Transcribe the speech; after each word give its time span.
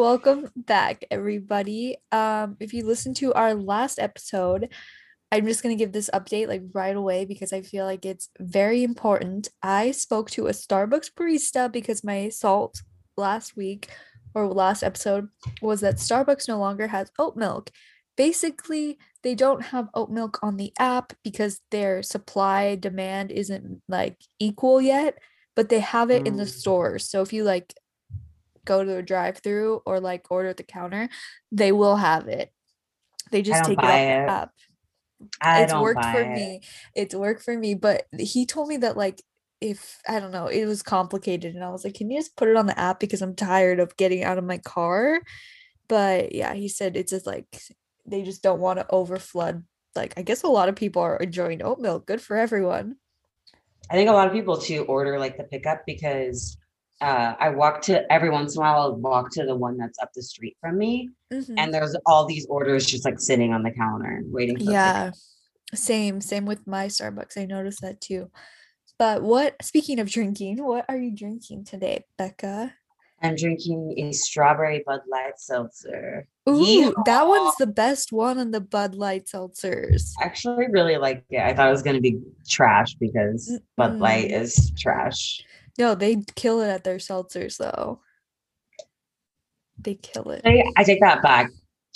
Welcome 0.00 0.48
back, 0.56 1.04
everybody. 1.10 1.98
Um, 2.10 2.56
if 2.58 2.72
you 2.72 2.86
listened 2.86 3.16
to 3.16 3.34
our 3.34 3.52
last 3.52 3.98
episode, 3.98 4.72
I'm 5.30 5.44
just 5.44 5.62
gonna 5.62 5.74
give 5.74 5.92
this 5.92 6.08
update 6.14 6.48
like 6.48 6.62
right 6.72 6.96
away 6.96 7.26
because 7.26 7.52
I 7.52 7.60
feel 7.60 7.84
like 7.84 8.06
it's 8.06 8.30
very 8.38 8.82
important. 8.82 9.50
I 9.62 9.90
spoke 9.90 10.30
to 10.30 10.46
a 10.46 10.52
Starbucks 10.52 11.10
barista 11.12 11.70
because 11.70 12.02
my 12.02 12.30
salt 12.30 12.80
last 13.18 13.58
week 13.58 13.88
or 14.34 14.46
last 14.46 14.82
episode 14.82 15.28
was 15.60 15.82
that 15.82 15.96
Starbucks 15.96 16.48
no 16.48 16.58
longer 16.58 16.86
has 16.86 17.12
oat 17.18 17.36
milk. 17.36 17.70
Basically, 18.16 18.98
they 19.22 19.34
don't 19.34 19.64
have 19.64 19.90
oat 19.92 20.08
milk 20.10 20.38
on 20.42 20.56
the 20.56 20.72
app 20.78 21.12
because 21.22 21.60
their 21.70 22.02
supply 22.02 22.74
demand 22.74 23.30
isn't 23.30 23.82
like 23.86 24.16
equal 24.38 24.80
yet, 24.80 25.18
but 25.54 25.68
they 25.68 25.80
have 25.80 26.10
it 26.10 26.26
in 26.26 26.38
the 26.38 26.44
Mm. 26.44 26.58
stores. 26.58 27.06
So 27.06 27.20
if 27.20 27.34
you 27.34 27.44
like 27.44 27.74
go 28.66 28.84
to 28.84 28.96
a 28.96 29.02
drive-through 29.02 29.82
or 29.86 30.00
like 30.00 30.30
order 30.30 30.48
at 30.50 30.56
the 30.56 30.62
counter, 30.62 31.08
they 31.52 31.72
will 31.72 31.96
have 31.96 32.28
it. 32.28 32.52
They 33.30 33.42
just 33.42 33.64
take 33.64 33.82
it 33.82 33.90
off 33.90 34.00
buy 34.00 34.06
the 34.06 34.32
app. 34.32 34.52
I 35.40 35.62
it's 35.62 35.74
worked 35.74 36.04
for 36.06 36.20
it. 36.22 36.28
me. 36.32 36.62
It's 36.94 37.14
worked 37.14 37.42
for 37.42 37.56
me, 37.56 37.74
but 37.74 38.06
he 38.18 38.46
told 38.46 38.68
me 38.68 38.76
that 38.78 38.96
like 38.96 39.22
if 39.60 39.98
I 40.08 40.20
don't 40.20 40.30
know, 40.30 40.46
it 40.46 40.64
was 40.64 40.82
complicated 40.82 41.54
and 41.54 41.64
I 41.64 41.70
was 41.70 41.84
like, 41.84 41.94
"Can 41.94 42.10
you 42.10 42.18
just 42.18 42.36
put 42.36 42.48
it 42.48 42.56
on 42.56 42.66
the 42.66 42.78
app 42.78 42.98
because 43.00 43.20
I'm 43.22 43.34
tired 43.36 43.78
of 43.80 43.96
getting 43.96 44.24
out 44.24 44.38
of 44.38 44.44
my 44.44 44.58
car?" 44.58 45.20
But 45.88 46.34
yeah, 46.34 46.54
he 46.54 46.68
said 46.68 46.96
it's 46.96 47.10
just 47.12 47.26
like 47.26 47.46
they 48.06 48.22
just 48.22 48.42
don't 48.42 48.60
want 48.60 48.78
to 48.80 48.86
overflood. 48.86 49.64
Like 49.96 50.14
I 50.18 50.22
guess 50.22 50.42
a 50.42 50.48
lot 50.48 50.68
of 50.68 50.76
people 50.76 51.02
are 51.02 51.16
enjoying 51.18 51.62
oat 51.62 51.80
milk. 51.80 52.06
Good 52.06 52.22
for 52.22 52.36
everyone. 52.36 52.96
I 53.90 53.94
think 53.94 54.08
a 54.08 54.12
lot 54.12 54.26
of 54.28 54.32
people 54.32 54.56
too 54.56 54.84
order 54.84 55.18
like 55.18 55.36
the 55.36 55.44
pickup 55.44 55.82
because 55.86 56.56
uh, 57.00 57.34
I 57.38 57.50
walk 57.50 57.82
to 57.82 58.10
every 58.12 58.30
once 58.30 58.54
in 58.54 58.60
a 58.60 58.62
while. 58.62 58.80
I'll 58.82 58.96
walk 58.96 59.30
to 59.32 59.44
the 59.46 59.56
one 59.56 59.76
that's 59.78 59.98
up 59.98 60.10
the 60.14 60.22
street 60.22 60.56
from 60.60 60.78
me, 60.78 61.08
Mhm. 61.32 61.54
and 61.58 61.72
there's 61.72 61.96
all 62.06 62.26
these 62.26 62.46
orders 62.46 62.86
just 62.86 63.04
like 63.04 63.18
sitting 63.20 63.52
on 63.52 63.62
the 63.62 63.70
counter 63.70 64.20
waiting 64.26 64.58
for 64.58 64.64
Yeah, 64.64 65.12
same, 65.74 66.20
same 66.20 66.46
with 66.46 66.66
my 66.66 66.86
Starbucks. 66.86 67.38
I 67.38 67.46
noticed 67.46 67.80
that 67.80 68.00
too. 68.00 68.30
But 68.98 69.22
what, 69.22 69.56
speaking 69.62 69.98
of 69.98 70.10
drinking, 70.10 70.62
what 70.62 70.84
are 70.88 70.98
you 70.98 71.14
drinking 71.14 71.64
today, 71.64 72.04
Bekah? 72.18 72.72
I'm 73.22 73.34
drinking 73.34 73.94
a 73.98 74.12
strawberry 74.12 74.82
Bud 74.86 75.00
Light 75.10 75.38
seltzer. 75.38 76.26
Ooh, 76.48 76.94
that 77.04 77.26
one's 77.28 77.54
the 77.56 77.66
best 77.66 78.12
one 78.12 78.38
on 78.38 78.50
the 78.50 78.60
Bud 78.62 78.94
Light 78.94 79.26
seltzers. 79.26 80.12
I 80.20 80.24
actually 80.24 80.66
really 80.70 80.96
like 80.96 81.24
it. 81.30 81.38
I 81.40 81.54
thought 81.54 81.68
it 81.68 81.72
was 81.72 81.82
gonna 81.82 82.00
be 82.00 82.18
trash 82.48 82.94
because 82.94 83.58
Bud 83.76 83.98
Light 83.98 84.30
is 84.30 84.72
trash. 84.78 85.42
No, 85.80 85.94
they 85.94 86.22
kill 86.36 86.60
it 86.60 86.68
at 86.68 86.84
their 86.84 86.98
seltzers 86.98 87.56
though. 87.56 88.00
They 89.78 89.94
kill 89.94 90.30
it. 90.30 90.42
I, 90.44 90.62
I 90.76 90.84
take 90.84 91.00
that 91.00 91.22
back. 91.22 91.50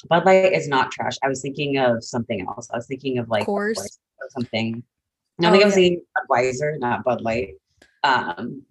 Bud 0.08 0.24
Light 0.24 0.54
is 0.54 0.68
not 0.68 0.90
trash. 0.90 1.16
I 1.22 1.28
was 1.28 1.42
thinking 1.42 1.76
of 1.76 2.02
something 2.02 2.40
else. 2.48 2.66
I 2.72 2.76
was 2.76 2.86
thinking 2.86 3.18
of 3.18 3.28
like 3.28 3.46
Coors? 3.46 3.76
Or 3.76 4.28
something. 4.30 4.82
No, 5.38 5.48
I 5.48 5.50
Oh, 5.50 5.52
think 5.52 5.62
I 5.62 5.66
was 5.66 5.74
yeah. 5.76 5.82
thinking 5.82 6.02
Budweiser, 6.30 6.78
not 6.78 7.04
Bud 7.04 7.20
Light. 7.20 7.50
Um, 8.02 8.62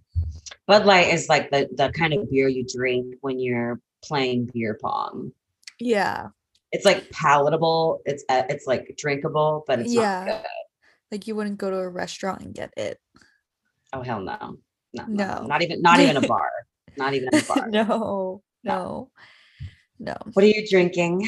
Bud 0.65 0.85
Light 0.87 1.13
is 1.13 1.29
like 1.29 1.51
the 1.51 1.69
the 1.75 1.91
kind 1.91 2.13
of 2.13 2.29
beer 2.31 2.47
you 2.47 2.65
drink 2.65 3.15
when 3.21 3.39
you're 3.39 3.79
playing 4.03 4.49
beer 4.51 4.79
pong. 4.81 5.31
Yeah. 5.79 6.29
It's 6.71 6.85
like 6.85 7.07
palatable. 7.11 8.01
It's 8.05 8.23
uh, 8.29 8.43
it's 8.49 8.65
like 8.65 8.95
drinkable, 8.97 9.63
but 9.67 9.79
it's 9.79 9.93
Yeah. 9.93 10.25
not 10.25 10.41
good. 10.41 10.45
Like 11.11 11.27
you 11.27 11.35
wouldn't 11.35 11.59
go 11.59 11.69
to 11.69 11.77
a 11.77 11.87
restaurant 11.87 12.41
and 12.41 12.55
get 12.55 12.73
it. 12.77 12.97
Oh 13.93 14.01
hell 14.01 14.19
no. 14.21 14.57
No, 14.93 15.05
No. 15.07 15.45
not 15.47 15.61
even 15.61 15.81
not 15.81 15.99
even 15.99 16.17
a 16.17 16.21
bar, 16.27 16.49
not 16.97 17.13
even 17.13 17.29
a 17.33 17.41
bar. 17.43 17.67
no, 17.69 18.41
no, 18.63 19.09
no. 19.99 20.15
What 20.33 20.43
are 20.43 20.47
you 20.47 20.67
drinking? 20.69 21.27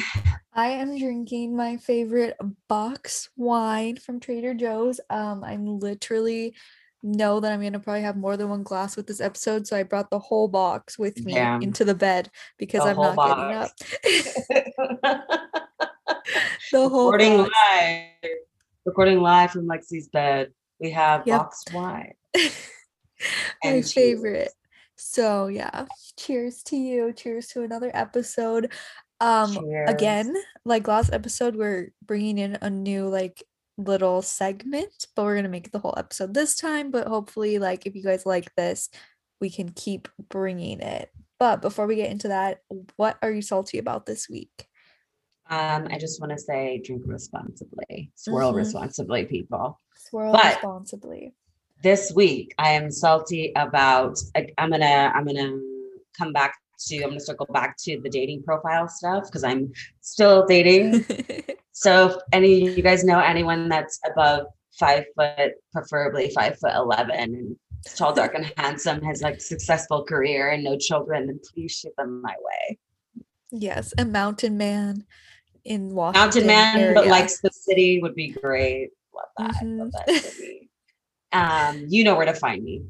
I 0.52 0.68
am 0.68 0.98
drinking 0.98 1.54
my 1.56 1.76
favorite 1.76 2.36
box 2.68 3.28
wine 3.36 3.96
from 3.96 4.20
Trader 4.20 4.54
Joe's. 4.54 5.00
Um, 5.10 5.44
I'm 5.44 5.78
literally 5.78 6.54
know 7.02 7.38
that 7.40 7.52
I'm 7.52 7.62
gonna 7.62 7.78
probably 7.78 8.02
have 8.02 8.16
more 8.16 8.36
than 8.36 8.48
one 8.48 8.62
glass 8.62 8.96
with 8.96 9.06
this 9.06 9.20
episode, 9.20 9.66
so 9.66 9.76
I 9.76 9.82
brought 9.82 10.10
the 10.10 10.18
whole 10.18 10.48
box 10.48 10.98
with 10.98 11.24
me 11.24 11.36
into 11.62 11.84
the 11.84 11.94
bed 11.94 12.30
because 12.58 12.82
The 12.84 12.90
I'm 12.90 12.96
not 12.96 13.16
box. 13.16 13.72
getting 14.02 14.22
up. 14.22 15.22
the 16.72 16.88
whole 16.88 17.12
recording 17.12 17.36
box. 17.38 17.50
live, 17.70 18.30
recording 18.84 19.20
live 19.20 19.50
from 19.50 19.66
Lexi's 19.68 20.08
bed. 20.08 20.52
We 20.80 20.90
have 20.90 21.22
Yep. 21.26 21.38
box 21.38 21.64
wine. 21.72 22.14
my 23.64 23.82
favorite. 23.82 24.36
cheers. 24.44 24.52
So 24.96 25.48
yeah, 25.48 25.86
cheers 26.18 26.62
to 26.64 26.76
you. 26.76 27.12
Cheers 27.12 27.48
to 27.48 27.62
another 27.62 27.90
episode. 27.94 28.72
Um 29.20 29.54
Cheers. 29.54 29.90
again, 29.90 30.34
like 30.64 30.88
last 30.88 31.12
episode 31.12 31.56
we're 31.56 31.92
bringing 32.04 32.38
in 32.38 32.58
a 32.62 32.70
new 32.70 33.08
like 33.08 33.42
little 33.78 34.22
segment, 34.22 35.06
but 35.14 35.24
we're 35.24 35.34
going 35.34 35.44
to 35.44 35.50
make 35.50 35.70
the 35.70 35.78
whole 35.78 35.94
episode 35.98 36.32
this 36.32 36.56
time, 36.56 36.90
but 36.90 37.06
hopefully 37.06 37.58
like 37.58 37.84
if 37.86 37.94
you 37.94 38.02
guys 38.02 38.24
like 38.24 38.54
this, 38.56 38.88
we 39.40 39.50
can 39.50 39.68
keep 39.70 40.08
bringing 40.30 40.80
it. 40.80 41.10
But 41.38 41.60
before 41.60 41.86
we 41.86 41.96
get 41.96 42.10
into 42.10 42.28
that, 42.28 42.60
what 42.96 43.18
are 43.20 43.30
you 43.30 43.42
salty 43.42 43.76
about 43.76 44.06
this 44.06 44.30
week? 44.30 44.66
Um, 45.50 45.86
I 45.90 45.98
just 45.98 46.20
want 46.20 46.32
to 46.32 46.38
say 46.38 46.80
drink 46.84 47.02
responsibly, 47.06 48.10
swirl 48.14 48.52
Mhm. 48.52 48.56
responsibly, 48.56 49.26
people. 49.26 49.78
Swirl 49.94 50.32
But- 50.32 50.54
responsibly. 50.54 51.34
This 51.82 52.12
week 52.14 52.54
I 52.58 52.70
am 52.70 52.90
salty 52.90 53.52
about 53.56 54.18
I'm 54.58 54.70
gonna 54.70 55.12
I'm 55.14 55.26
gonna 55.26 55.58
come 56.18 56.32
back 56.32 56.54
to 56.88 57.02
I'm 57.02 57.10
gonna 57.10 57.20
circle 57.20 57.46
back 57.52 57.76
to 57.84 58.00
the 58.00 58.08
dating 58.08 58.42
profile 58.42 58.88
stuff 58.88 59.24
because 59.24 59.44
I'm 59.44 59.72
still 60.00 60.46
dating. 60.46 61.04
So 61.78 62.06
if 62.06 62.16
any 62.32 62.66
of 62.66 62.74
you 62.78 62.82
guys 62.82 63.04
know 63.04 63.18
anyone 63.18 63.68
that's 63.68 64.00
above 64.10 64.46
five 64.78 65.04
foot, 65.14 65.52
preferably 65.74 66.30
five 66.30 66.58
foot 66.58 66.74
eleven, 66.74 67.14
and 67.14 67.56
tall, 67.96 68.14
dark, 68.14 68.34
and 68.34 68.50
handsome, 68.56 69.02
has 69.02 69.20
like 69.20 69.42
successful 69.42 70.02
career 70.02 70.48
and 70.48 70.64
no 70.64 70.78
children, 70.78 71.26
then 71.26 71.38
please 71.52 71.72
shoot 71.72 71.92
them 71.98 72.22
my 72.22 72.34
way. 72.40 72.78
yes, 73.50 73.92
a 73.98 74.06
mountain 74.06 74.56
man 74.56 75.04
in 75.66 75.94
Washington. 75.94 76.22
Mountain 76.22 76.46
man, 76.46 76.94
but 76.94 77.08
likes 77.08 77.40
the 77.40 77.50
city 77.52 78.00
would 78.00 78.14
be 78.14 78.28
great. 78.28 78.88
Love 79.14 79.26
that. 79.36 79.66
Love 79.66 79.88
mm-hmm. 79.88 80.12
that 80.14 80.24
city. 80.24 80.65
Um, 81.32 81.86
you 81.88 82.04
know 82.04 82.16
where 82.16 82.26
to 82.26 82.34
find 82.34 82.62
me. 82.62 82.82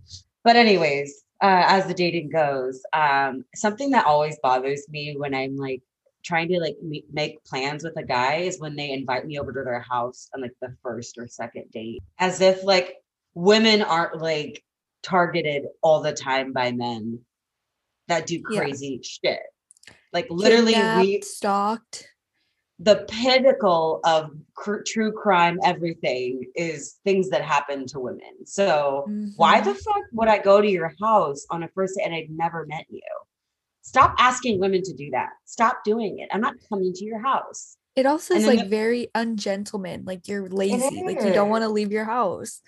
But 0.44 0.56
anyways, 0.56 1.24
uh, 1.42 1.64
as 1.66 1.86
the 1.86 1.94
dating 1.94 2.30
goes, 2.30 2.82
um, 2.92 3.44
something 3.54 3.91
that 3.91 4.06
always 4.06 4.38
bothers 4.42 4.88
me 4.88 5.16
when 5.16 5.34
I'm 5.34 5.56
like 5.56 5.82
trying 6.24 6.48
to 6.48 6.60
like 6.60 6.76
me- 6.82 7.04
make 7.12 7.42
plans 7.44 7.84
with 7.84 7.97
a 7.97 8.02
guy 8.02 8.36
is 8.36 8.58
when 8.60 8.76
they 8.76 8.91
invite 8.91 9.26
me 9.26 9.38
over 9.38 9.52
to 9.52 9.62
their 9.64 9.80
house 9.80 10.28
on 10.34 10.42
like 10.42 10.54
the 10.60 10.74
first 10.82 11.19
or 11.19 11.28
second 11.28 11.70
date, 11.72 12.02
as 12.19 12.41
if 12.41 12.64
like 12.64 12.97
women 13.34 13.82
aren't 13.82 14.20
like 14.20 14.62
targeted 15.03 15.64
all 15.82 16.00
the 16.03 16.12
time 16.12 16.53
by 16.53 16.72
men 16.72 17.20
that 18.08 18.26
do 18.26 18.42
Yeah. 18.50 18.60
crazy 18.60 19.00
shit. 19.03 19.41
Like 20.12 20.26
literally, 20.30 20.74
we 20.74 21.22
stalked. 21.22 22.08
The 22.78 23.06
pinnacle 23.09 24.00
of 24.04 24.31
cr- 24.54 24.82
true 24.87 25.10
crime 25.10 25.59
everything 25.64 26.42
is 26.54 26.98
things 27.04 27.31
that 27.31 27.42
happen 27.42 27.87
to 27.87 27.98
women 27.98 28.44
so 28.44 29.06
why 29.37 29.60
mm-hmm. 29.60 29.70
the 29.70 29.75
fuck 29.75 30.03
would 30.12 30.28
i 30.28 30.38
go 30.38 30.60
to 30.60 30.69
your 30.69 30.92
house 31.00 31.47
on 31.50 31.62
a 31.62 31.69
first 31.69 31.97
date 31.97 32.04
and 32.04 32.15
i've 32.15 32.28
never 32.28 32.66
met 32.66 32.84
you 32.91 33.00
stop 33.80 34.15
asking 34.18 34.60
women 34.60 34.83
to 34.83 34.92
do 34.92 35.09
that 35.10 35.30
stop 35.47 35.83
doing 35.84 36.18
it 36.18 36.28
i'm 36.33 36.41
not 36.41 36.54
coming 36.68 36.92
to 36.92 37.04
your 37.04 37.21
house 37.21 37.77
It 37.97 38.04
also 38.04 38.34
is 38.34 38.47
like 38.47 38.65
the- 38.65 38.68
very 38.68 39.09
ungentleman. 39.15 40.04
Like 40.04 40.28
you're 40.28 40.51
lazy. 40.51 41.03
Like 41.03 41.22
you 41.22 41.33
don't 41.33 41.48
want 41.48 41.65
to 41.65 41.71
leave 41.71 41.91
your 41.91 42.04
house. 42.04 42.60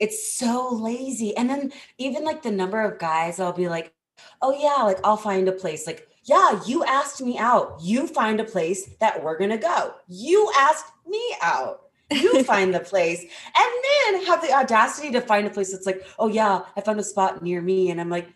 it's 0.00 0.36
so 0.36 0.68
lazy 0.72 1.36
and 1.36 1.48
then 1.48 1.72
even 1.98 2.24
like 2.24 2.42
the 2.42 2.50
number 2.50 2.80
of 2.82 2.98
guys 2.98 3.38
i'll 3.40 3.52
be 3.52 3.68
like 3.68 3.94
oh 4.42 4.52
yeah 4.52 4.82
like 4.82 4.98
i'll 5.04 5.16
find 5.16 5.48
a 5.48 5.52
place 5.52 5.86
like 5.86 6.08
yeah 6.26 6.60
you 6.66 6.84
asked 6.84 7.20
me 7.22 7.38
out. 7.38 7.78
You 7.80 8.06
find 8.06 8.38
a 8.40 8.44
place 8.44 8.90
that 9.00 9.22
we're 9.22 9.38
gonna 9.38 9.58
go. 9.58 9.94
You 10.08 10.50
asked 10.58 10.92
me 11.06 11.22
out. 11.42 11.82
You 12.10 12.42
find 12.52 12.74
the 12.74 12.80
place. 12.80 13.20
And 13.22 13.72
then 14.14 14.26
have 14.26 14.42
the 14.42 14.52
audacity 14.52 15.10
to 15.12 15.20
find 15.20 15.46
a 15.46 15.50
place 15.50 15.72
that's 15.72 15.86
like 15.86 16.04
oh 16.18 16.28
yeah 16.28 16.60
i 16.76 16.80
found 16.80 17.00
a 17.00 17.04
spot 17.04 17.42
near 17.42 17.60
me. 17.62 17.90
And 17.90 18.00
i'm 18.00 18.10
like 18.10 18.28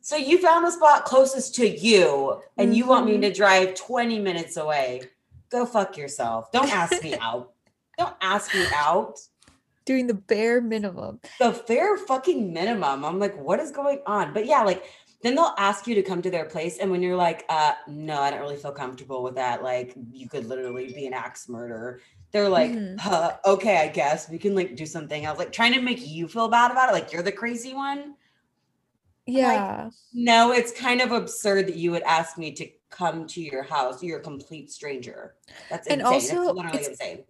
so 0.00 0.14
you 0.16 0.38
found 0.38 0.64
the 0.64 0.70
spot 0.70 1.04
closest 1.04 1.54
to 1.56 1.66
you 1.68 2.40
and 2.58 2.76
you 2.76 2.86
want 2.86 3.06
me 3.06 3.16
Mhm. 3.16 3.22
to 3.22 3.32
drive 3.32 3.74
20 3.74 4.20
minutes 4.20 4.56
away. 4.56 5.02
Go 5.50 5.66
fuck 5.66 5.96
yourself. 5.96 6.52
Don't 6.52 6.72
ask 6.72 7.02
me 7.02 7.16
out. 7.20 7.52
Don't 7.98 8.14
ask 8.20 8.54
me 8.54 8.66
out. 8.74 9.18
Doing 9.84 10.06
the 10.08 10.14
bare 10.14 10.60
minimum. 10.60 11.20
the 11.40 11.52
fair 11.52 11.96
fucking 11.96 12.52
minimum. 12.52 13.04
I'm 13.04 13.18
like, 13.20 13.36
what 13.40 13.58
is 13.60 13.70
going 13.72 14.00
on? 14.06 14.32
But 14.34 14.46
yeah, 14.46 14.62
like 14.62 14.84
then 15.22 15.34
they'll 15.34 15.54
ask 15.58 15.86
you 15.86 15.94
to 15.94 16.02
come 16.02 16.20
to 16.22 16.30
their 16.30 16.44
place, 16.44 16.78
and 16.78 16.90
when 16.90 17.02
you're 17.02 17.16
like, 17.16 17.44
uh, 17.48 17.72
no, 17.88 18.20
I 18.20 18.30
don't 18.30 18.40
really 18.40 18.56
feel 18.56 18.72
comfortable 18.72 19.22
with 19.22 19.34
that. 19.36 19.62
Like, 19.62 19.94
you 20.12 20.28
could 20.28 20.46
literally 20.46 20.92
be 20.92 21.06
an 21.06 21.14
axe 21.14 21.48
murderer. 21.48 22.00
They're 22.32 22.48
like, 22.48 22.70
Mhm. 22.72 22.98
huh, 22.98 23.36
okay, 23.46 23.78
I 23.78 23.88
guess 23.88 24.28
we 24.28 24.38
can 24.38 24.54
like 24.54 24.76
do 24.76 24.84
something 24.84 25.24
else. 25.24 25.38
Like 25.38 25.52
trying 25.52 25.72
to 25.72 25.80
make 25.80 26.06
you 26.06 26.28
feel 26.28 26.48
bad 26.48 26.70
about 26.70 26.90
it, 26.90 26.92
like 26.92 27.12
you're 27.12 27.22
the 27.22 27.32
crazy 27.32 27.72
one. 27.72 28.14
Yeah. 29.26 29.90
No, 30.12 30.52
it's 30.52 30.70
kind 30.70 31.00
of 31.00 31.12
absurd 31.12 31.66
that 31.68 31.76
you 31.76 31.90
would 31.92 32.02
ask 32.02 32.36
me 32.38 32.52
to 32.52 32.68
come 32.90 33.26
to 33.28 33.40
your 33.40 33.62
house. 33.62 34.02
You're 34.02 34.20
a 34.20 34.22
complete 34.22 34.70
stranger. 34.70 35.34
That's 35.70 35.88
And 35.88 36.00
insane. 36.00 36.14
also, 36.14 36.44
That's 36.44 36.56
literally 36.56 36.78
it's- 36.78 36.88
insane. 37.00 37.24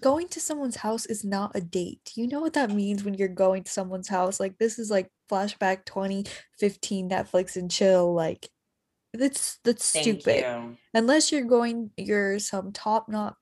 Going 0.00 0.28
to 0.28 0.40
someone's 0.40 0.76
house 0.76 1.06
is 1.06 1.24
not 1.24 1.52
a 1.54 1.60
date. 1.60 2.12
You 2.14 2.28
know 2.28 2.40
what 2.40 2.54
that 2.54 2.70
means 2.70 3.04
when 3.04 3.14
you're 3.14 3.28
going 3.28 3.64
to 3.64 3.70
someone's 3.70 4.08
house? 4.08 4.38
Like 4.40 4.58
this 4.58 4.78
is 4.78 4.90
like 4.90 5.08
flashback 5.30 5.84
2015 5.86 7.08
Netflix 7.08 7.56
and 7.56 7.70
chill. 7.70 8.14
Like 8.14 8.48
that's 9.14 9.58
that's 9.64 9.90
Thank 9.90 10.04
stupid. 10.04 10.44
you. 10.44 10.76
Unless 10.94 11.32
you're 11.32 11.44
going, 11.44 11.90
you're 11.96 12.38
some 12.38 12.72
top 12.72 13.08
notch 13.08 13.34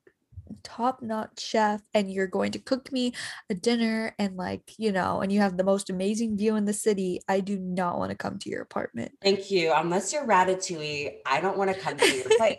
top 0.62 1.02
notch 1.02 1.40
chef 1.40 1.82
and 1.93 2.10
you're 2.10 2.26
going 2.26 2.52
to 2.52 2.58
cook 2.58 2.92
me 2.92 3.12
a 3.50 3.54
dinner 3.54 4.14
and 4.19 4.37
like 4.37 4.62
you 4.78 4.92
know 4.92 5.20
and 5.20 5.32
you 5.32 5.40
have 5.40 5.56
the 5.56 5.64
most 5.64 5.90
amazing 5.90 6.37
view 6.37 6.54
in 6.54 6.64
the 6.64 6.72
city 6.72 7.20
i 7.28 7.40
do 7.40 7.58
not 7.58 7.99
want 7.99 8.10
to 8.10 8.16
come 8.16 8.38
to 8.38 8.49
your 8.49 8.62
apartment 8.62 9.10
Thank 9.20 9.50
you. 9.50 9.72
Unless 9.75 10.12
you're 10.12 10.26
Ratatouille, 10.26 11.16
I 11.26 11.40
don't 11.40 11.58
want 11.58 11.75
to 11.75 11.81
come 11.81 11.96
to 11.96 12.16
your 12.16 12.25
place. 12.38 12.58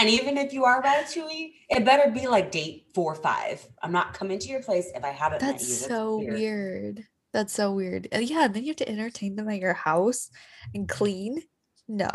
And 0.00 0.08
even 0.08 0.38
if 0.38 0.52
you 0.52 0.64
are 0.64 0.82
Ratatouille, 0.82 1.52
it 1.68 1.84
better 1.84 2.10
be 2.10 2.26
like 2.28 2.50
date 2.52 2.86
four 2.94 3.12
or 3.12 3.16
five. 3.16 3.66
I'm 3.82 3.92
not 3.92 4.14
coming 4.14 4.38
to 4.38 4.48
your 4.48 4.62
place 4.62 4.90
if 4.94 5.04
I 5.04 5.10
haven't 5.10 5.42
met 5.42 5.60
you. 5.60 5.66
that's 5.66 5.86
so 5.86 6.18
weird. 6.18 7.04
that's 7.32 7.52
so 7.52 7.72
weird 7.72 8.08
and 8.10 8.24
yeah 8.28 8.48
then 8.48 8.62
you 8.62 8.68
have 8.68 8.76
to 8.76 8.88
entertain 8.88 9.36
them 9.36 9.48
at 9.50 9.60
your 9.60 9.74
house 9.74 10.30
and 10.74 10.88
clean 10.88 11.42
no 11.86 12.08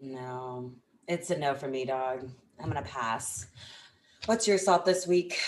No, 0.00 0.72
it's 1.08 1.30
a 1.30 1.38
no 1.38 1.54
for 1.54 1.68
me, 1.68 1.84
dog. 1.84 2.28
I'm 2.58 2.68
gonna 2.68 2.82
pass. 2.82 3.46
What's 4.26 4.46
your 4.48 4.58
thought 4.58 4.84
this 4.84 5.06
week? 5.06 5.38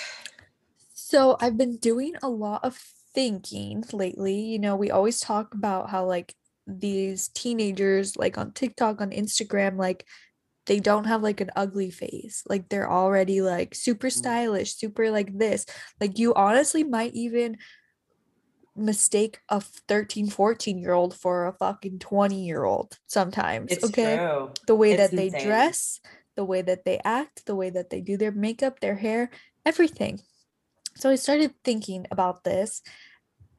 So 0.95 1.37
I've 1.41 1.57
been 1.57 1.77
doing 1.77 2.15
a 2.23 2.29
lot 2.29 2.65
of 2.65 2.77
thinking 3.15 3.85
lately. 3.93 4.41
You 4.41 4.59
know, 4.59 4.77
we 4.77 4.91
always 4.91 5.21
talk 5.21 5.55
about 5.55 5.91
how 5.91 6.05
like 6.07 6.35
these 6.67 7.29
teenagers 7.29 8.17
like 8.17 8.39
on 8.39 8.53
TikTok, 8.53 9.01
on 9.01 9.11
Instagram, 9.11 9.77
like 9.77 10.07
they 10.67 10.79
don't 10.81 11.05
have 11.05 11.23
like 11.23 11.41
an 11.41 11.51
ugly 11.57 11.91
face. 11.91 12.43
Like 12.49 12.69
they're 12.69 12.91
already 12.91 13.41
like 13.43 13.75
super 13.75 14.09
Mm. 14.09 14.13
stylish, 14.13 14.75
super 14.77 15.11
like 15.11 15.37
this. 15.37 15.67
Like 16.01 16.19
you 16.19 16.35
honestly 16.35 16.85
might 16.85 17.15
even 17.15 17.59
mistake 18.75 19.41
a 19.49 19.61
13, 19.61 20.29
14 20.29 20.79
year 20.79 20.93
old 20.93 21.15
for 21.15 21.47
a 21.47 21.53
fucking 21.53 21.99
20 21.99 22.45
year 22.45 22.65
old 22.65 22.99
sometimes. 23.07 23.73
It's 23.73 23.85
okay 23.85 24.17
true. 24.19 24.51
the 24.67 24.75
way 24.75 24.93
It's 24.93 25.03
that 25.03 25.11
they 25.17 25.31
dress, 25.31 26.01
the 26.37 26.45
way 26.45 26.63
that 26.63 26.85
they 26.85 27.01
act, 27.05 27.45
the 27.47 27.57
way 27.57 27.71
that 27.71 27.91
they 27.91 28.01
do 28.01 28.17
their 28.17 28.33
makeup, 28.33 28.81
their 28.81 28.95
hair, 28.97 29.31
everything. 29.67 30.21
So 30.97 31.11
I 31.11 31.17
started 31.17 31.55
thinking 31.65 32.07
about 32.11 32.45
this 32.45 32.83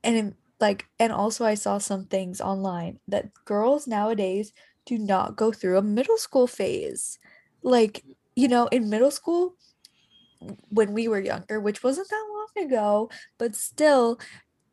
and 0.04 0.36
like 0.60 0.86
and 1.00 1.12
also 1.12 1.46
I 1.46 1.56
saw 1.56 1.78
some 1.78 2.06
things 2.06 2.42
online 2.42 3.00
that 3.08 3.32
girls 3.46 3.88
nowadays 3.88 4.54
do 4.86 4.98
not 4.98 5.36
go 5.36 5.52
through 5.52 5.78
a 5.78 5.82
middle 5.82 6.18
school 6.18 6.48
phase. 6.48 7.20
Like, 7.62 8.04
you 8.36 8.48
know, 8.48 8.68
in 8.68 8.90
middle 8.90 9.12
school 9.12 9.56
when 10.70 10.94
we 10.94 11.08
were 11.08 11.20
younger, 11.20 11.60
which 11.60 11.84
wasn't 11.84 12.10
that 12.10 12.26
long 12.30 12.66
ago, 12.66 13.10
but 13.38 13.56
still 13.56 14.20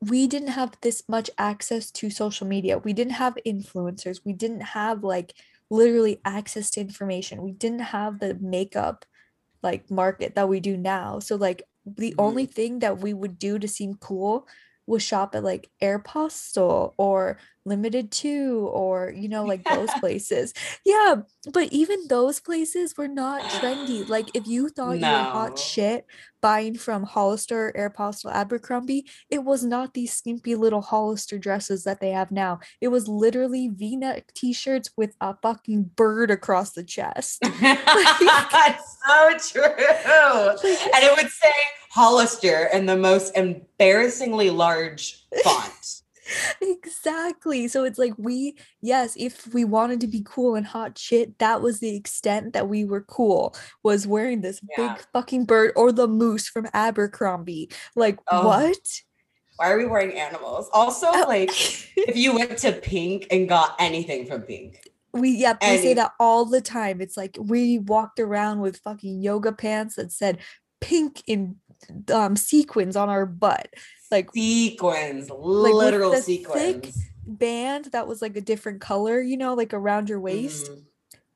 we 0.01 0.27
didn't 0.27 0.49
have 0.49 0.73
this 0.81 1.03
much 1.09 1.31
access 1.39 1.91
to 1.91 2.11
social 2.11 2.47
media. 2.47 2.79
We 2.79 2.93
didn't 2.93 3.13
have 3.13 3.37
influencers. 3.47 4.21
We 4.25 4.33
didn't 4.33 4.63
have 4.63 5.05
like 5.05 5.35
literally 5.69 6.21
access 6.25 6.71
to 6.73 6.81
information. 6.81 7.43
We 7.43 7.53
didn't 7.53 7.81
have 7.81 8.19
the 8.19 8.35
makeup 8.41 9.05
like 9.63 9.91
market 9.91 10.35
that 10.35 10.49
we 10.49 10.59
do 10.59 10.77
now. 10.77 11.19
So 11.19 11.37
like 11.37 11.63
the 11.85 12.15
only 12.19 12.47
mm. 12.47 12.51
thing 12.51 12.79
that 12.81 12.99
we 12.99 13.13
would 13.13 13.39
do 13.39 13.59
to 13.59 13.69
seem 13.69 13.95
cool 13.95 14.49
was 14.91 15.03
shop 15.03 15.35
at 15.35 15.45
like 15.45 15.71
Aeropostale 15.83 16.93
or 16.99 17.39
Limited 17.65 18.11
Too 18.11 18.69
or 18.73 19.13
you 19.15 19.29
know 19.29 19.45
like 19.45 19.65
those 19.65 19.91
places. 20.01 20.53
Yeah, 20.85 21.17
but 21.53 21.73
even 21.73 22.09
those 22.09 22.41
places 22.41 22.97
were 22.97 23.09
not 23.09 23.43
trendy. 23.43 24.09
Like 24.09 24.29
if 24.35 24.47
you 24.47 24.69
thought 24.69 24.99
you 24.99 25.07
were 25.07 25.07
hot 25.07 25.59
shit 25.59 26.07
buying 26.41 26.75
from 26.77 27.03
Hollister, 27.05 27.73
Aeropostale, 27.77 28.33
Abercrombie, 28.33 29.07
it 29.29 29.45
was 29.45 29.63
not 29.63 29.93
these 29.95 30.13
skimpy 30.13 30.55
little 30.55 30.81
Hollister 30.81 31.39
dresses 31.39 31.85
that 31.85 32.01
they 32.01 32.11
have 32.11 32.31
now. 32.31 32.61
It 32.81 32.89
was 32.89 33.09
literally 33.09 33.69
V-neck 33.69 34.33
t-shirts 34.35 34.91
with 34.97 35.15
a 35.21 35.37
fucking 35.43 35.91
bird 35.97 36.31
across 36.31 36.73
the 36.73 36.83
chest. 36.83 37.41
That's 37.61 38.97
so 39.07 39.37
true. 39.53 39.65
And 39.65 41.05
it 41.05 41.17
would 41.17 41.31
say 41.31 41.53
Hollister 41.91 42.69
in 42.73 42.87
the 42.87 42.97
most 42.97 43.37
embarrassingly 43.37 44.51
large 44.51 45.25
font. 45.45 45.73
Exactly. 46.61 47.67
So 47.67 47.83
it's 47.83 47.99
like 47.99 48.13
we, 48.17 48.55
yes, 48.81 49.15
if 49.19 49.53
we 49.53 49.65
wanted 49.65 50.01
to 50.03 50.07
be 50.07 50.23
cool 50.25 50.55
and 50.55 50.65
hot 50.65 50.97
shit, 50.97 51.37
that 51.41 51.61
was 51.61 51.81
the 51.81 51.97
extent 51.97 52.53
that 52.53 52.69
we 52.69 52.85
were 52.85 53.01
cool, 53.01 53.57
was 53.83 54.07
wearing 54.07 54.41
this 54.41 54.61
Yeah. 54.79 54.95
big 54.95 55.05
fucking 55.13 55.47
bird 55.47 55.73
or 55.75 55.91
the 55.91 56.07
moose 56.07 56.49
from 56.49 56.69
Abercrombie. 56.73 57.71
Like, 57.97 58.21
Oh. 58.31 58.47
what? 58.47 58.79
Why 59.57 59.71
are 59.73 59.79
we 59.79 59.87
wearing 59.87 60.13
animals? 60.13 60.69
Also, 60.73 61.09
Oh. 61.11 61.25
like 61.27 61.51
if 61.97 62.17
you 62.17 62.35
went 62.37 62.59
to 62.59 62.73
Pink 62.73 63.27
and 63.33 63.49
got 63.49 63.75
anything 63.81 64.27
from 64.27 64.43
Pink. 64.43 64.89
We 65.13 65.31
yeah, 65.31 65.55
we 65.61 65.79
say 65.79 65.95
that 65.95 66.13
all 66.21 66.45
the 66.45 66.61
time. 66.61 67.01
It's 67.01 67.17
like 67.17 67.37
we 67.41 67.79
walked 67.81 68.21
around 68.21 68.61
with 68.61 68.77
fucking 68.85 69.21
yoga 69.21 69.51
pants 69.51 69.97
that 69.97 70.13
said 70.13 70.39
pink 70.81 71.25
in 71.27 71.57
um 72.13 72.37
sequins 72.37 72.97
on 72.97 73.09
our 73.09 73.27
butt. 73.27 73.69
Like 74.11 74.31
Sequins, 74.35 75.31
literal 75.31 76.11
the 76.13 76.17
thick 76.23 76.25
sequins. 76.25 77.05
band 77.27 77.85
that 77.93 78.09
was 78.09 78.21
like 78.21 78.37
a 78.37 78.41
different 78.41 78.81
color, 78.81 79.21
you 79.21 79.37
know, 79.37 79.55
like 79.55 79.73
around 79.73 80.09
your 80.09 80.21
waist. 80.21 80.71
Mhm. 80.71 80.85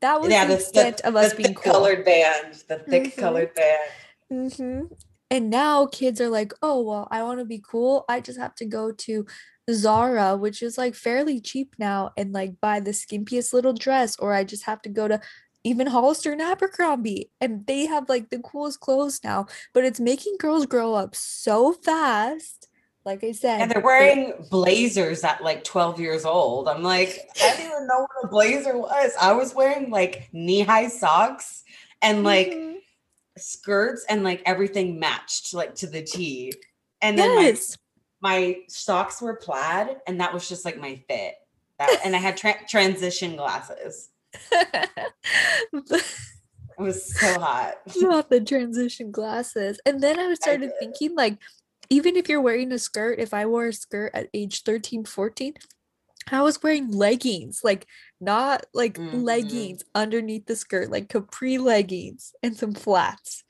That 0.00 0.20
was 0.20 0.30
Yeah, 0.30 0.44
the 0.46 0.54
extent 0.54 0.96
the, 0.98 1.08
of 1.08 1.16
us 1.16 1.34
being 1.34 1.54
cool. 1.54 1.72
colored 1.72 2.04
band, 2.04 2.64
the 2.68 2.78
thick 2.78 3.04
Mhm. 3.14 3.16
colored 3.18 3.54
band. 3.54 3.90
hmm 4.30 4.82
And 5.30 5.50
now 5.50 5.86
kids 5.86 6.20
are 6.20 6.28
like, 6.28 6.52
oh, 6.62 6.82
well, 6.82 7.08
I 7.10 7.22
want 7.22 7.40
to 7.40 7.44
be 7.44 7.62
cool. 7.66 8.04
I 8.08 8.20
just 8.20 8.38
have 8.38 8.54
to 8.56 8.64
go 8.66 8.92
to 8.92 9.26
Zara, 9.70 10.36
which 10.36 10.62
is 10.62 10.76
like 10.76 10.94
fairly 10.94 11.40
cheap 11.40 11.74
now, 11.78 12.12
and 12.16 12.32
like 12.32 12.60
buy 12.60 12.80
the 12.80 12.90
skimpiest 12.92 13.52
little 13.52 13.72
dress, 13.72 14.16
or 14.18 14.34
I 14.34 14.44
just 14.44 14.64
have 14.64 14.82
to 14.82 14.88
go 14.90 15.08
to 15.08 15.20
even 15.64 15.86
Hollister 15.86 16.32
and 16.32 16.42
Abercrombie, 16.42 17.30
and 17.40 17.66
they 17.66 17.86
have 17.86 18.08
like 18.08 18.30
the 18.30 18.38
coolest 18.38 18.80
clothes 18.80 19.20
now. 19.24 19.46
But 19.72 19.84
it's 19.84 19.98
making 19.98 20.36
girls 20.38 20.66
grow 20.66 20.94
up 20.94 21.14
so 21.16 21.72
fast. 21.72 22.68
Like 23.04 23.22
I 23.24 23.32
said, 23.32 23.60
And 23.60 23.70
they're 23.70 23.82
wearing 23.82 24.32
blazers 24.50 25.24
at 25.24 25.42
like 25.44 25.62
12 25.64 26.00
years 26.00 26.24
old. 26.24 26.68
I'm 26.68 26.82
like, 26.82 27.28
I 27.42 27.50
didn't 27.56 27.66
even 27.72 27.86
know 27.86 28.00
what 28.00 28.24
a 28.24 28.28
blazer 28.28 28.78
was. 28.78 29.12
I 29.20 29.32
was 29.32 29.54
wearing 29.54 29.90
like 29.90 30.28
knee 30.32 30.60
high 30.62 30.88
socks 30.88 31.64
and 32.00 32.24
like 32.24 32.52
Mhm. 32.52 32.76
skirts 33.36 34.06
and 34.08 34.24
like 34.24 34.42
everything 34.46 34.98
matched 34.98 35.52
like 35.52 35.74
to 35.76 35.86
the 35.86 36.00
T. 36.02 36.54
And 37.02 37.18
then 37.18 37.36
like 37.36 37.56
yes. 37.56 37.76
my 38.22 38.56
socks 38.68 39.20
were 39.20 39.36
plaid 39.36 39.98
and 40.06 40.20
that 40.22 40.32
was 40.32 40.48
just 40.48 40.64
like 40.64 40.78
my 40.78 40.96
fit. 41.06 41.34
That, 41.78 42.00
and 42.06 42.16
I 42.16 42.18
had 42.20 42.38
tra- 42.38 42.66
transition 42.68 43.36
glasses. 43.36 44.08
It 46.76 46.82
was 46.82 47.18
so 47.18 47.38
hot. 47.38 47.74
Not 47.96 48.30
the 48.30 48.40
transition 48.40 49.10
glasses. 49.10 49.78
And 49.86 50.02
then 50.02 50.18
I 50.18 50.34
started 50.34 50.70
did. 50.70 50.78
thinking, 50.80 51.14
like, 51.14 51.38
even 51.90 52.16
if 52.16 52.28
you're 52.28 52.40
wearing 52.40 52.72
a 52.72 52.78
skirt, 52.78 53.18
if 53.20 53.32
I 53.32 53.46
wore 53.46 53.66
a 53.66 53.72
skirt 53.72 54.10
at 54.14 54.28
age 54.34 54.62
13, 54.62 55.04
14, 55.04 55.54
I 56.32 56.42
was 56.42 56.62
wearing 56.62 56.90
leggings, 56.90 57.60
like 57.62 57.86
not 58.20 58.64
like 58.72 58.98
Mhm. 58.98 59.24
leggings 59.24 59.82
underneath 59.94 60.46
the 60.46 60.56
skirt, 60.56 60.90
like 60.90 61.08
capri 61.10 61.58
leggings 61.58 62.32
and 62.42 62.56
some 62.56 62.74
flats. 62.74 63.44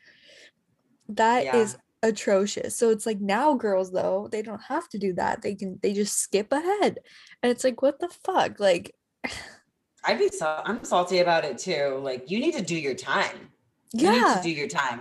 That 1.08 1.54
is 1.54 1.74
Yeah. 1.74 1.80
atrocious. 2.10 2.76
So 2.76 2.90
it's 2.90 3.06
like 3.06 3.20
now 3.20 3.54
girls 3.54 3.92
though, 3.92 4.28
they 4.30 4.42
don't 4.42 4.62
have 4.62 4.88
to 4.90 4.98
do 4.98 5.12
that. 5.14 5.42
They 5.42 5.54
can 5.54 5.78
they 5.82 5.92
just 5.94 6.18
skip 6.18 6.52
ahead. 6.52 6.98
And 7.42 7.50
it's 7.52 7.64
like, 7.64 7.80
what 7.80 8.00
the 8.00 8.08
fuck? 8.08 8.58
Like, 8.58 8.94
I'd 10.06 10.18
be 10.18 10.28
so 10.28 10.62
I'm 10.64 10.84
salty 10.84 11.18
about 11.18 11.44
it 11.44 11.58
too. 11.58 11.99
Like 12.02 12.30
you 12.30 12.38
need 12.40 12.54
to 12.54 12.62
do 12.62 12.76
your 12.76 12.94
time. 12.94 13.50
You 13.92 14.11
need 14.11 14.18
yeah. 14.18 14.34
to 14.37 14.42
do 14.42 14.50
your 14.50 14.68
time. 14.68 15.00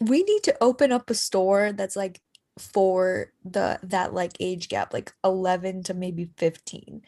we 0.00 0.22
need 0.22 0.42
to 0.44 0.56
open 0.60 0.92
up 0.92 1.08
a 1.10 1.14
store 1.14 1.72
that's 1.72 1.96
like 1.96 2.20
for 2.58 3.32
the 3.44 3.78
that 3.82 4.12
like 4.12 4.32
age 4.40 4.68
gap 4.68 4.92
like 4.92 5.12
11 5.24 5.84
to 5.84 5.94
maybe 5.94 6.28
15 6.36 7.00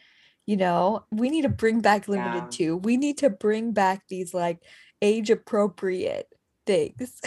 you 0.47 0.57
know 0.57 1.05
we 1.11 1.29
need 1.29 1.43
to 1.43 1.49
bring 1.49 1.81
back 1.81 2.07
limited 2.07 2.45
Yeah. 2.45 2.67
2 2.69 2.77
we 2.77 2.97
need 2.97 3.19
to 3.19 3.29
bring 3.29 3.71
back 3.71 4.07
these 4.09 4.33
like 4.33 4.57
age 5.03 5.29
appropriate 5.29 6.27
things 6.65 7.19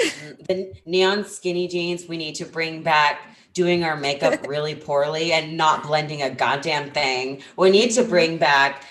the 0.49 0.73
neon 0.85 1.25
skinny 1.25 1.69
jeans 1.69 2.09
we 2.09 2.17
need 2.17 2.35
to 2.37 2.45
bring 2.45 2.83
back 2.83 3.21
doing 3.55 3.85
our 3.85 3.97
makeup 3.97 4.45
really 4.49 4.75
poorly 4.75 5.33
and 5.33 5.57
not 5.57 5.85
blending 5.85 6.23
a 6.23 6.31
goddamn 6.31 6.91
thing 6.91 7.41
we 7.57 7.71
need 7.71 7.91
to 7.93 8.03
Mhm. 8.03 8.09
bring 8.09 8.37
back 8.39 8.83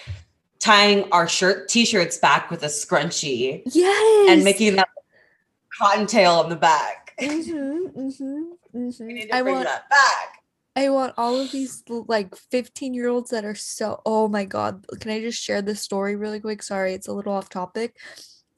tying 0.67 1.09
our 1.13 1.29
shirt 1.29 1.69
t-shirts 1.69 2.17
back 2.17 2.51
with 2.51 2.62
a 2.63 2.67
scrunchie 2.67 3.62
yes 3.65 4.29
and 4.29 4.43
making 4.43 4.75
that 4.75 4.89
cottontail 5.79 6.31
on 6.31 6.50
the 6.50 6.55
back 6.55 7.13
mm-hmm, 7.21 8.00
mm-hmm, 8.00 8.77
mm-hmm. 8.77 9.07
need 9.07 9.27
to 9.27 9.36
i 9.36 9.41
bring 9.41 9.55
want 9.55 9.65
that 9.65 9.89
back 9.89 10.38
I 10.75 10.89
want 10.89 11.15
all 11.17 11.39
of 11.39 11.51
these 11.51 11.83
like 11.89 12.36
15 12.36 12.93
year 12.93 13.07
olds 13.07 13.31
that 13.31 13.43
are 13.43 13.55
so, 13.55 14.00
oh 14.05 14.27
my 14.27 14.45
God. 14.45 14.86
Can 15.00 15.09
I 15.09 15.21
just 15.21 15.41
share 15.41 15.63
this 15.63 15.81
story 15.81 16.15
really 16.15 16.39
quick? 16.39 16.62
Sorry, 16.62 16.93
it's 16.93 17.07
a 17.07 17.13
little 17.13 17.33
off 17.33 17.50
topic, 17.50 17.97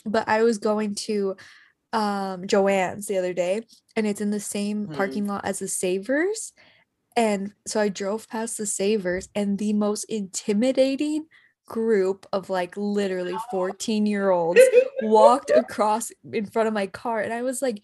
but 0.05 0.27
I 0.27 0.43
was 0.43 0.57
going 0.57 0.95
to 0.95 1.37
um 1.93 2.43
Joann's 2.43 3.07
the 3.07 3.19
other 3.19 3.31
day 3.31 3.61
and 3.95 4.05
it's 4.05 4.19
in 4.19 4.31
the 4.31 4.39
same 4.41 4.87
Mhm. 4.87 4.97
parking 4.97 5.27
lot 5.27 5.45
as 5.45 5.59
the 5.59 5.69
Savers. 5.69 6.51
And 7.15 7.53
so 7.65 7.79
I 7.79 7.87
drove 7.87 8.27
past 8.27 8.57
the 8.57 8.65
Savers 8.65 9.29
and 9.33 9.57
the 9.57 9.71
most 9.71 10.03
intimidating 10.03 11.25
group 11.69 12.25
of 12.33 12.49
like 12.49 12.75
literally 12.75 13.37
14 13.51 14.05
year 14.05 14.31
olds 14.31 14.59
walked 15.01 15.51
across 15.51 16.11
in 16.33 16.45
front 16.45 16.67
of 16.67 16.73
my 16.73 16.87
car 16.87 17.21
and 17.21 17.31
I 17.31 17.43
was 17.43 17.61
like 17.61 17.81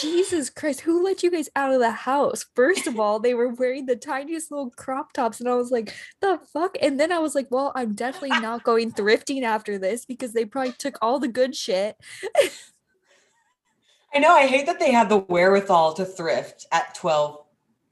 Jesus 0.00 0.48
Christ, 0.48 0.80
who 0.80 1.04
let 1.04 1.22
you 1.22 1.30
guys 1.30 1.50
out 1.54 1.70
of 1.70 1.80
the 1.80 1.90
house? 1.90 2.46
First 2.54 2.86
of 2.86 2.98
all, 2.98 3.20
they 3.20 3.34
were 3.34 3.48
wearing 3.48 3.84
the 3.84 3.94
tiniest 3.94 4.50
little 4.50 4.70
crop 4.70 5.12
tops, 5.12 5.38
and 5.38 5.46
I 5.50 5.54
was 5.54 5.70
like, 5.70 5.94
the 6.22 6.40
fuck? 6.50 6.78
And 6.80 6.98
then 6.98 7.12
I 7.12 7.18
was 7.18 7.34
like, 7.34 7.48
well, 7.50 7.72
I'm 7.74 7.92
definitely 7.94 8.40
not 8.40 8.64
going 8.64 8.90
thrifting 8.90 9.42
after 9.42 9.76
this 9.76 10.06
because 10.06 10.32
they 10.32 10.46
probably 10.46 10.72
took 10.72 10.96
all 11.02 11.18
the 11.18 11.28
good 11.28 11.54
shit. 11.54 11.94
I 14.14 14.18
know. 14.18 14.32
I 14.34 14.46
hate 14.46 14.64
that 14.64 14.80
they 14.80 14.92
have 14.92 15.10
the 15.10 15.18
wherewithal 15.18 15.92
to 15.94 16.06
thrift 16.06 16.64
at 16.72 16.94
12, 16.94 17.44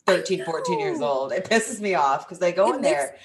13, 0.06 0.42
14 0.42 0.78
years 0.80 1.02
old. 1.02 1.32
It 1.32 1.44
pisses 1.44 1.80
me 1.82 1.92
off 1.94 2.26
because 2.26 2.38
they 2.38 2.52
go 2.52 2.72
It 2.72 2.76
in 2.76 2.80
makes- 2.80 2.94
there, 2.94 3.18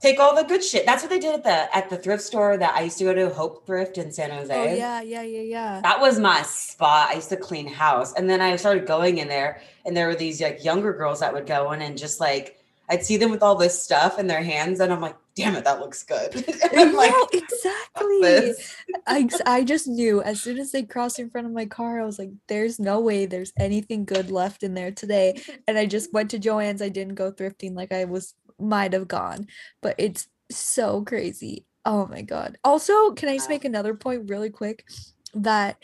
take 0.00 0.18
all 0.20 0.34
the 0.34 0.44
good 0.44 0.62
shit. 0.62 0.86
That's 0.86 1.02
what 1.02 1.10
they 1.10 1.18
did 1.18 1.34
at 1.34 1.44
the 1.44 1.76
at 1.76 1.90
the 1.90 1.96
thrift 1.96 2.22
store 2.22 2.56
that 2.56 2.74
I 2.74 2.82
used 2.82 2.98
to 2.98 3.04
go 3.04 3.14
to, 3.14 3.30
Hope 3.30 3.66
Thrift 3.66 3.98
in 3.98 4.12
San 4.12 4.30
Jose. 4.30 4.54
Oh 4.54 4.74
yeah, 4.74 5.00
yeah, 5.00 5.22
yeah, 5.22 5.40
yeah. 5.42 5.80
That 5.82 6.00
was 6.00 6.18
my 6.18 6.42
spot. 6.42 7.10
I 7.10 7.14
used 7.14 7.28
to 7.30 7.36
clean 7.36 7.66
house. 7.66 8.14
And 8.14 8.28
then 8.28 8.40
I 8.40 8.56
started 8.56 8.86
going 8.86 9.18
in 9.18 9.28
there, 9.28 9.62
and 9.84 9.96
there 9.96 10.06
were 10.06 10.14
these 10.14 10.40
like 10.40 10.64
younger 10.64 10.92
girls 10.92 11.20
that 11.20 11.32
would 11.32 11.46
go 11.46 11.72
in 11.72 11.82
and 11.82 11.98
just 11.98 12.20
like 12.20 12.58
I'd 12.90 13.04
see 13.04 13.18
them 13.18 13.30
with 13.30 13.42
all 13.42 13.54
this 13.54 13.80
stuff 13.80 14.18
in 14.18 14.26
their 14.26 14.42
hands, 14.42 14.80
and 14.80 14.92
I'm 14.92 15.00
like, 15.00 15.16
damn 15.34 15.54
it, 15.56 15.64
that 15.64 15.80
looks 15.80 16.02
good. 16.02 16.34
And 16.70 16.80
I'm 16.80 16.94
like, 16.94 17.12
no, 17.12 17.28
exactly. 17.32 18.54
I, 19.06 19.28
I 19.46 19.64
just 19.64 19.86
knew 19.86 20.22
as 20.22 20.42
soon 20.42 20.58
as 20.58 20.72
they 20.72 20.82
crossed 20.82 21.18
in 21.18 21.30
front 21.30 21.46
of 21.46 21.52
my 21.52 21.66
car, 21.66 22.00
I 22.00 22.04
was 22.04 22.18
like, 22.18 22.30
there's 22.46 22.78
no 22.78 23.00
way 23.00 23.26
there's 23.26 23.52
anything 23.58 24.04
good 24.04 24.30
left 24.30 24.62
in 24.62 24.74
there 24.74 24.90
today. 24.90 25.40
And 25.66 25.78
I 25.78 25.86
just 25.86 26.12
went 26.12 26.30
to 26.30 26.38
Joann's. 26.38 26.82
I 26.82 26.88
didn't 26.88 27.14
go 27.14 27.30
thrifting 27.30 27.74
like 27.74 27.92
I 27.92 28.04
was 28.04 28.34
might 28.58 28.92
have 28.92 29.08
gone, 29.08 29.46
but 29.80 29.94
it's 29.98 30.28
so 30.50 31.02
crazy. 31.02 31.66
Oh 31.84 32.06
my 32.06 32.22
God. 32.22 32.58
Also, 32.64 33.12
can 33.12 33.28
I 33.28 33.36
just 33.36 33.48
make 33.48 33.64
another 33.64 33.94
point 33.94 34.28
really 34.28 34.50
quick 34.50 34.84
that 35.34 35.76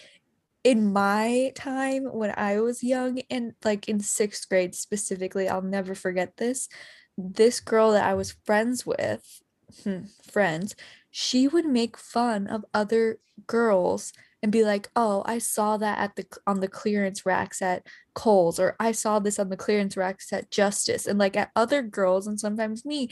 in 0.62 0.93
my 0.93 1.52
time 1.54 2.04
when 2.04 2.33
I 2.37 2.61
was 2.61 2.83
young 2.83 3.21
and 3.31 3.52
like 3.64 3.88
in 3.88 4.00
sixth 4.00 4.49
grade 4.49 4.75
specifically, 4.75 5.49
I'll 5.49 5.62
never 5.62 5.95
forget 5.95 6.37
this. 6.37 6.69
This 7.16 7.61
girl 7.61 7.93
that 7.93 8.04
I 8.04 8.14
was 8.14 8.37
friends 8.45 8.85
with, 8.85 9.43
hmm, 9.83 10.04
friends, 10.31 10.75
she 11.11 11.47
would 11.47 11.66
make 11.66 11.97
fun 11.97 12.47
of 12.47 12.64
other 12.75 13.19
girls 13.47 14.12
and 14.45 14.53
be 14.53 14.63
like, 14.63 14.91
"Oh, 14.95 15.23
I 15.25 15.39
saw 15.39 15.79
that 15.79 15.99
at 15.99 16.17
the 16.17 16.27
on 16.47 16.61
the 16.61 16.69
clearance 16.69 17.25
racks 17.25 17.63
at 17.63 17.87
Kohl's, 18.15 18.61
or 18.61 18.77
I 18.79 18.93
saw 18.93 19.19
this 19.19 19.39
on 19.39 19.49
the 19.49 19.57
clearance 19.57 19.97
racks 19.97 20.31
at 20.35 20.51
Justice," 20.51 21.07
and 21.07 21.19
like 21.19 21.35
at 21.35 21.51
other 21.57 21.81
girls 21.81 22.27
and 22.27 22.39
sometimes 22.39 22.85
me. 22.85 23.09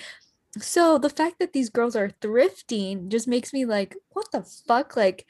So 0.59 0.99
the 0.99 1.09
fact 1.09 1.37
that 1.41 1.55
these 1.55 1.71
girls 1.71 1.97
are 1.97 2.11
thrifting 2.21 3.09
just 3.09 3.27
makes 3.27 3.55
me 3.55 3.65
like, 3.65 3.97
what 4.11 4.31
the 4.31 4.43
fuck? 4.43 4.95
Like, 4.95 5.25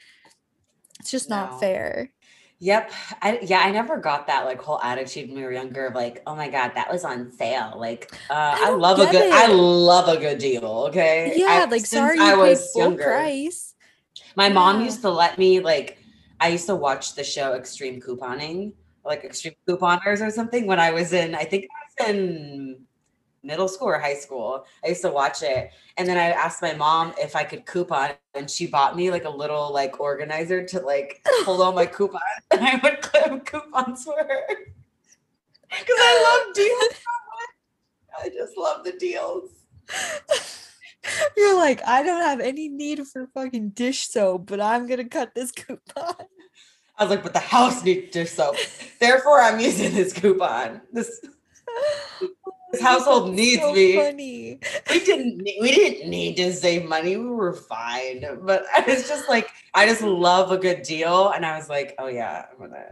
it's 0.99 1.09
just 1.09 1.29
No. 1.29 1.37
not 1.37 1.61
fair. 1.61 2.11
Yep. 2.59 2.91
I, 3.21 3.39
yeah, 3.41 3.59
I 3.59 3.71
never 3.71 3.95
got 3.97 4.27
that 4.27 4.43
like 4.43 4.61
whole 4.61 4.81
attitude 4.81 5.29
when 5.29 5.37
we 5.37 5.43
were 5.43 5.53
younger 5.53 5.87
of 5.87 5.95
like, 5.95 6.21
oh 6.27 6.35
my 6.35 6.49
God, 6.49 6.73
that 6.75 6.91
was 6.91 7.05
on 7.05 7.31
sale. 7.31 7.75
Like, 7.77 8.11
uh, 8.29 8.33
I, 8.59 8.65
don't 8.65 8.81
love 8.81 8.99
a 8.99 9.09
good, 9.09 9.31
I 9.33 9.47
love 9.47 10.09
a 10.09 10.19
good 10.19 10.39
deal. 10.39 10.65
Okay. 10.89 11.33
Yeah, 11.37 11.63
I- 11.63 11.65
like 11.65 11.85
sorry 11.85 12.19
I 12.19 12.33
you 12.33 12.39
was 12.39 12.71
full 12.73 12.81
younger. 12.81 13.03
price. 13.05 13.72
My 14.35 14.49
mom 14.49 14.81
used 14.81 15.01
to 15.01 15.09
let 15.09 15.37
me 15.37 15.59
like 15.59 15.99
I 16.39 16.49
used 16.49 16.65
to 16.67 16.75
watch 16.75 17.15
the 17.15 17.23
show 17.23 17.53
Extreme 17.53 18.01
Couponing, 18.01 18.73
like 19.05 19.23
Extreme 19.23 19.55
Couponers 19.67 20.21
or 20.21 20.31
something 20.31 20.67
when 20.67 20.79
I 20.79 20.91
was 20.91 21.13
in 21.13 21.35
I 21.35 21.43
think 21.43 21.65
I 21.65 22.03
was 22.03 22.09
in 22.09 22.85
middle 23.43 23.67
school 23.67 23.89
or 23.89 23.99
high 23.99 24.15
school. 24.15 24.65
I 24.83 24.89
used 24.89 25.01
to 25.01 25.11
watch 25.11 25.43
it. 25.43 25.71
And 25.97 26.07
then 26.07 26.17
I 26.17 26.31
asked 26.31 26.61
my 26.61 26.73
mom 26.73 27.13
if 27.17 27.35
I 27.35 27.43
could 27.43 27.65
coupon 27.65 28.11
and 28.33 28.49
she 28.49 28.67
bought 28.67 28.95
me 28.95 29.11
like 29.11 29.25
a 29.25 29.29
little 29.29 29.71
like 29.71 29.99
organizer 29.99 30.65
to 30.65 30.79
like 30.79 31.21
hold 31.45 31.61
all 31.61 31.73
my 31.73 31.85
coupons 31.85 32.21
and 32.51 32.61
I 32.61 32.79
would 32.81 33.01
clip 33.01 33.45
coupons 33.45 34.03
for 34.03 34.17
her. 34.17 34.47
Cuz 35.69 35.97
I 35.99 36.43
love 36.45 36.55
deals 36.55 36.95
so 36.95 37.13
much. 37.31 38.25
I 38.25 38.29
just 38.29 38.57
love 38.57 38.83
the 38.83 38.93
deals. 38.93 39.49
You're 41.37 41.55
like, 41.55 41.81
I 41.87 42.03
don't 42.03 42.21
have 42.21 42.39
any 42.39 42.69
need 42.69 43.05
for 43.07 43.27
fucking 43.33 43.69
dish 43.69 44.07
soap, 44.09 44.45
but 44.47 44.61
I'm 44.61 44.87
gonna 44.87 45.05
cut 45.05 45.33
this 45.35 45.51
coupon. 45.55 46.15
I 46.97 47.03
was 47.03 47.09
like, 47.09 47.23
but 47.23 47.33
the 47.33 47.39
house 47.39 47.83
needs 47.83 48.11
dish 48.11 48.31
soap. 48.31 48.55
Therefore, 48.99 49.41
I'm 49.41 49.59
using 49.59 49.93
this 49.93 50.13
coupon. 50.13 50.81
This 50.91 51.19
This 52.71 52.81
household 52.81 53.29
That's 53.29 53.35
needs 53.37 53.61
so 53.61 53.73
me. 53.73 53.95
Funny. 53.95 54.59
we 54.89 54.99
didn't 54.99 55.37
we 55.61 55.71
didn't 55.73 56.09
need 56.09 56.37
to 56.37 56.53
save 56.53 56.85
money. 56.85 57.17
We 57.17 57.25
were 57.29 57.53
fine. 57.53 58.23
But 58.43 58.65
I 58.75 58.81
was 58.87 59.07
just 59.07 59.27
like, 59.27 59.49
I 59.73 59.87
just 59.87 60.01
love 60.03 60.51
a 60.51 60.57
good 60.57 60.83
deal. 60.83 61.29
And 61.29 61.45
I 61.45 61.57
was 61.57 61.67
like, 61.69 61.95
oh 61.99 62.07
yeah, 62.07 62.45
I'm 62.51 62.59
gonna 62.69 62.85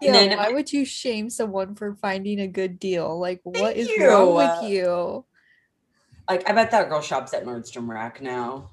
Yeah, 0.00 0.12
then- 0.12 0.38
why 0.38 0.50
would 0.52 0.72
you 0.72 0.84
shame 0.84 1.28
someone 1.28 1.74
for 1.74 1.94
finding 1.96 2.40
a 2.40 2.48
good 2.48 2.78
deal? 2.78 3.18
Like, 3.18 3.40
what 3.42 3.76
is 3.76 3.88
you. 3.88 4.06
wrong 4.08 4.34
with 4.34 4.70
you? 4.70 5.24
Like 6.28 6.48
I 6.48 6.52
bet 6.52 6.70
that 6.70 6.88
girl 6.88 7.00
shops 7.00 7.34
at 7.34 7.44
Nordstrom 7.44 7.88
Rack 7.88 8.20
now. 8.22 8.70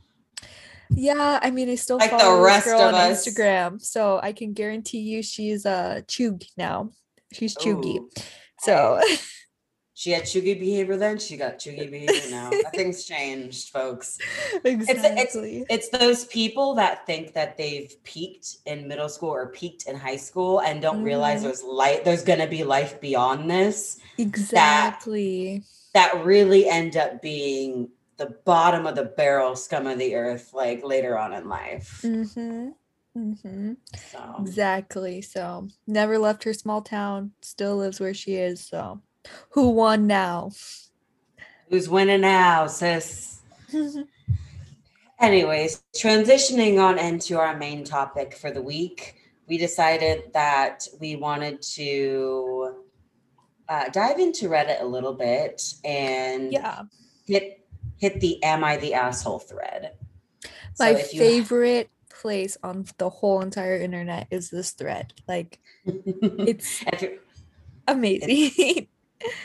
Yeah, 0.92 1.40
I 1.42 1.52
mean, 1.52 1.70
I 1.70 1.76
still 1.76 1.98
Like 1.98 2.10
the 2.12 2.18
follow 2.18 2.38
this 2.38 2.46
rest 2.46 2.66
girl 2.66 2.82
of 2.82 2.94
on 2.96 3.12
us. 3.12 3.28
Instagram, 3.28 3.82
so 3.82 4.20
I 4.24 4.32
can 4.34 4.54
guarantee 4.54 5.00
you 5.00 5.22
she's 5.22 5.66
uh 5.66 6.02
Chug 6.08 6.44
now. 6.58 6.92
She's 7.34 7.56
Chuegy. 7.56 7.98
Ooh, 8.00 8.10
So 8.60 9.00
She 9.94 10.12
had 10.12 10.24
chuegy 10.24 10.58
behavior 10.58 10.96
then, 10.96 11.20
she 11.20 11.36
got 11.36 11.60
chuegy 11.60 11.92
behavior 11.92 12.32
now. 12.32 12.50
Nothing's 12.64 13.04
changed, 13.04 13.68
folks. 13.68 14.18
exactly. 14.64 15.66
It's 15.70 15.90
those 15.90 16.24
people 16.24 16.74
that 16.76 17.06
think 17.06 17.34
that 17.34 17.58
they've 17.58 17.94
peaked 18.06 18.60
in 18.66 18.88
middle 18.88 19.10
school 19.10 19.32
or 19.32 19.48
peaked 19.50 19.88
in 19.90 19.98
high 19.98 20.16
school 20.16 20.62
and 20.62 20.82
don't 20.82 21.04
realize 21.04 21.42
Mhm. 21.42 21.44
there's 21.44 21.64
light 21.64 22.06
there's 22.06 22.24
gonna 22.24 22.48
be 22.48 22.64
life 22.64 23.02
beyond 23.02 23.52
this. 23.52 23.98
exactly. 24.18 25.58
that 25.60 25.66
really 26.24 26.68
end 26.68 26.98
up 26.98 27.22
being 27.22 27.90
the 28.18 28.38
bottom 28.46 28.86
of 28.86 28.96
the 28.96 29.06
barrel 29.06 29.56
scum 29.56 29.88
of 29.88 29.98
the 29.98 30.16
earth 30.16 30.52
like 30.54 30.84
later 30.84 31.18
on 31.18 31.34
in 31.34 31.48
life 31.48 32.02
Mm-hmm. 32.04 32.70
Mm-hmm. 33.18 33.74
so 34.12 34.36
Exactly. 34.40 35.22
So 35.22 35.68
never 35.88 36.20
left 36.20 36.44
her 36.44 36.54
small 36.54 36.82
town, 36.82 37.32
still 37.42 37.78
lives 37.78 38.00
where 38.00 38.14
she 38.14 38.36
is. 38.36 38.62
So 38.62 39.02
who 39.52 39.72
won 39.72 40.08
now? 40.08 40.52
who's 41.70 41.88
winning 41.88 42.22
now 42.22 42.66
sis 42.68 43.42
anyways 45.20 45.84
transitioning 45.96 46.82
on 46.82 46.98
into 46.98 47.38
our 47.38 47.56
main 47.56 47.84
topic 47.84 48.34
for 48.36 48.52
the 48.52 48.62
week 48.62 49.16
we 49.48 49.58
decided 49.58 50.24
that 50.34 50.88
we 51.00 51.16
wanted 51.16 51.62
to 51.62 52.79
uh, 53.70 53.88
dive 53.90 54.20
into 54.20 54.50
reddit 54.50 54.82
a 54.82 54.86
little 54.86 55.14
bit 55.14 55.62
and 55.86 56.52
yeah. 56.52 56.82
hit 57.26 57.66
hit 57.98 58.20
the 58.20 58.42
am 58.44 58.64
i 58.64 58.76
the 58.78 58.94
asshole 58.94 59.40
thread 59.40 59.92
My 60.78 60.92
you- 60.92 61.20
favorite 61.20 61.90
place 62.20 62.58
on 62.64 62.86
the 62.98 63.10
whole 63.10 63.42
entire 63.42 63.78
internet 63.78 64.28
is 64.30 64.50
this 64.50 64.72
thread. 64.72 65.14
Like 65.28 65.60
it's 65.86 66.84
amazing. 67.88 68.88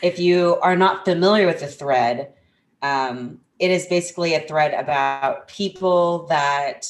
if 0.03 0.19
you 0.19 0.57
are 0.61 0.77
not 0.77 1.05
familiar 1.05 1.47
with 1.47 1.61
the 1.61 1.69
thread, 1.69 2.35
um, 2.83 3.41
it 3.59 3.71
is 3.71 3.87
basically 3.87 4.35
a 4.35 4.41
thread 4.41 4.75
about 4.75 5.49
people 5.49 6.27
that 6.27 6.87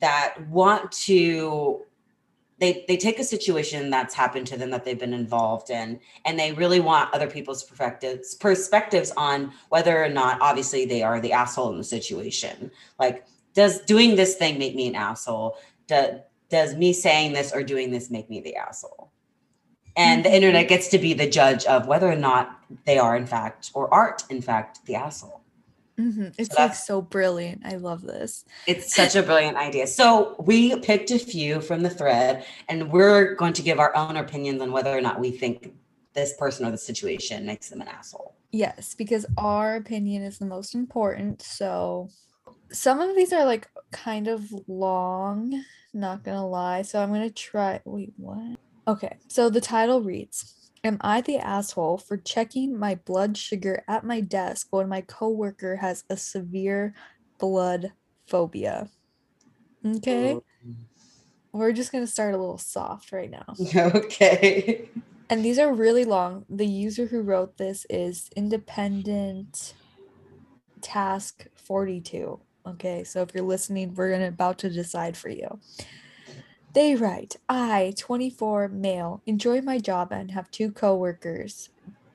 that 0.00 0.46
want 0.48 0.92
to 0.92 1.82
they 2.60 2.84
they 2.88 2.96
take 2.96 3.18
a 3.18 3.24
situation 3.24 3.90
that's 3.90 4.14
happened 4.14 4.46
to 4.48 4.56
them 4.56 4.70
that 4.70 4.84
they've 4.84 4.98
been 4.98 5.12
involved 5.12 5.70
in 5.70 6.00
and 6.24 6.38
they 6.38 6.52
really 6.52 6.80
want 6.80 7.12
other 7.14 7.28
people's 7.28 7.64
perspectives 7.64 8.34
perspectives 8.34 9.12
on 9.16 9.52
whether 9.68 10.02
or 10.02 10.08
not 10.08 10.40
obviously 10.40 10.84
they 10.84 11.02
are 11.02 11.20
the 11.20 11.32
asshole 11.32 11.70
in 11.72 11.78
the 11.78 11.84
situation. 11.84 12.70
Like 12.98 13.24
does 13.54 13.80
doing 13.80 14.16
this 14.16 14.36
thing 14.36 14.58
make 14.58 14.74
me 14.74 14.88
an 14.88 14.94
asshole? 14.94 15.56
Does 15.86 16.20
does 16.48 16.74
me 16.74 16.92
saying 16.92 17.32
this 17.32 17.52
or 17.52 17.62
doing 17.62 17.90
this 17.90 18.10
make 18.10 18.28
me 18.30 18.40
the 18.40 18.56
asshole? 18.56 19.12
And 19.96 20.24
the 20.24 20.28
Mhm. 20.28 20.34
internet 20.34 20.68
gets 20.68 20.88
to 20.88 20.98
be 20.98 21.12
the 21.12 21.28
judge 21.28 21.64
of 21.66 21.86
whether 21.86 22.10
or 22.10 22.16
not 22.16 22.60
they 22.86 22.98
are 22.98 23.16
in 23.16 23.26
fact 23.26 23.70
or 23.74 23.92
aren't 23.92 24.24
in 24.30 24.40
fact 24.40 24.84
the 24.86 24.94
asshole 24.94 25.37
Mhm. 25.98 26.34
It's 26.38 26.56
like 26.56 26.74
so 26.74 27.02
brilliant. 27.02 27.62
I 27.64 27.76
love 27.76 28.02
this. 28.02 28.44
it's 28.66 28.94
such 28.94 29.16
a 29.16 29.22
brilliant 29.22 29.56
idea 29.56 29.86
so 29.86 30.36
we 30.38 30.78
picked 30.80 31.10
a 31.10 31.18
few 31.18 31.60
from 31.60 31.82
the 31.82 31.90
thread 31.90 32.44
and 32.68 32.90
we're 32.92 33.34
going 33.34 33.52
to 33.54 33.62
give 33.62 33.78
our 33.78 33.94
own 33.96 34.16
opinions 34.16 34.62
on 34.62 34.70
whether 34.72 34.96
or 34.96 35.00
not 35.00 35.18
we 35.18 35.30
think 35.30 35.74
this 36.14 36.34
person 36.36 36.66
or 36.66 36.70
the 36.70 36.78
situation 36.78 37.44
makes 37.46 37.68
them 37.68 37.80
an 37.80 37.88
asshole. 37.88 38.34
Yes, 38.50 38.94
because 38.94 39.26
our 39.36 39.76
opinion 39.76 40.22
is 40.22 40.38
the 40.38 40.46
most 40.46 40.74
important. 40.74 41.42
So 41.42 42.08
some 42.72 43.00
of 43.00 43.14
these 43.14 43.32
are 43.32 43.44
like 43.44 43.68
kind 43.92 44.26
of 44.28 44.44
long, 44.66 45.62
not 45.92 46.24
gonna 46.24 46.46
lie. 46.46 46.82
So 46.82 47.02
I'm 47.02 47.12
gonna 47.12 47.30
try. 47.30 47.80
Wait, 47.84 48.12
what? 48.16 48.58
Okay, 48.86 49.18
so 49.28 49.50
the 49.50 49.60
title 49.60 50.00
reads 50.02 50.54
Am 50.88 50.96
I 51.02 51.20
the 51.20 51.36
asshole 51.36 51.98
for 51.98 52.16
checking 52.16 52.78
my 52.78 52.94
blood 52.94 53.36
sugar 53.36 53.84
at 53.86 54.04
my 54.04 54.22
desk 54.22 54.68
when 54.70 54.88
my 54.88 55.02
coworker 55.02 55.76
has 55.76 56.02
a 56.08 56.16
severe 56.16 56.94
blood 57.38 57.92
phobia? 58.26 58.88
Okay. 59.84 60.38
We're 61.52 61.72
just 61.72 61.92
going 61.92 62.04
to 62.04 62.10
start 62.10 62.32
a 62.32 62.38
little 62.38 62.56
soft 62.56 63.12
right 63.12 63.30
now. 63.30 63.44
Okay. 63.76 64.88
And 65.28 65.44
these 65.44 65.58
are 65.58 65.74
really 65.74 66.06
long. 66.06 66.46
The 66.48 66.64
user 66.66 67.04
who 67.04 67.20
wrote 67.20 67.58
this 67.58 67.84
is 67.90 68.30
independent 68.34 69.74
task 70.80 71.48
42. 71.56 72.40
Okay, 72.66 73.04
so 73.04 73.20
if 73.20 73.34
you're 73.34 73.44
listening, 73.44 73.94
we're 73.94 74.10
gonna 74.10 74.28
about 74.28 74.56
to 74.60 74.70
decide 74.70 75.18
for 75.18 75.28
you. 75.28 75.58
They 76.74 76.94
write, 76.94 77.36
I, 77.48 77.94
24, 77.96 78.68
male, 78.68 79.22
enjoy 79.26 79.60
my 79.62 79.78
job 79.78 80.12
and 80.12 80.30
have 80.32 80.50
two 80.50 80.70
coworkers, 80.70 81.70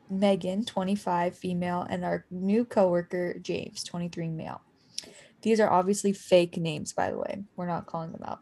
Megan, 0.09 0.63
25, 0.63 1.35
female, 1.35 1.85
and 1.89 2.05
our 2.05 2.25
new 2.29 2.63
coworker, 2.63 3.39
James, 3.39 3.83
23, 3.83 4.29
male. 4.29 4.61
These 5.41 5.59
are 5.59 5.69
obviously 5.69 6.13
fake 6.13 6.57
names, 6.57 6.93
by 6.93 7.11
the 7.11 7.17
way. 7.17 7.43
We're 7.55 7.67
not 7.67 7.87
calling 7.87 8.11
them 8.11 8.23
out 8.25 8.39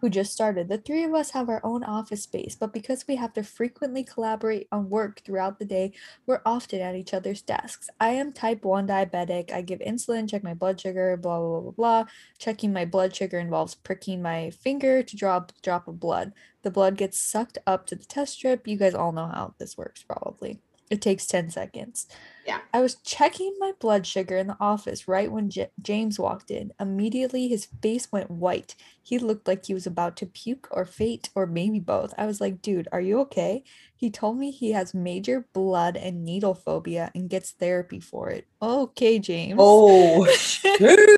who 0.00 0.10
just 0.10 0.32
started. 0.32 0.68
The 0.68 0.78
three 0.78 1.04
of 1.04 1.14
us 1.14 1.30
have 1.30 1.48
our 1.48 1.60
own 1.64 1.82
office 1.82 2.22
space, 2.22 2.54
but 2.54 2.72
because 2.72 3.06
we 3.06 3.16
have 3.16 3.32
to 3.34 3.42
frequently 3.42 4.04
collaborate 4.04 4.68
on 4.70 4.90
work 4.90 5.22
throughout 5.24 5.58
the 5.58 5.64
day, 5.64 5.92
we're 6.26 6.42
often 6.44 6.80
at 6.80 6.94
each 6.94 7.14
other's 7.14 7.42
desks. 7.42 7.88
I 8.00 8.10
am 8.10 8.32
type 8.32 8.64
1 8.64 8.86
diabetic. 8.86 9.52
I 9.52 9.62
give 9.62 9.80
insulin, 9.80 10.28
check 10.28 10.44
my 10.44 10.54
blood 10.54 10.80
sugar, 10.80 11.16
blah, 11.16 11.38
blah, 11.38 11.60
blah, 11.60 11.70
blah. 11.70 12.04
Checking 12.38 12.72
my 12.72 12.84
blood 12.84 13.14
sugar 13.14 13.38
involves 13.38 13.74
pricking 13.74 14.20
my 14.22 14.50
finger 14.50 15.02
to 15.02 15.16
drop 15.16 15.52
a 15.56 15.60
drop 15.62 15.88
of 15.88 15.98
blood. 15.98 16.32
The 16.62 16.70
blood 16.70 16.96
gets 16.96 17.18
sucked 17.18 17.58
up 17.66 17.86
to 17.86 17.94
the 17.94 18.04
test 18.04 18.34
strip. 18.34 18.66
You 18.66 18.76
guys 18.76 18.94
all 18.94 19.12
know 19.12 19.26
how 19.26 19.54
this 19.58 19.76
works, 19.76 20.02
probably. 20.02 20.60
It 20.88 21.02
takes 21.02 21.26
10 21.26 21.50
seconds. 21.50 22.06
Yeah. 22.46 22.58
I 22.72 22.80
was 22.80 22.94
checking 22.96 23.54
my 23.58 23.72
blood 23.80 24.06
sugar 24.06 24.36
in 24.36 24.46
the 24.46 24.56
office 24.60 25.08
right 25.08 25.30
when 25.32 25.50
J- 25.50 25.70
James 25.82 26.18
walked 26.18 26.50
in. 26.50 26.72
Immediately, 26.78 27.48
his 27.48 27.66
face 27.82 28.12
went 28.12 28.30
white. 28.30 28.76
He 29.02 29.18
looked 29.18 29.48
like 29.48 29.66
he 29.66 29.74
was 29.74 29.86
about 29.86 30.16
to 30.18 30.26
puke 30.26 30.68
or 30.70 30.84
faint, 30.84 31.30
or 31.34 31.46
maybe 31.46 31.80
both. 31.80 32.14
I 32.16 32.26
was 32.26 32.40
like, 32.40 32.62
dude, 32.62 32.86
are 32.92 33.00
you 33.00 33.18
okay? 33.20 33.64
He 33.96 34.10
told 34.10 34.38
me 34.38 34.52
he 34.52 34.72
has 34.72 34.94
major 34.94 35.48
blood 35.52 35.96
and 35.96 36.24
needle 36.24 36.54
phobia 36.54 37.10
and 37.14 37.28
gets 37.28 37.50
therapy 37.50 37.98
for 37.98 38.30
it. 38.30 38.46
Okay, 38.62 39.18
James. 39.18 39.58
Oh, 39.60 40.24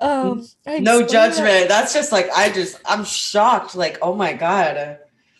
no 0.00 0.32
explained 0.42 0.86
that- 0.86 1.08
judgment. 1.10 1.68
That's 1.68 1.94
just 1.94 2.12
like 2.12 2.28
I 2.34 2.50
just 2.50 2.78
I'm 2.84 3.04
shocked. 3.04 3.74
Like, 3.74 3.98
oh 4.02 4.14
my 4.14 4.34
god. 4.34 4.98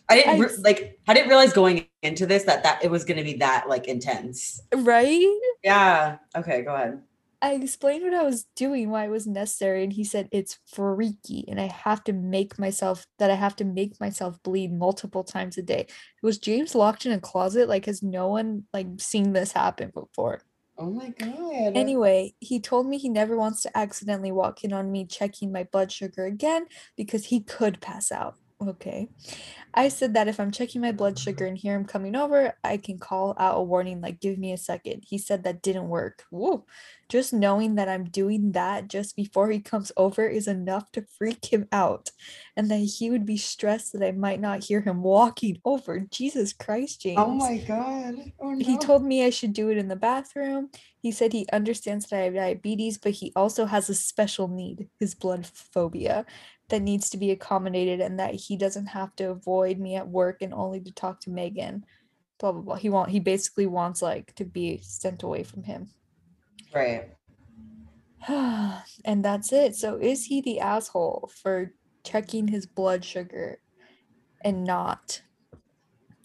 I 0.09 0.16
didn't 0.16 0.40
re- 0.40 0.47
s- 0.47 0.59
like 0.59 0.99
I 1.09 1.14
didn't 1.14 1.28
realize 1.28 1.52
going 1.52 1.87
into 2.02 2.26
this 2.26 2.44
that 2.44 2.62
that 2.64 2.85
it 2.85 2.90
was 2.90 3.04
going 3.04 3.18
to 3.18 3.25
be 3.25 3.35
that 3.35 3.68
like 3.68 3.87
intense. 3.88 4.61
right? 4.75 5.40
Yeah. 5.64 6.18
Okay, 6.37 6.62
go 6.62 6.75
ahead. 6.75 7.02
I 7.40 7.54
explained 7.54 8.04
what 8.04 8.14
I 8.14 8.23
was 8.23 8.45
doing, 8.54 8.88
why 8.91 9.06
it 9.06 9.10
was 9.10 9.26
necessary, 9.26 9.82
and 9.82 9.93
he 9.93 10.04
said 10.04 10.28
it's 10.30 10.60
freaky, 10.65 11.45
and 11.49 11.60
I 11.60 11.67
have 11.67 12.04
to 12.04 12.12
make 12.12 12.56
myself 12.56 13.04
that 13.19 13.32
I 13.32 13.34
have 13.34 13.56
to 13.56 13.65
make 13.65 13.99
myself 13.99 14.41
bleed 14.45 14.73
multiple 14.73 15.25
times 15.25 15.58
a 15.58 15.62
day. 15.62 15.88
Was 16.23 16.38
James 16.38 16.76
locked 16.76 17.04
in 17.04 17.10
a 17.10 17.19
closet? 17.19 17.69
Like, 17.69 17.86
has 17.86 18.00
no 18.00 18.28
one 18.28 18.65
like 18.73 18.86
seen 18.99 19.32
this 19.32 19.50
happen 19.50 19.91
before? 19.93 20.43
Oh 20.78 20.91
my 20.91 21.08
god. 21.10 21.76
Anyway, 21.76 22.34
he 22.38 22.60
told 22.60 22.86
me 22.86 22.97
he 22.97 23.08
never 23.08 23.36
wants 23.36 23.62
to 23.62 23.76
accidentally 23.76 24.32
walk 24.32 24.62
in 24.62 24.73
on 24.73 24.93
me 24.93 25.04
checking 25.04 25.50
my 25.50 25.65
blood 25.65 25.91
sugar 25.91 26.25
again 26.26 26.67
because 26.97 27.26
he 27.26 27.41
could 27.41 27.80
pass 27.80 28.12
out. 28.12 28.36
Okay. 28.63 29.09
I 29.75 29.89
said 29.89 30.15
that 30.15 30.29
if 30.29 30.39
I'm 30.39 30.53
checking 30.53 30.81
my 30.81 30.93
blood 30.93 31.19
sugar 31.19 31.47
and 31.47 31.59
hear 31.59 31.75
him 31.75 31.85
coming 31.85 32.15
over, 32.15 32.55
I 32.63 32.77
can 32.77 32.99
call 32.99 33.35
out 33.39 33.59
a 33.59 33.63
warning 33.63 34.01
like, 34.01 34.21
give 34.21 34.39
me 34.39 34.53
a 34.53 34.59
second. 34.59 35.05
He 35.09 35.19
said 35.19 35.45
that 35.45 35.63
didn't 35.63 35.89
work. 35.89 36.25
Whoa. 36.31 36.65
Just 37.13 37.35
knowing 37.35 37.75
that 37.75 37.91
I'm 37.91 38.05
doing 38.05 38.53
that 38.53 38.89
just 38.89 39.17
before 39.17 39.51
he 39.51 39.61
comes 39.61 39.93
over 39.99 40.27
is 40.27 40.49
enough 40.49 40.91
to 40.93 41.03
freak 41.03 41.53
him 41.53 41.69
out. 41.71 42.11
And 42.57 42.71
that 42.71 42.79
he 42.79 43.11
would 43.11 43.27
be 43.27 43.37
stressed 43.37 43.93
that 43.93 44.03
I 44.03 44.13
might 44.13 44.41
not 44.41 44.65
hear 44.65 44.81
him 44.81 45.03
walking 45.03 45.61
over. 45.63 46.07
Jesus 46.11 46.55
Christ, 46.55 47.03
oh 47.05 47.11
James. 47.11 47.19
Oh 47.19 47.35
my 47.35 47.59
god. 47.59 48.33
Oh 48.41 48.55
no. 48.55 48.65
He 48.65 48.79
told 48.79 49.05
me 49.05 49.27
I 49.27 49.29
should 49.29 49.53
do 49.53 49.69
it 49.69 49.77
in 49.77 49.89
the 49.89 49.95
bathroom. 49.95 50.71
He 51.03 51.13
said 51.13 51.35
he 51.35 51.47
understands 51.53 52.07
that 52.07 52.19
I 52.19 52.23
have 52.23 52.35
diabetes, 52.35 52.97
but 52.97 53.13
he 53.13 53.31
also 53.37 53.67
has 53.67 53.91
a 53.91 53.95
special 53.95 54.49
need, 54.49 54.89
his 54.99 55.15
blood 55.15 55.45
phobia, 55.45 56.25
that 56.71 56.81
needs 56.81 57.11
to 57.11 57.19
be 57.19 57.31
accommodated 57.31 58.01
and 58.01 58.19
that 58.21 58.37
he 58.37 58.57
doesn't 58.57 58.87
have 58.87 59.15
to 59.17 59.25
avoid 59.25 59.79
me 59.79 59.97
at 59.97 60.09
work 60.09 60.41
and 60.41 60.55
only 60.55 60.81
to 60.81 60.91
talk 60.93 61.21
to 61.21 61.31
Megan. 61.31 61.85
Blah 62.41 62.53
blah 62.53 62.63
blah. 62.63 62.77
He 62.77 62.89
want 62.89 63.11
he 63.11 63.21
basically 63.21 63.67
wants 63.67 64.01
like 64.01 64.35
to 64.37 64.47
be 64.47 64.81
sent 64.83 65.23
away 65.23 65.43
from 65.43 65.65
him. 65.65 65.91
Right. 66.75 67.11
and 68.28 69.25
that's 69.25 69.52
it. 69.52 69.75
So 69.76 69.97
is 69.97 70.26
he 70.26 70.41
the 70.41 70.61
asshole 70.61 71.30
for 71.43 71.73
checking 72.04 72.49
his 72.49 72.67
blood 72.67 73.04
sugar 73.04 73.58
and 74.45 74.65
not 74.65 75.23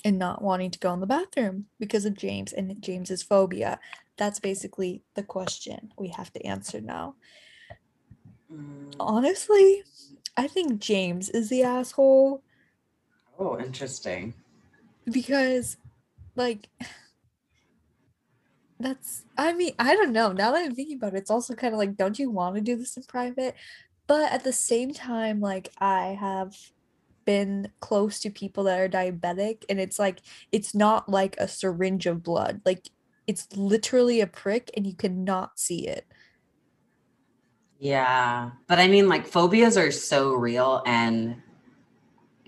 and 0.06 0.20
not 0.20 0.42
wanting 0.42 0.72
to 0.72 0.80
go 0.80 0.94
in 0.94 1.00
the 1.00 1.08
bathroom 1.08 1.66
because 1.80 2.06
of 2.06 2.16
James 2.16 2.54
and 2.54 2.82
James's 2.82 3.24
phobia? 3.24 3.80
That's 4.18 4.40
basically 4.40 5.04
the 5.16 5.24
question 5.24 5.92
we 5.98 6.10
have 6.10 6.32
to 6.34 6.46
answer 6.46 6.82
now. 6.82 7.16
Mm. 8.52 8.96
Honestly, 9.00 9.84
I 10.36 10.48
think 10.48 10.80
James 10.80 11.30
is 11.30 11.50
the 11.50 11.64
asshole 11.64 12.44
Oh, 13.40 13.60
interesting. 13.60 14.34
because 15.06 15.78
like 16.36 16.70
that's 18.80 19.24
I 19.38 19.54
mean, 19.54 19.74
I 19.80 19.96
don't 19.96 20.12
know. 20.14 20.32
Now 20.32 20.52
that 20.52 20.66
I'm 20.66 20.76
thinking 20.76 20.98
about 20.98 21.14
it, 21.14 21.18
it's 21.18 21.32
also 21.32 21.56
kind 21.56 21.74
of 21.74 21.80
like, 21.80 21.98
don't 21.98 22.20
you 22.20 22.30
want 22.30 22.56
to 22.56 22.62
do 22.62 22.76
this 22.76 22.98
in 22.98 23.04
private? 23.04 23.56
But 24.08 24.32
at 24.32 24.44
the 24.44 24.54
same 24.54 24.94
time, 24.94 25.42
like 25.42 25.72
I 25.80 26.18
have 26.20 26.56
been 27.26 27.70
close 27.82 28.20
to 28.22 28.30
people 28.30 28.64
that 28.66 28.80
are 28.80 28.90
diabetic, 28.90 29.64
and 29.70 29.80
it's 29.80 30.00
like 30.00 30.22
it's 30.52 30.74
not 30.74 31.10
like 31.10 31.36
a 31.38 31.48
syringe 31.48 32.06
of 32.06 32.24
blood. 32.24 32.62
Like 32.66 32.90
it's 33.28 33.48
literally 33.56 34.22
a 34.22 34.28
prick 34.28 34.72
and 34.76 34.88
you 34.88 34.96
cannot 34.96 35.60
see 35.60 35.88
it. 35.88 36.08
Yeah. 37.80 38.52
But 38.68 38.80
I 38.80 38.88
mean, 38.88 39.08
like, 39.08 39.28
phobias 39.28 39.78
are 39.78 39.92
so 39.92 40.34
real. 40.34 40.82
And 40.86 41.42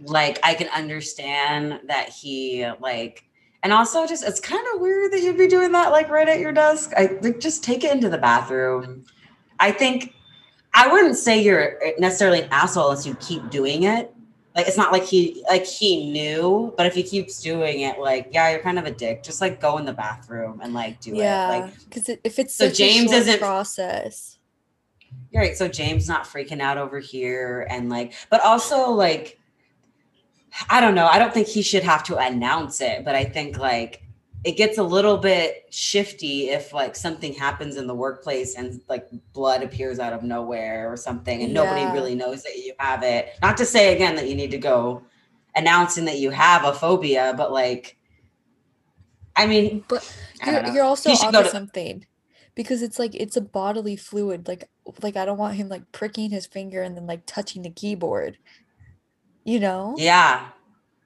like, 0.05 0.39
I 0.43 0.53
can 0.53 0.69
understand 0.69 1.81
that 1.87 2.09
he, 2.09 2.65
like, 2.79 3.25
and 3.63 3.73
also 3.73 4.05
just, 4.07 4.23
it's 4.25 4.39
kind 4.39 4.65
of 4.73 4.81
weird 4.81 5.11
that 5.11 5.21
you'd 5.21 5.37
be 5.37 5.47
doing 5.47 5.71
that, 5.73 5.91
like, 5.91 6.09
right 6.09 6.27
at 6.29 6.39
your 6.39 6.51
desk. 6.51 6.91
I 6.95 7.17
like, 7.21 7.39
just 7.39 7.63
take 7.63 7.83
it 7.83 7.91
into 7.91 8.09
the 8.09 8.17
bathroom. 8.17 9.05
I 9.59 9.71
think 9.71 10.13
I 10.73 10.87
wouldn't 10.91 11.17
say 11.17 11.41
you're 11.43 11.77
necessarily 11.99 12.41
an 12.41 12.49
asshole 12.51 12.89
unless 12.89 13.05
you 13.05 13.15
keep 13.15 13.49
doing 13.49 13.83
it. 13.83 14.13
Like, 14.55 14.67
it's 14.67 14.77
not 14.77 14.91
like 14.91 15.03
he, 15.03 15.43
like, 15.49 15.65
he 15.65 16.11
knew, 16.11 16.73
but 16.77 16.85
if 16.85 16.93
he 16.93 17.03
keeps 17.03 17.41
doing 17.41 17.81
it, 17.81 17.99
like, 17.99 18.29
yeah, 18.31 18.49
you're 18.51 18.59
kind 18.61 18.79
of 18.79 18.85
a 18.85 18.91
dick. 18.91 19.23
Just 19.23 19.41
like 19.41 19.59
go 19.61 19.77
in 19.77 19.85
the 19.85 19.93
bathroom 19.93 20.59
and 20.61 20.73
like 20.73 20.99
do 21.01 21.13
it. 21.13 21.17
yeah, 21.17 21.47
Like, 21.49 21.73
because 21.85 22.09
if 22.09 22.39
it's 22.39 22.55
So 22.55 22.65
such 22.65 22.73
a 22.73 22.77
James 22.77 23.11
isn't- 23.11 23.39
process. 23.39 24.37
You're 25.31 25.43
right. 25.43 25.55
So 25.57 25.67
James 25.67 26.07
not 26.07 26.25
freaking 26.25 26.61
out 26.61 26.77
over 26.77 26.99
here 26.99 27.67
and 27.69 27.89
like, 27.89 28.13
but 28.29 28.41
also 28.43 28.91
like, 28.91 29.38
I 30.69 30.81
don't 30.81 30.95
know. 30.95 31.07
I 31.07 31.19
don't 31.19 31.33
think 31.33 31.47
he 31.47 31.62
should 31.62 31.83
have 31.83 32.03
to 32.05 32.17
announce 32.17 32.81
it, 32.81 33.05
but 33.05 33.15
I 33.15 33.23
think 33.23 33.57
like 33.57 34.03
it 34.43 34.55
gets 34.55 34.77
a 34.77 34.83
little 34.83 35.17
bit 35.17 35.65
shifty 35.69 36.49
if 36.49 36.73
like 36.73 36.95
something 36.95 37.33
happens 37.33 37.75
in 37.75 37.88
the 37.88 37.93
workplace 37.93 38.55
and 38.55 38.81
like 38.88 39.07
blood 39.33 39.63
appears 39.63 39.99
out 39.99 40.13
of 40.13 40.23
nowhere 40.23 40.91
or 40.91 40.95
something 40.95 41.43
and 41.43 41.53
nobody 41.53 41.83
really 41.91 42.15
knows 42.15 42.43
that 42.43 42.55
you 42.57 42.73
have 42.79 43.03
it. 43.03 43.33
Not 43.41 43.57
to 43.57 43.65
say 43.65 43.93
again 43.93 44.15
that 44.15 44.27
you 44.29 44.35
need 44.35 44.51
to 44.51 44.57
go 44.57 45.03
announcing 45.55 46.05
that 46.05 46.19
you 46.19 46.29
have 46.29 46.63
a 46.63 46.73
phobia, 46.73 47.33
but 47.35 47.51
like, 47.51 47.97
I 49.35 49.45
mean, 49.45 49.83
But 49.88 50.09
you're, 50.45 50.67
you're 50.67 50.83
also 50.83 51.09
He 51.09 51.15
should 51.17 51.31
go 51.31 51.39
onto 51.39 51.49
to- 51.49 51.49
something 51.49 52.05
because 52.55 52.81
it's 52.81 52.99
like 52.99 53.15
it's 53.15 53.38
a 53.38 53.41
bodily 53.41 53.95
fluid. 53.95 54.47
Like 54.47 54.69
like 55.01 55.15
I 55.15 55.25
don't 55.25 55.38
want 55.38 55.55
him 55.55 55.69
like 55.69 55.91
pricking 55.91 56.29
his 56.29 56.45
finger 56.45 56.81
and 56.81 56.95
then 56.95 57.07
like 57.07 57.25
touching 57.25 57.62
the 57.62 57.69
keyboard. 57.69 58.38
You 59.49 59.59
know? 59.59 59.95
Yeah. 59.97 60.47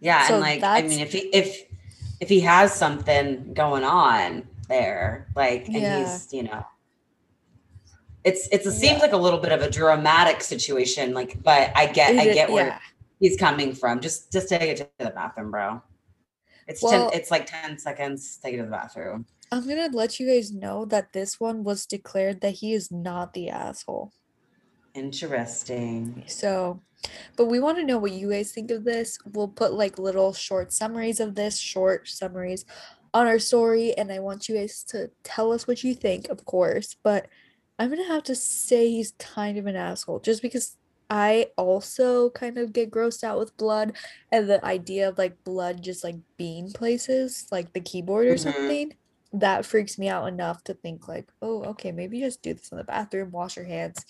Yeah. 0.02 0.28
So 0.28 0.34
and 0.34 0.42
like 0.42 0.64
I 0.64 0.82
mean 0.82 1.00
if 1.00 1.14
he 1.14 1.20
if 1.42 1.64
if 2.20 2.28
he 2.28 2.42
has 2.42 2.74
something 2.74 3.54
going 3.54 3.86
on 3.86 4.46
there, 4.68 5.28
like 5.34 5.68
and 5.68 5.78
Yeah. 5.78 6.00
he's, 6.00 6.34
you 6.34 6.44
know. 6.44 6.66
It's 8.26 8.48
it's 8.52 8.66
it 8.68 8.74
Yeah. 8.74 8.80
seems 8.80 9.02
like 9.02 9.14
a 9.14 9.18
little 9.26 9.40
bit 9.40 9.54
of 9.54 9.62
a 9.62 9.70
dramatic 9.70 10.42
situation, 10.44 11.14
like, 11.14 11.42
but 11.42 11.72
I 11.74 11.86
get 11.86 12.12
I 12.18 12.24
It 12.24 12.32
i- 12.32 12.34
get 12.34 12.52
where 12.52 12.68
yeah. 12.68 12.80
he's 13.22 13.38
coming 13.38 13.74
from. 13.74 14.02
Just 14.02 14.30
just 14.34 14.50
take 14.50 14.62
it 14.64 14.78
to 14.78 14.90
the 15.06 15.12
bathroom, 15.12 15.50
bro. 15.52 15.82
It's 16.68 16.84
Well- 16.84 17.10
10 17.12 17.18
it's 17.20 17.32
like 17.32 17.46
10 17.46 17.78
seconds. 17.80 18.40
Take 18.44 18.56
it 18.56 18.58
to 18.58 18.64
the 18.64 18.70
bathroom. 18.72 19.26
I'm 19.54 19.66
gonna 19.66 19.90
let 19.94 20.20
you 20.20 20.28
guys 20.28 20.52
know 20.52 20.84
that 20.86 21.14
this 21.14 21.40
one 21.40 21.64
was 21.64 21.86
declared 21.86 22.42
that 22.42 22.56
he 22.56 22.74
is 22.74 22.92
not 22.92 23.32
the 23.34 23.50
asshole. 23.50 24.12
Interesting. 24.96 26.24
So, 26.28 26.82
but 27.36 27.46
we 27.46 27.60
want 27.60 27.78
to 27.78 27.84
know 27.86 27.98
what 27.98 28.12
you 28.12 28.30
guys 28.30 28.52
think 28.52 28.72
of 28.72 28.84
this. 28.84 29.18
We'll 29.34 29.48
put 29.48 29.74
like 29.74 29.98
little 29.98 30.34
short 30.34 30.74
summaries 30.74 31.20
of 31.20 31.36
this, 31.36 31.58
short 31.58 32.08
summaries 32.08 32.66
on 33.14 33.28
our 33.28 33.40
story, 33.40 33.94
and 33.98 34.12
I 34.12 34.20
want 34.20 34.50
you 34.50 34.56
guys 34.56 34.84
to 34.86 35.12
tell 35.24 35.52
us 35.52 35.68
what 35.68 35.84
you 35.84 35.94
think, 35.94 36.30
of 36.30 36.46
course. 36.46 36.96
But 37.04 37.28
I'm 37.80 37.90
gonna 37.90 38.08
have 38.08 38.24
to 38.24 38.36
say 38.36 38.90
he's 38.90 39.14
kind 39.20 39.58
of 39.58 39.66
an 39.66 39.76
asshole 39.76 40.20
just 40.20 40.42
because 40.42 40.78
I 41.10 41.48
also 41.58 42.30
kind 42.32 42.58
of 42.58 42.74
get 42.74 42.90
grossed 42.90 43.24
out 43.24 43.38
with 43.38 43.56
blood 43.58 43.96
and 44.32 44.50
the 44.50 44.64
idea 44.66 45.10
of 45.10 45.18
like 45.18 45.44
blood 45.44 45.84
just 45.84 46.04
like 46.04 46.16
being 46.38 46.72
places, 46.72 47.48
like 47.52 47.74
the 47.74 47.82
keyboard 47.82 48.28
or 48.28 48.36
Mhm. 48.36 48.40
something. 48.40 48.94
That 49.34 49.66
freaks 49.66 49.98
me 49.98 50.08
out 50.10 50.28
enough 50.28 50.64
to 50.66 50.74
think 50.76 51.08
like, 51.08 51.30
oh, 51.42 51.64
okay, 51.66 51.92
maybe 51.92 52.20
just 52.20 52.42
do 52.42 52.54
this 52.54 52.72
in 52.72 52.78
the 52.78 52.84
bathroom, 52.84 53.32
wash 53.32 53.58
your 53.58 53.66
hands, 53.66 54.06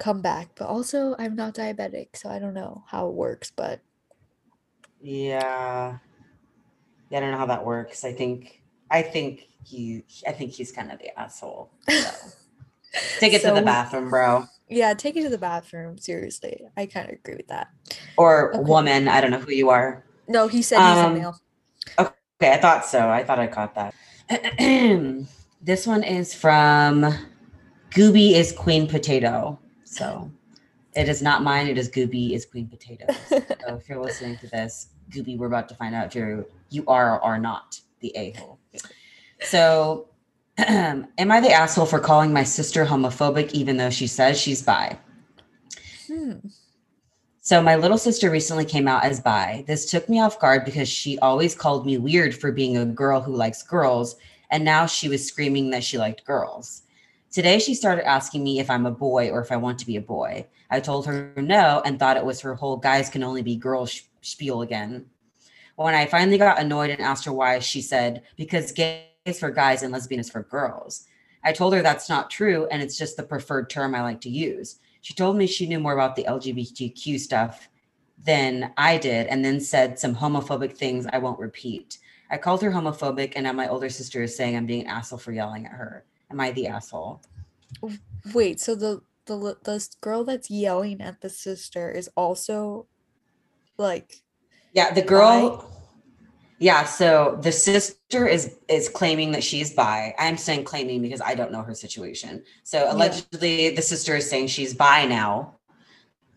come 0.00 0.22
back. 0.22 0.50
But 0.56 0.66
also, 0.68 1.14
I'm 1.20 1.36
not 1.36 1.54
diabetic, 1.54 2.16
so 2.16 2.28
I 2.28 2.40
don't 2.40 2.54
know 2.54 2.82
how 2.88 3.06
it 3.08 3.14
works. 3.14 3.52
But 3.54 3.80
Yeah. 5.00 5.98
Yeah, 7.10 7.18
I 7.18 7.20
don't 7.20 7.30
know 7.32 7.38
how 7.38 7.46
that 7.46 7.64
works. 7.64 8.04
I 8.04 8.12
think 8.12 8.62
I 8.90 9.02
think 9.02 9.48
he 9.64 10.04
I 10.26 10.32
think 10.32 10.52
he's 10.52 10.72
kind 10.72 10.90
of 10.90 10.98
the 10.98 11.18
asshole. 11.18 11.70
So 11.88 12.10
take 13.20 13.32
it 13.34 13.42
to 13.42 13.52
the 13.52 13.62
bathroom, 13.62 14.10
bro. 14.10 14.46
yeah, 14.68 14.94
take 14.94 15.16
it 15.16 15.22
to 15.22 15.28
the 15.28 15.38
bathroom. 15.38 15.98
Seriously, 15.98 16.62
I 16.76 16.86
kind 16.86 17.08
of 17.08 17.14
agree 17.14 17.36
with 17.36 17.48
that. 17.48 17.68
Or 18.16 18.50
Okay. 18.54 18.62
woman. 18.62 19.08
I 19.08 19.20
don't 19.20 19.30
know 19.30 19.38
who 19.38 19.52
you 19.52 19.70
are. 19.70 20.04
No, 20.28 20.48
he 20.48 20.62
said 20.62 20.78
he's 20.78 21.02
Um, 21.02 21.14
a 21.16 21.18
male. 21.18 21.36
Okay, 21.98 22.52
I 22.54 22.58
thought 22.58 22.86
so. 22.86 23.08
I 23.10 23.24
thought 23.24 23.38
I 23.38 23.46
caught 23.48 23.74
that. 23.74 23.94
this 25.62 25.86
one 25.86 26.04
is 26.04 26.32
from 26.32 27.12
Gooby 27.90 28.32
is 28.32 28.52
Queen 28.52 28.86
Potato. 28.86 29.58
So 29.90 30.30
it 30.94 31.08
is 31.08 31.20
not 31.20 31.42
mine. 31.42 31.66
It 31.66 31.76
is 31.76 31.90
Gooby 31.90 32.32
is 32.32 32.46
Queen 32.46 32.68
Potato. 32.68 33.06
So 33.60 33.76
if 33.76 33.88
you're 33.88 34.02
listening 34.02 34.38
to 34.38 34.48
this, 34.48 34.88
Gooby, 35.10 35.36
we're 35.36 35.46
about 35.46 35.68
to 35.68 35.74
find 35.74 35.94
out 35.94 36.06
if 36.06 36.14
you're 36.14 36.46
you 36.70 36.84
are 36.86 37.16
or 37.16 37.22
are 37.22 37.38
not 37.38 37.78
the 38.00 38.12
a 38.16 38.32
hole. 38.32 38.58
So, 39.42 40.08
am 40.58 41.08
I 41.18 41.40
the 41.40 41.52
asshole 41.52 41.86
for 41.86 41.98
calling 41.98 42.32
my 42.32 42.42
sister 42.42 42.84
homophobic 42.86 43.52
even 43.52 43.76
though 43.76 43.90
she 43.90 44.06
says 44.06 44.40
she's 44.40 44.62
bi? 44.62 44.96
Hmm. 46.06 46.38
So 47.42 47.62
my 47.62 47.76
little 47.76 47.98
sister 47.98 48.30
recently 48.30 48.64
came 48.64 48.88
out 48.88 49.04
as 49.04 49.20
bi. 49.20 49.64
This 49.66 49.90
took 49.90 50.08
me 50.08 50.20
off 50.20 50.40
guard 50.40 50.64
because 50.64 50.88
she 50.88 51.18
always 51.18 51.54
called 51.54 51.84
me 51.84 51.98
weird 51.98 52.34
for 52.34 52.52
being 52.52 52.76
a 52.76 52.86
girl 52.86 53.20
who 53.20 53.34
likes 53.34 53.62
girls, 53.62 54.16
and 54.50 54.64
now 54.64 54.86
she 54.86 55.08
was 55.08 55.26
screaming 55.26 55.70
that 55.70 55.84
she 55.84 55.98
liked 55.98 56.24
girls. 56.24 56.82
Today 57.30 57.60
she 57.60 57.74
started 57.74 58.08
asking 58.08 58.42
me 58.42 58.58
if 58.58 58.68
I'm 58.68 58.86
a 58.86 58.90
boy 58.90 59.30
or 59.30 59.40
if 59.40 59.52
I 59.52 59.56
want 59.56 59.78
to 59.78 59.86
be 59.86 59.94
a 59.94 60.00
boy. 60.00 60.48
I 60.68 60.80
told 60.80 61.06
her 61.06 61.32
no 61.36 61.80
and 61.84 61.96
thought 61.96 62.16
it 62.16 62.24
was 62.24 62.40
her 62.40 62.56
whole 62.56 62.76
guys 62.76 63.08
can 63.08 63.22
only 63.22 63.40
be 63.40 63.54
girls 63.54 64.02
spiel 64.20 64.62
again. 64.62 65.06
When 65.76 65.94
I 65.94 66.06
finally 66.06 66.38
got 66.38 66.58
annoyed 66.58 66.90
and 66.90 67.00
asked 67.00 67.24
her 67.26 67.32
why, 67.32 67.60
she 67.60 67.82
said, 67.82 68.24
because 68.36 68.72
gay 68.72 69.10
is 69.24 69.38
for 69.38 69.52
guys 69.52 69.84
and 69.84 69.92
lesbian 69.92 70.20
is 70.20 70.28
for 70.28 70.42
girls. 70.42 71.06
I 71.44 71.52
told 71.52 71.72
her 71.72 71.82
that's 71.82 72.08
not 72.08 72.30
true 72.30 72.66
and 72.72 72.82
it's 72.82 72.98
just 72.98 73.16
the 73.16 73.22
preferred 73.22 73.70
term 73.70 73.94
I 73.94 74.02
like 74.02 74.20
to 74.22 74.28
use. 74.28 74.80
She 75.00 75.14
told 75.14 75.36
me 75.36 75.46
she 75.46 75.68
knew 75.68 75.78
more 75.78 75.94
about 75.94 76.16
the 76.16 76.24
LGBTQ 76.24 77.20
stuff 77.20 77.68
than 78.24 78.72
I 78.76 78.98
did 78.98 79.28
and 79.28 79.44
then 79.44 79.60
said 79.60 80.00
some 80.00 80.16
homophobic 80.16 80.76
things 80.76 81.06
I 81.12 81.18
won't 81.18 81.38
repeat. 81.38 81.98
I 82.28 82.38
called 82.38 82.60
her 82.62 82.72
homophobic 82.72 83.34
and 83.36 83.44
now 83.44 83.52
my 83.52 83.68
older 83.68 83.88
sister 83.88 84.20
is 84.20 84.36
saying 84.36 84.56
I'm 84.56 84.66
being 84.66 84.82
an 84.82 84.88
asshole 84.88 85.20
for 85.20 85.30
yelling 85.30 85.66
at 85.66 85.72
her. 85.72 86.04
Am 86.30 86.40
I 86.40 86.52
the 86.52 86.68
asshole? 86.68 87.20
Wait, 88.34 88.60
so 88.60 88.74
the 88.74 89.02
the 89.26 89.56
the 89.64 89.88
girl 90.00 90.24
that's 90.24 90.50
yelling 90.50 91.00
at 91.00 91.20
the 91.20 91.30
sister 91.30 91.90
is 91.90 92.08
also 92.16 92.86
like 93.78 94.22
Yeah, 94.72 94.92
the 94.92 95.02
girl. 95.02 95.66
Yeah, 96.58 96.84
so 96.84 97.38
the 97.42 97.52
sister 97.52 98.26
is 98.26 98.58
is 98.68 98.88
claiming 98.88 99.32
that 99.32 99.42
she's 99.42 99.72
bi. 99.72 100.14
I'm 100.18 100.36
saying 100.36 100.64
claiming 100.64 101.00
because 101.02 101.22
I 101.22 101.34
don't 101.34 101.52
know 101.52 101.62
her 101.62 101.74
situation. 101.74 102.44
So 102.64 102.78
Yeah. 102.84 102.92
allegedly, 102.92 103.70
the 103.70 103.82
sister 103.82 104.16
is 104.16 104.28
saying 104.28 104.48
she's 104.48 104.74
bi 104.74 105.06
now, 105.06 105.56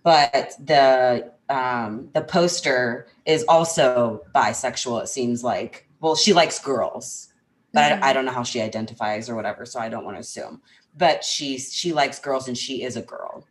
but 0.04 0.54
the 0.64 1.32
um 1.50 2.10
the 2.14 2.22
poster 2.22 3.08
is 3.26 3.44
also 3.50 4.22
bisexual. 4.34 5.04
It 5.04 5.08
seems 5.10 5.44
like. 5.44 5.88
Well, 6.00 6.16
she 6.16 6.34
likes 6.34 6.60
girls, 6.60 7.30
but 7.74 7.92
Mhm. 7.92 8.04
I, 8.04 8.10
I 8.10 8.14
don't 8.14 8.26
know 8.26 8.32
how 8.32 8.44
she 8.44 8.62
identifies 8.62 9.30
or 9.30 9.36
whatever. 9.36 9.66
So 9.66 9.80
I 9.80 9.90
don't 9.90 10.06
want 10.06 10.16
to 10.18 10.22
assume. 10.22 10.62
But 10.96 11.24
she 11.24 11.58
she 11.58 11.92
likes 11.94 12.20
girls 12.20 12.48
and 12.48 12.58
she 12.58 12.84
is 12.84 12.96
a 12.98 13.02
girl, 13.02 13.46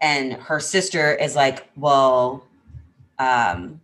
and 0.00 0.34
her 0.34 0.60
sister 0.60 1.14
is 1.14 1.34
like, 1.34 1.68
well, 1.76 2.44
um, 3.18 3.80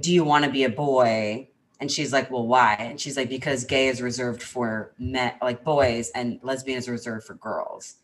do 0.00 0.12
you 0.12 0.24
want 0.24 0.44
to 0.46 0.50
be 0.50 0.64
a 0.64 0.70
boy? 0.70 1.48
And 1.78 1.90
she's 1.90 2.12
like, 2.12 2.30
well, 2.30 2.46
why? 2.46 2.74
And 2.74 3.00
she's 3.00 3.16
like, 3.16 3.28
because 3.30 3.64
gay 3.64 3.88
is 3.88 4.02
reserved 4.02 4.42
for 4.42 4.92
men, 4.98 5.32
like 5.42 5.64
boys, 5.64 6.10
and 6.14 6.38
lesbian 6.42 6.78
is 6.78 6.88
reserved 6.88 7.26
for 7.26 7.34
girls. 7.34 7.96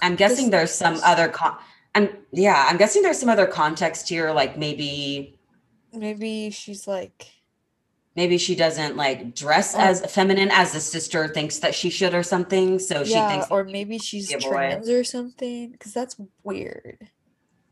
I'm 0.00 0.14
guessing 0.16 0.50
there's 0.50 0.70
some 0.72 1.00
other 1.04 1.28
con. 1.28 1.56
I'm 1.94 2.08
yeah, 2.32 2.66
I'm 2.68 2.76
guessing 2.76 3.02
there's 3.02 3.18
some 3.18 3.28
other 3.28 3.46
context 3.46 4.08
here, 4.08 4.30
like 4.32 4.56
maybe 4.56 5.38
maybe 5.92 6.50
she's 6.50 6.86
like 6.88 7.26
maybe 8.16 8.38
she 8.38 8.54
doesn't 8.54 8.96
like 8.96 9.34
dress 9.34 9.74
as 9.74 10.04
feminine 10.12 10.50
as 10.52 10.72
the 10.72 10.80
sister 10.80 11.28
thinks 11.28 11.58
that 11.60 11.74
she 11.74 11.90
should 11.90 12.14
or 12.14 12.22
something. 12.22 12.78
So 12.78 13.04
she 13.04 13.22
thinks, 13.22 13.46
or 13.50 13.64
maybe 13.64 13.98
she's 13.98 14.34
boy. 14.34 14.38
trans 14.50 14.88
or 14.88 15.04
something. 15.04 15.72
Because 15.72 15.92
that's 15.94 16.16
weird. 16.42 17.08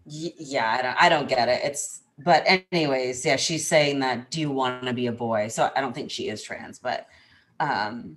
Y- 0.05 0.33
yeah, 0.38 0.70
I 0.79 0.83
don't, 0.83 0.96
I 1.03 1.09
don't 1.09 1.29
get 1.29 1.48
it. 1.48 1.61
It's 1.64 2.03
but 2.18 2.44
anyways, 2.72 3.24
yeah, 3.24 3.37
she's 3.37 3.66
saying 3.66 4.00
that 4.00 4.31
do 4.31 4.40
you 4.40 4.50
want 4.50 4.85
to 4.85 4.92
be 4.92 5.07
a 5.07 5.12
boy? 5.12 5.48
So 5.48 5.70
I 5.74 5.81
don't 5.81 5.94
think 5.94 6.11
she 6.11 6.29
is 6.29 6.42
trans, 6.42 6.79
but 6.79 7.07
um 7.61 8.16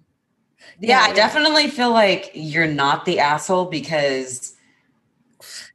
yeah, 0.80 1.00
Yeah, 1.00 1.02
I 1.04 1.08
yeah. 1.10 1.14
definitely 1.14 1.70
feel 1.70 1.92
like 1.92 2.32
you're 2.34 2.68
not 2.68 3.06
the 3.06 3.20
asshole 3.20 3.66
because 3.66 4.56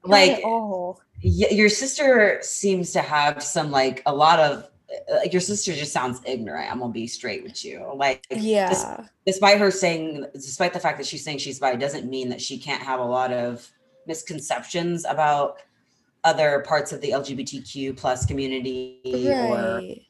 like 0.04 0.40
all. 0.44 1.00
y- 1.22 1.48
your 1.50 1.68
sister 1.68 2.38
seems 2.42 2.92
to 2.92 3.00
have 3.02 3.42
some 3.42 3.70
like 3.70 4.02
a 4.06 4.14
lot 4.14 4.38
of 4.38 4.68
like 5.10 5.32
your 5.32 5.40
sister 5.40 5.72
just 5.74 5.92
sounds 5.92 6.20
ignorant. 6.26 6.70
I'm 6.70 6.80
gonna 6.80 6.92
be 6.92 7.06
straight 7.06 7.42
with 7.42 7.64
you. 7.64 7.90
Like 7.94 8.26
Yeah. 8.30 9.04
despite 9.26 9.58
her 9.58 9.70
saying 9.70 10.26
despite 10.34 10.72
the 10.72 10.80
fact 10.80 10.98
that 10.98 11.06
she's 11.06 11.24
saying 11.24 11.38
she's 11.38 11.58
bi 11.58 11.74
doesn't 11.76 12.08
mean 12.08 12.28
that 12.28 12.40
she 12.40 12.58
can't 12.58 12.82
have 12.82 13.00
a 13.00 13.04
lot 13.04 13.32
of 13.32 13.70
misconceptions 14.06 15.04
about 15.04 15.60
other 16.24 16.60
parts 16.66 16.92
of 16.92 17.00
the 17.00 17.10
lgbtq 17.10 17.96
plus 17.96 18.26
community 18.26 19.00
or 19.30 19.76
Right. 19.76 20.02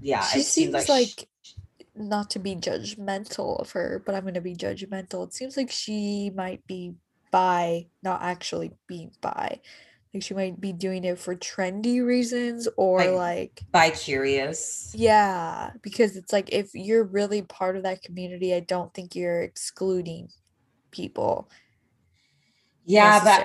yeah 0.00 0.22
she 0.22 0.40
it 0.40 0.44
seems 0.44 0.72
seems 0.72 0.88
like, 0.88 1.28
sh- 1.42 1.52
not 1.94 2.30
to 2.30 2.38
be 2.38 2.54
judgmental 2.54 3.60
of 3.60 3.70
her, 3.72 4.02
but 4.04 4.14
I'm 4.14 4.24
gonna 4.24 4.40
be 4.40 4.54
judgmental. 4.54 5.26
It 5.26 5.34
seems 5.34 5.56
like 5.56 5.70
she 5.70 6.30
might 6.30 6.64
be 6.66 6.94
bi, 7.30 7.86
not 8.02 8.22
actually 8.22 8.72
being 8.86 9.10
bi. 9.20 9.60
Like 10.14 10.22
she 10.22 10.32
might 10.34 10.58
be 10.60 10.72
doing 10.72 11.04
it 11.04 11.18
for 11.18 11.36
trendy 11.36 12.04
reasons 12.04 12.66
or 12.76 12.98
Like- 12.98 13.12
like 13.12 13.62
bi-curious 13.72 14.92
yeah, 14.96 15.70
because 15.82 16.16
it's 16.16 16.32
like 16.32 16.50
if 16.52 16.70
you're 16.74 17.04
really 17.04 17.42
part 17.42 17.76
of 17.76 17.82
that 17.82 18.02
community, 18.02 18.54
I 18.54 18.60
don't 18.60 18.92
think 18.94 19.14
you're 19.14 19.42
excluding 19.42 20.28
people 20.90 21.50
yeah 22.86 23.22
but 23.22 23.44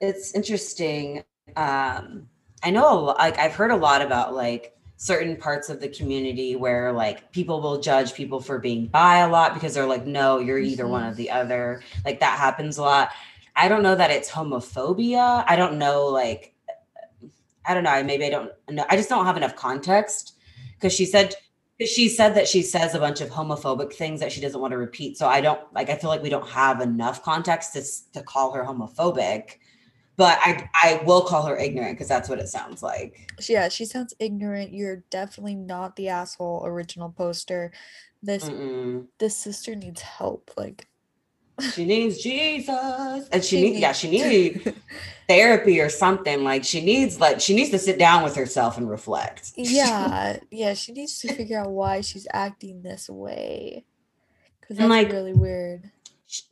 it's 0.00 0.34
interesting 0.34 1.22
um 1.56 2.26
i 2.64 2.70
know 2.70 3.14
like 3.16 3.38
i've 3.38 3.54
heard 3.54 3.70
a 3.70 3.76
lot 3.76 4.02
about 4.02 4.34
like 4.34 4.72
certain 4.96 5.36
parts 5.36 5.68
of 5.68 5.80
the 5.80 5.88
community 5.88 6.56
where 6.56 6.90
like 6.92 7.30
people 7.30 7.60
will 7.60 7.80
judge 7.80 8.14
people 8.14 8.40
for 8.40 8.58
being 8.58 8.86
bi 8.86 9.18
a 9.18 9.28
lot 9.28 9.54
because 9.54 9.74
they're 9.74 9.86
like 9.86 10.06
no 10.06 10.38
you're 10.40 10.58
either 10.58 10.86
one 10.88 11.02
Mhm. 11.04 11.10
or 11.12 11.14
the 11.14 11.30
other. 11.30 11.82
Like 12.04 12.20
that 12.20 12.38
happens 12.38 12.78
a 12.78 12.82
lot 12.82 13.10
i 13.56 13.68
don't 13.68 13.82
know 13.82 13.94
that 13.94 14.10
it's 14.10 14.30
homophobia 14.30 15.44
i 15.46 15.56
don't 15.56 15.78
know 15.78 16.06
like 16.06 16.54
i 17.66 17.74
don't 17.74 17.84
know 17.84 17.90
I 17.90 18.02
maybe 18.02 18.24
i 18.24 18.30
don't 18.30 18.50
know 18.70 18.84
i 18.88 18.96
just 18.96 19.08
don't 19.08 19.26
have 19.26 19.36
enough 19.36 19.56
context 19.56 20.36
because 20.74 20.92
she 20.92 21.04
said 21.06 21.34
because 21.78 21.90
she 21.90 22.08
said 22.08 22.34
that 22.34 22.46
she 22.46 22.62
says 22.62 22.94
a 22.94 22.98
bunch 22.98 23.20
of 23.20 23.30
homophobic 23.30 23.92
things 23.92 24.20
that 24.20 24.30
she 24.32 24.40
doesn't 24.40 24.60
want 24.60 24.72
to 24.72 24.78
repeat 24.78 25.16
so 25.16 25.26
i 25.28 25.40
don't 25.40 25.60
like 25.74 25.90
i 25.90 25.96
feel 25.96 26.10
like 26.10 26.22
we 26.22 26.30
don't 26.30 26.48
have 26.48 26.80
enough 26.80 27.22
context 27.22 27.72
to, 27.72 27.82
to 28.12 28.24
call 28.24 28.52
her 28.52 28.64
homophobic 28.64 29.58
but 30.16 30.38
i 30.42 30.68
i 30.82 31.02
will 31.04 31.22
call 31.22 31.44
her 31.44 31.56
ignorant 31.56 31.94
because 31.94 32.08
that's 32.08 32.28
what 32.28 32.38
it 32.38 32.48
sounds 32.48 32.82
like 32.82 33.32
Yeah, 33.48 33.68
she 33.68 33.84
sounds 33.84 34.14
ignorant. 34.20 34.72
You're 34.72 35.02
definitely 35.10 35.56
not 35.56 35.96
the 35.96 36.08
asshole 36.08 36.62
original 36.64 37.10
poster. 37.10 37.72
This 38.22 38.44
Mm-mm. 38.44 39.06
this 39.18 39.36
sister 39.36 39.74
needs 39.74 40.00
help. 40.02 40.52
Like 40.56 40.86
She 41.60 41.84
needs 41.84 42.18
Jesus. 42.18 43.28
And 43.30 43.44
she, 43.44 43.56
she 43.56 43.62
needs, 43.62 43.78
yeah, 43.78 43.92
she 43.92 44.10
needs 44.10 44.68
therapy 45.28 45.80
or 45.80 45.88
something. 45.88 46.42
Like 46.42 46.64
she 46.64 46.84
needs 46.84 47.20
like 47.20 47.40
she 47.40 47.54
needs 47.54 47.70
to 47.70 47.78
sit 47.78 47.98
down 47.98 48.24
with 48.24 48.34
herself 48.34 48.76
and 48.76 48.88
reflect. 48.88 49.52
Yeah. 49.56 50.38
Yeah. 50.50 50.74
She 50.74 50.92
needs 50.92 51.18
to 51.20 51.32
figure 51.32 51.60
out 51.60 51.70
why 51.70 52.00
she's 52.00 52.26
acting 52.32 52.82
this 52.82 53.08
way. 53.08 53.84
Cause 54.66 54.78
that's 54.78 54.88
like, 54.88 55.12
really 55.12 55.32
weird. 55.32 55.90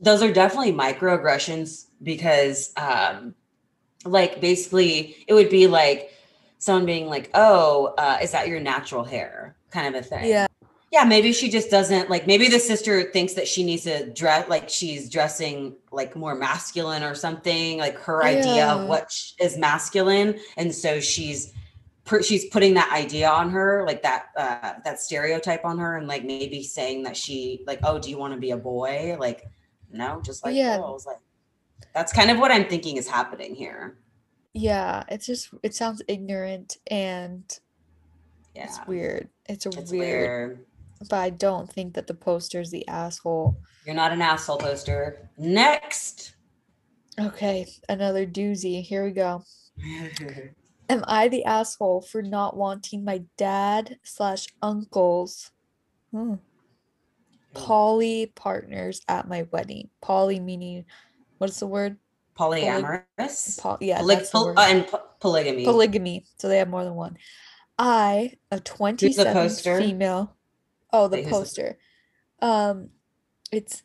Those 0.00 0.22
are 0.22 0.32
definitely 0.32 0.72
microaggressions 0.72 1.86
because 2.02 2.72
um 2.76 3.34
like 4.04 4.40
basically 4.40 5.16
it 5.26 5.34
would 5.34 5.50
be 5.50 5.66
like 5.66 6.12
someone 6.58 6.86
being 6.86 7.06
like, 7.08 7.30
Oh, 7.34 7.94
uh, 7.98 8.18
is 8.22 8.30
that 8.32 8.48
your 8.48 8.60
natural 8.60 9.04
hair? 9.04 9.56
kind 9.70 9.96
of 9.96 10.04
a 10.04 10.06
thing. 10.06 10.26
Yeah 10.28 10.46
yeah, 10.92 11.04
maybe 11.04 11.32
she 11.32 11.48
just 11.48 11.70
doesn't 11.70 12.10
like 12.10 12.26
maybe 12.26 12.48
the 12.48 12.58
sister 12.58 13.02
thinks 13.12 13.32
that 13.32 13.48
she 13.48 13.64
needs 13.64 13.84
to 13.84 14.10
dress 14.10 14.46
like 14.50 14.68
she's 14.68 15.08
dressing 15.08 15.74
like 15.90 16.14
more 16.14 16.34
masculine 16.34 17.02
or 17.02 17.14
something, 17.14 17.78
like 17.78 17.98
her 17.98 18.22
idea 18.22 18.56
yeah. 18.56 18.74
of 18.74 18.88
what 18.88 19.10
is 19.40 19.56
masculine. 19.56 20.38
And 20.58 20.72
so 20.74 21.00
she's 21.00 21.54
she's 22.22 22.44
putting 22.50 22.74
that 22.74 22.92
idea 22.92 23.30
on 23.30 23.48
her, 23.50 23.84
like 23.86 24.02
that 24.02 24.26
uh 24.36 24.74
that 24.84 25.00
stereotype 25.00 25.64
on 25.64 25.78
her, 25.78 25.96
and 25.96 26.06
like 26.06 26.24
maybe 26.24 26.62
saying 26.62 27.04
that 27.04 27.16
she 27.16 27.64
like, 27.66 27.80
oh, 27.84 27.98
do 27.98 28.10
you 28.10 28.18
want 28.18 28.34
to 28.34 28.38
be 28.38 28.50
a 28.50 28.58
boy? 28.58 29.16
Like, 29.18 29.48
no, 29.90 30.20
just 30.20 30.44
like 30.44 30.54
yeah. 30.54 30.76
girls. 30.76 31.06
Like 31.06 31.20
that's 31.94 32.12
kind 32.12 32.30
of 32.30 32.38
what 32.38 32.52
I'm 32.52 32.66
thinking 32.66 32.98
is 32.98 33.08
happening 33.08 33.54
here. 33.54 33.96
Yeah, 34.52 35.04
it's 35.08 35.24
just 35.24 35.48
it 35.62 35.74
sounds 35.74 36.02
ignorant 36.06 36.76
and 36.88 37.44
yeah. 38.54 38.64
it's 38.64 38.78
weird. 38.86 39.30
It's 39.48 39.64
a 39.64 39.70
it's 39.70 39.90
weird, 39.90 40.50
weird 40.50 40.66
but 41.08 41.18
I 41.18 41.30
don't 41.30 41.70
think 41.70 41.94
that 41.94 42.06
the 42.06 42.14
poster's 42.14 42.70
the 42.70 42.86
asshole. 42.88 43.56
You're 43.84 43.94
not 43.94 44.12
an 44.12 44.22
asshole 44.22 44.58
poster. 44.58 45.30
Next. 45.36 46.34
Okay, 47.20 47.66
another 47.88 48.26
doozy. 48.26 48.82
Here 48.82 49.04
we 49.04 49.12
go. 49.12 49.44
Am 50.88 51.04
I 51.06 51.28
the 51.28 51.44
asshole 51.44 52.02
for 52.02 52.22
not 52.22 52.56
wanting 52.56 53.04
my 53.04 53.22
dad 53.38 53.96
slash 54.02 54.46
uncles 54.60 55.50
hmm, 56.10 56.34
poly 57.54 58.32
partners 58.34 59.00
at 59.08 59.28
my 59.28 59.46
wedding? 59.50 59.90
Poly 60.00 60.40
meaning 60.40 60.84
what's 61.38 61.60
the 61.60 61.66
word? 61.66 61.96
Polyamorous. 62.38 63.58
Poly, 63.60 63.86
yeah, 63.88 64.00
Poly- 64.00 64.16
pol- 64.30 64.58
uh, 64.58 64.66
and 64.68 64.86
po- 64.86 65.02
polygamy. 65.20 65.64
Polygamy. 65.64 66.26
So 66.38 66.48
they 66.48 66.58
have 66.58 66.68
more 66.68 66.84
than 66.84 66.94
one. 66.94 67.16
I, 67.78 68.32
a 68.50 68.60
27 68.60 69.48
female, 69.48 70.36
Oh, 70.92 71.08
the 71.08 71.24
poster. 71.24 71.78
Um, 72.40 72.90
it's 73.50 73.82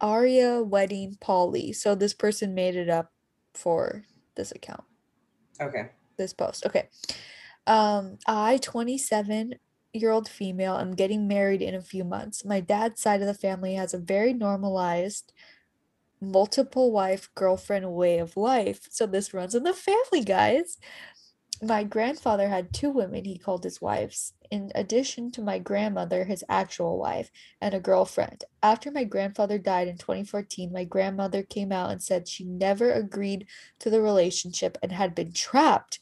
Aria 0.00 0.62
Wedding 0.62 1.16
Polly. 1.20 1.72
So 1.72 1.94
this 1.94 2.14
person 2.14 2.54
made 2.54 2.76
it 2.76 2.88
up 2.88 3.12
for 3.54 4.04
this 4.34 4.52
account. 4.52 4.84
Okay. 5.60 5.90
This 6.16 6.32
post. 6.32 6.66
Okay. 6.66 6.88
Um, 7.66 8.18
I, 8.26 8.58
27 8.58 9.54
year 9.92 10.10
old 10.10 10.28
female, 10.28 10.76
am 10.76 10.94
getting 10.94 11.26
married 11.26 11.62
in 11.62 11.74
a 11.74 11.80
few 11.80 12.04
months. 12.04 12.44
My 12.44 12.60
dad's 12.60 13.00
side 13.00 13.20
of 13.20 13.26
the 13.26 13.34
family 13.34 13.74
has 13.74 13.94
a 13.94 13.98
very 13.98 14.32
normalized 14.32 15.32
multiple 16.20 16.92
wife 16.92 17.28
girlfriend 17.34 17.92
way 17.92 18.18
of 18.18 18.36
life. 18.36 18.88
So 18.90 19.06
this 19.06 19.34
runs 19.34 19.54
in 19.54 19.62
the 19.62 19.72
family, 19.72 20.24
guys. 20.24 20.78
My 21.62 21.84
grandfather 21.84 22.48
had 22.48 22.72
two 22.72 22.90
women 22.90 23.24
he 23.24 23.38
called 23.38 23.64
his 23.64 23.80
wives, 23.80 24.34
in 24.54 24.70
addition 24.76 25.32
to 25.32 25.42
my 25.42 25.58
grandmother, 25.58 26.22
his 26.22 26.44
actual 26.48 26.96
wife, 26.96 27.28
and 27.60 27.74
a 27.74 27.80
girlfriend. 27.80 28.44
After 28.62 28.92
my 28.92 29.02
grandfather 29.02 29.58
died 29.58 29.88
in 29.88 29.98
2014, 29.98 30.72
my 30.72 30.84
grandmother 30.84 31.42
came 31.42 31.72
out 31.72 31.90
and 31.90 32.00
said 32.00 32.28
she 32.28 32.44
never 32.44 32.92
agreed 32.92 33.48
to 33.80 33.90
the 33.90 34.00
relationship 34.00 34.78
and 34.80 34.92
had 34.92 35.12
been 35.12 35.32
trapped. 35.32 35.98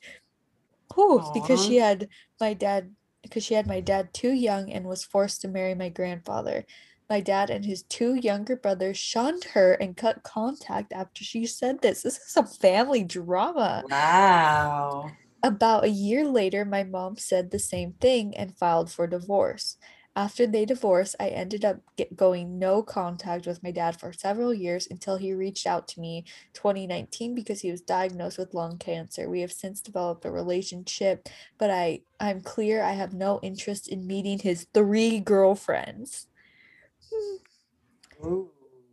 Whew, 0.94 1.24
because 1.32 1.64
she 1.64 1.76
had 1.76 2.08
my 2.38 2.52
dad 2.52 2.90
because 3.22 3.42
she 3.42 3.54
had 3.54 3.66
my 3.66 3.80
dad 3.80 4.12
too 4.12 4.32
young 4.32 4.70
and 4.70 4.84
was 4.84 5.02
forced 5.02 5.40
to 5.40 5.48
marry 5.48 5.74
my 5.74 5.88
grandfather. 5.88 6.66
My 7.08 7.20
dad 7.20 7.48
and 7.48 7.64
his 7.64 7.84
two 7.84 8.16
younger 8.16 8.56
brothers 8.56 8.98
shunned 8.98 9.44
her 9.54 9.72
and 9.72 9.96
cut 9.96 10.22
contact 10.24 10.92
after 10.92 11.24
she 11.24 11.46
said 11.46 11.80
this. 11.80 12.02
This 12.02 12.18
is 12.18 12.28
some 12.28 12.46
family 12.46 13.02
drama. 13.02 13.84
Wow. 13.88 15.12
About 15.42 15.84
a 15.84 15.88
year 15.88 16.26
later, 16.26 16.64
my 16.64 16.84
mom 16.84 17.16
said 17.16 17.50
the 17.50 17.58
same 17.58 17.94
thing 17.94 18.36
and 18.36 18.56
filed 18.56 18.90
for 18.90 19.06
divorce. 19.06 19.76
After 20.14 20.46
they 20.46 20.64
divorced, 20.66 21.16
I 21.18 21.28
ended 21.28 21.64
up 21.64 21.80
going 22.14 22.58
no 22.58 22.82
contact 22.82 23.46
with 23.46 23.62
my 23.62 23.70
dad 23.70 23.98
for 23.98 24.12
several 24.12 24.52
years 24.52 24.86
until 24.90 25.16
he 25.16 25.32
reached 25.32 25.66
out 25.66 25.88
to 25.88 26.00
me 26.00 26.24
2019 26.52 27.34
because 27.34 27.62
he 27.62 27.70
was 27.70 27.80
diagnosed 27.80 28.36
with 28.38 28.52
lung 28.54 28.78
cancer. 28.78 29.28
We 29.28 29.40
have 29.40 29.52
since 29.52 29.80
developed 29.80 30.24
a 30.26 30.30
relationship, 30.30 31.28
but 31.58 31.70
I 31.70 32.02
I'm 32.20 32.42
clear 32.42 32.82
I 32.82 32.92
have 32.92 33.14
no 33.14 33.40
interest 33.42 33.88
in 33.88 34.06
meeting 34.06 34.38
his 34.40 34.66
three 34.74 35.18
girlfriends. 35.18 36.26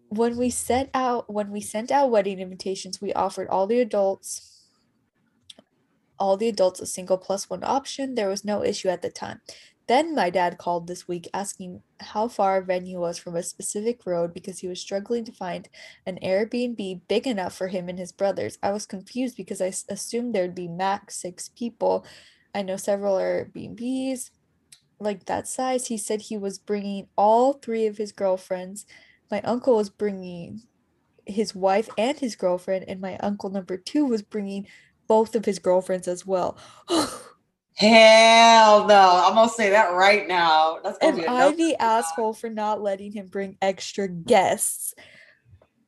When 0.10 0.38
we 0.38 0.50
set 0.50 0.90
out 0.94 1.32
when 1.32 1.52
we 1.52 1.62
sent 1.62 1.92
out 1.92 2.12
wedding 2.12 2.40
invitations, 2.40 3.00
we 3.02 3.14
offered 3.14 3.48
all 3.50 3.68
the 3.68 3.80
adults 3.80 4.59
all 6.20 6.38
the 6.38 6.50
adults 6.50 6.80
a 6.80 6.86
single 6.86 7.18
plus 7.18 7.50
one 7.50 7.64
option. 7.64 8.16
There 8.16 8.30
was 8.30 8.46
no 8.46 8.64
issue 8.64 8.90
at 8.90 9.02
the 9.02 9.10
time. 9.10 9.42
Then 9.88 10.14
my 10.14 10.30
dad 10.30 10.60
called 10.60 10.86
this 10.86 11.08
week 11.08 11.28
asking 11.34 11.82
how 12.00 12.28
far 12.28 12.62
venue 12.62 13.00
was 13.00 13.18
from 13.18 13.36
a 13.36 13.42
specific 13.42 14.06
road 14.06 14.36
because 14.36 14.60
he 14.60 14.68
was 14.68 14.80
struggling 14.80 15.26
to 15.26 15.32
find 15.32 15.68
an 16.06 16.20
Airbnb 16.22 17.02
big 17.08 17.26
enough 17.26 17.56
for 17.56 17.70
him 17.70 17.90
and 17.90 17.98
his 17.98 18.12
brothers. 18.12 18.60
I 18.62 18.72
was 18.72 18.86
confused 18.86 19.36
because 19.36 19.62
I 19.62 19.74
assumed 19.90 20.36
there'd 20.36 20.54
be 20.54 20.68
max 20.68 21.16
six 21.16 21.50
people. 21.50 22.06
I 22.54 22.62
know 22.62 22.78
several 22.78 23.16
Airbnbs 23.16 24.30
like 25.00 25.26
that 25.26 25.48
size. 25.48 25.88
He 25.88 25.98
said 25.98 26.22
he 26.22 26.38
was 26.38 26.60
bringing 26.60 27.08
all 27.18 27.54
three 27.54 27.88
of 27.88 27.98
his 27.98 28.12
girlfriends. 28.12 28.86
My 29.32 29.42
uncle 29.42 29.78
was 29.78 29.90
bringing 29.90 30.62
his 31.26 31.56
wife 31.56 31.90
and 31.98 32.20
his 32.20 32.36
girlfriend, 32.36 32.86
and 32.88 33.02
my 33.02 33.18
uncle 33.18 33.50
number 33.50 33.78
two 33.78 34.06
was 34.06 34.22
bringing 34.22 34.68
both 35.10 35.36
of 35.36 35.43
his 35.43 35.60
girlfriends 35.60 36.08
as 36.08 36.26
well. 36.26 36.58
Hell 37.76 38.88
no. 38.88 39.24
I'm 39.26 39.34
gonna 39.36 39.50
say 39.50 39.72
that 39.72 39.93
right 39.93 40.28
now. 40.28 40.80
That's 40.84 40.98
Am 41.02 41.22
I 41.28 41.52
the 41.52 41.76
asshole 41.82 42.34
for 42.34 42.50
not 42.50 42.82
letting 42.82 43.12
him 43.12 43.28
bring 43.28 43.58
extra 43.62 44.08
guests? 44.08 44.93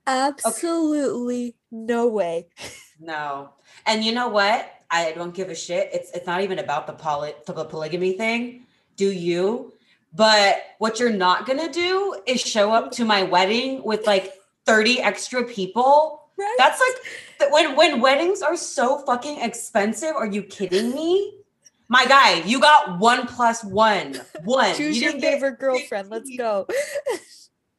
Absolutely 0.08 1.48
okay. 1.48 1.56
no 1.72 2.08
way. 2.08 2.50
No. 3.04 3.50
And 3.88 4.04
you 4.04 4.12
know 4.12 4.28
what? 4.28 4.72
I 4.92 5.14
don't 5.14 5.34
give 5.34 5.50
a 5.50 5.56
shit. 5.56 5.90
It's 5.92 6.12
it's 6.12 6.28
not 6.28 6.42
even 6.42 6.60
about 6.60 6.86
the 6.86 6.94
poly 6.94 7.34
the 7.48 7.66
polygamy 7.66 8.14
thing. 8.14 8.68
Do 8.96 9.12
you? 9.12 9.74
But 10.14 10.62
what 10.78 11.00
you're 11.00 11.10
not 11.10 11.48
gonna 11.48 11.72
do 11.72 12.16
is 12.28 12.40
show 12.40 12.72
up 12.72 12.92
to 12.92 13.06
my 13.06 13.24
wedding 13.24 13.82
with 13.84 14.06
like 14.06 14.34
30 14.68 15.00
extra 15.02 15.44
people 15.44 16.21
Right? 16.42 16.56
That's 16.58 16.82
like 17.40 17.52
when 17.52 17.76
when 17.76 18.02
weddings 18.02 18.42
are 18.42 18.58
so 18.58 19.00
fucking 19.06 19.42
expensive. 19.42 20.16
Are 20.16 20.26
you 20.26 20.42
kidding 20.44 20.94
me? 20.96 21.38
My 21.88 22.06
guy, 22.06 22.42
you 22.44 22.60
got 22.60 23.00
one 23.00 23.28
plus 23.28 23.64
one. 23.64 24.20
One. 24.44 24.74
Choose 24.76 24.98
you 24.98 25.12
your 25.12 25.20
favorite 25.20 25.60
girlfriend. 25.60 26.10
Let's 26.10 26.36
go. 26.36 26.66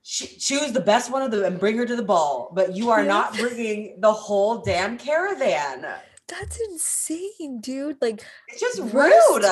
choose 0.05 0.73
the 0.73 0.81
best 0.81 1.11
one 1.11 1.23
of 1.23 1.31
them 1.31 1.45
and 1.45 1.59
bring 1.59 1.77
her 1.79 1.87
to 1.87 1.97
the 1.97 2.03
ball. 2.03 2.53
But 2.55 2.77
you 2.77 2.91
are 2.91 3.03
not 3.03 3.35
bringing 3.37 4.01
the 4.01 4.13
whole 4.13 4.59
damn 4.59 4.99
caravan. 4.99 5.87
That's 6.29 6.59
insane, 6.69 7.61
dude. 7.61 7.99
Like 8.01 8.23
it's 8.49 8.61
just 8.61 8.81
rude. 8.95 9.45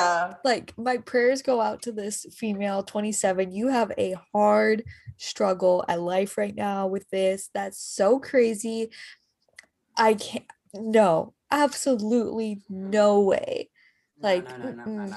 like 0.43 0.73
my 0.77 0.97
prayers 0.97 1.41
go 1.41 1.59
out 1.59 1.81
to 1.83 1.91
this 1.91 2.25
female 2.31 2.83
27. 2.83 3.51
You 3.51 3.67
have 3.67 3.91
a 3.97 4.15
hard 4.31 4.83
struggle 5.21 5.85
at 5.87 6.01
life 6.01 6.37
right 6.37 6.55
now 6.55 6.87
with 6.87 7.09
this. 7.09 7.49
That's 7.53 7.79
so 7.79 8.19
crazy. 8.19 8.89
I 9.97 10.15
can't 10.15 10.45
no, 10.73 11.33
absolutely 11.51 12.61
no 12.69 13.21
way. 13.21 13.69
Like 14.21 14.47
no, 14.49 14.57
no, 14.57 14.71
no, 14.71 14.85
no, 14.85 14.91
no, 14.91 15.05
no, 15.05 15.15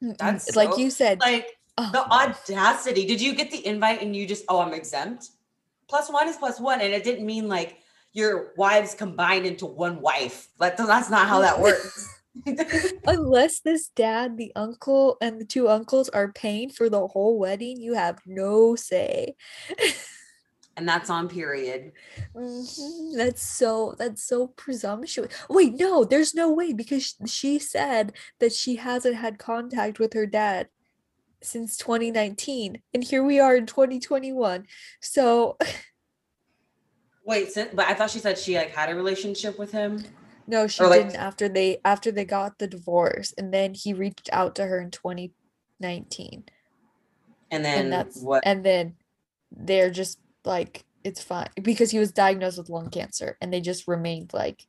no, 0.00 0.14
That's 0.18 0.54
like 0.56 0.78
you 0.78 0.90
said. 0.90 1.20
Like 1.20 1.46
oh, 1.78 1.90
the 1.92 2.04
audacity. 2.10 3.06
Did 3.06 3.20
you 3.20 3.34
get 3.34 3.50
the 3.50 3.64
invite 3.66 4.02
and 4.02 4.14
you 4.14 4.26
just 4.26 4.44
oh 4.48 4.60
I'm 4.60 4.72
exempt? 4.72 5.30
Plus 5.88 6.10
one 6.10 6.28
is 6.28 6.36
plus 6.36 6.60
one, 6.60 6.80
and 6.80 6.92
it 6.92 7.04
didn't 7.04 7.26
mean 7.26 7.48
like 7.48 7.78
your 8.12 8.52
wives 8.56 8.94
combined 8.94 9.46
into 9.46 9.66
one 9.66 10.00
wife. 10.00 10.48
Like 10.58 10.76
that's 10.76 11.10
not 11.10 11.28
how 11.28 11.40
that 11.40 11.58
works. 11.60 12.19
Unless 13.06 13.60
this 13.60 13.88
dad, 13.88 14.36
the 14.36 14.52
uncle, 14.54 15.16
and 15.20 15.40
the 15.40 15.44
two 15.44 15.68
uncles 15.68 16.08
are 16.10 16.32
paying 16.32 16.70
for 16.70 16.88
the 16.88 17.06
whole 17.08 17.38
wedding, 17.38 17.80
you 17.80 17.94
have 17.94 18.18
no 18.26 18.76
say. 18.76 19.34
and 20.76 20.88
that's 20.88 21.10
on 21.10 21.28
period. 21.28 21.92
Mm-hmm. 22.34 23.16
That's 23.16 23.42
so 23.42 23.94
that's 23.98 24.22
so 24.22 24.48
presumptuous. 24.48 25.32
Wait, 25.48 25.74
no, 25.74 26.04
there's 26.04 26.34
no 26.34 26.52
way 26.52 26.72
because 26.72 27.16
she 27.26 27.58
said 27.58 28.12
that 28.38 28.52
she 28.52 28.76
hasn't 28.76 29.16
had 29.16 29.38
contact 29.38 29.98
with 29.98 30.12
her 30.14 30.26
dad. 30.26 30.68
since 31.42 31.78
2019 31.78 32.82
and 32.92 33.02
here 33.02 33.24
we 33.24 33.40
are 33.40 33.56
in 33.56 33.64
2021 33.64 34.66
so 35.00 35.56
Wait, 37.24 37.56
but 37.74 37.86
I 37.86 37.94
thought 37.94 38.10
she 38.10 38.18
said 38.18 38.38
she 38.38 38.56
like 38.56 38.74
had 38.74 38.90
a 38.90 38.94
relationship 38.94 39.58
with 39.58 39.70
him. 39.70 40.02
No 40.46 40.66
she 40.66 40.82
like- 40.82 41.02
didn't 41.02 41.16
after 41.16 41.48
they 41.48 41.78
after 41.84 42.10
they 42.10 42.24
got 42.24 42.58
the 42.58 42.66
divorce 42.66 43.32
and 43.38 43.52
then 43.52 43.74
he 43.74 43.92
reached 43.92 44.28
out 44.32 44.54
to 44.54 44.66
her 44.66 44.80
in 44.80 44.90
2019 44.90 46.44
And 47.50 47.64
then 47.64 47.78
and 47.84 47.92
that's 47.92 48.20
what? 48.20 48.42
and 48.46 48.64
then 48.64 48.94
they're 49.52 49.90
just 49.90 50.18
like 50.44 50.84
it's 51.04 51.22
fine 51.22 51.48
because 51.62 51.90
he 51.90 51.98
was 51.98 52.12
diagnosed 52.12 52.58
with 52.58 52.68
lung 52.68 52.90
cancer 52.90 53.36
and 53.40 53.52
they 53.52 53.60
just 53.60 53.88
remained 53.88 54.32
like 54.34 54.66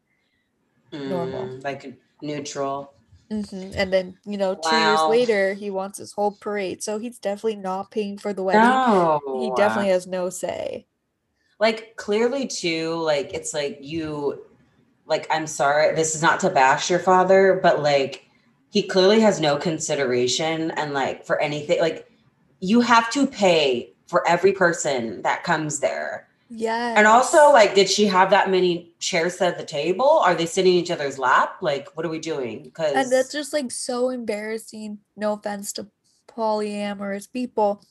normal. 0.91 1.43
Mm, 1.47 1.63
like 1.63 1.93
neutral. 2.21 2.93
mhm. 3.31 3.73
and 3.75 3.91
then 3.93 4.17
you 4.25 4.37
know 4.37 4.55
two 4.55 4.75
years 4.75 4.99
later 5.09 5.53
he 5.53 5.69
wants 5.69 5.97
his 5.97 6.11
whole 6.11 6.31
parade 6.41 6.83
so 6.83 6.99
he's 6.99 7.17
definitely 7.19 7.55
not 7.55 7.89
paying 7.91 8.17
for 8.17 8.33
the 8.33 8.43
wedding 8.43 8.61
No, 8.61 9.21
he 9.39 9.51
definitely 9.55 9.91
has 9.91 10.05
no 10.07 10.29
say 10.29 10.85
like 11.59 11.95
clearly 11.95 12.47
too. 12.47 12.95
Like 12.95 13.33
it's 13.35 13.53
like 13.53 13.77
you, 13.81 14.41
like 15.11 15.27
I'm 15.29 15.45
sorry. 15.45 15.93
This 15.93 16.15
is 16.15 16.21
not 16.23 16.39
to 16.39 16.49
bash 16.49 16.89
your 16.89 16.97
father, 16.97 17.59
but 17.61 17.83
like 17.83 18.25
he 18.71 18.81
clearly 18.81 19.19
has 19.19 19.39
no 19.39 19.57
consideration 19.57 20.71
and 20.71 20.93
like 20.93 21.25
for 21.25 21.39
anything. 21.39 21.79
Like 21.81 22.09
you 22.61 22.79
have 22.79 23.11
to 23.11 23.27
pay 23.27 23.93
for 24.07 24.27
every 24.27 24.53
person 24.53 25.21
that 25.21 25.43
comes 25.43 25.81
there. 25.81 26.27
yeah 26.49 26.93
And 26.97 27.05
also, 27.07 27.51
like, 27.51 27.75
did 27.75 27.89
she 27.89 28.07
have 28.07 28.29
that 28.29 28.49
many 28.49 28.93
chairs 28.99 29.39
at 29.41 29.57
the 29.57 29.65
table? 29.65 30.19
Are 30.19 30.33
they 30.33 30.45
sitting 30.45 30.73
in 30.73 30.79
each 30.79 30.91
other's 30.91 31.19
lap? 31.19 31.57
Like, 31.61 31.89
what 31.95 32.05
are 32.05 32.09
we 32.09 32.19
doing? 32.19 32.63
Because 32.63 32.93
and 32.93 33.11
that's 33.11 33.31
just 33.31 33.53
like 33.53 33.69
so 33.69 34.09
embarrassing 34.09 34.99
no 35.17 35.33
offense 35.33 35.73
to 35.73 35.87
polyamorous 36.27 37.29
people 37.29 37.83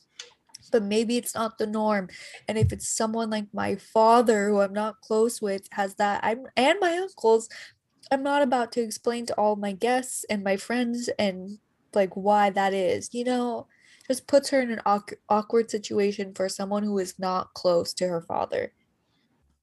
but 0.71 0.83
maybe 0.83 1.17
it's 1.17 1.35
not 1.35 1.57
the 1.57 1.67
norm. 1.67 2.09
And 2.47 2.57
if 2.57 2.71
it's 2.71 2.87
someone 2.89 3.29
like 3.29 3.47
my 3.53 3.75
father 3.75 4.49
who 4.49 4.59
i'm 4.59 4.73
not 4.73 5.01
close 5.01 5.41
with 5.41 5.67
has 5.71 5.95
that 5.95 6.19
i'm 6.23 6.45
and 6.55 6.79
my 6.79 6.97
uncles 6.97 7.49
i'm 8.11 8.23
not 8.23 8.41
about 8.41 8.71
to 8.71 8.81
explain 8.81 9.25
to 9.25 9.35
all 9.35 9.55
my 9.55 9.71
guests 9.71 10.25
and 10.29 10.43
my 10.43 10.57
friends 10.57 11.09
and 11.19 11.59
like 11.93 12.15
why 12.15 12.49
that 12.49 12.73
is 12.73 13.09
you 13.13 13.23
know? 13.23 13.67
Just 14.07 14.27
puts 14.27 14.49
her 14.49 14.61
in 14.61 14.71
an 14.71 14.81
awk- 14.85 15.13
awkward 15.29 15.71
situation 15.71 16.33
for 16.33 16.49
someone 16.49 16.83
who 16.83 16.97
is 16.99 17.17
not 17.19 17.53
close 17.53 17.93
to 17.93 18.07
her 18.07 18.21
father. 18.21 18.73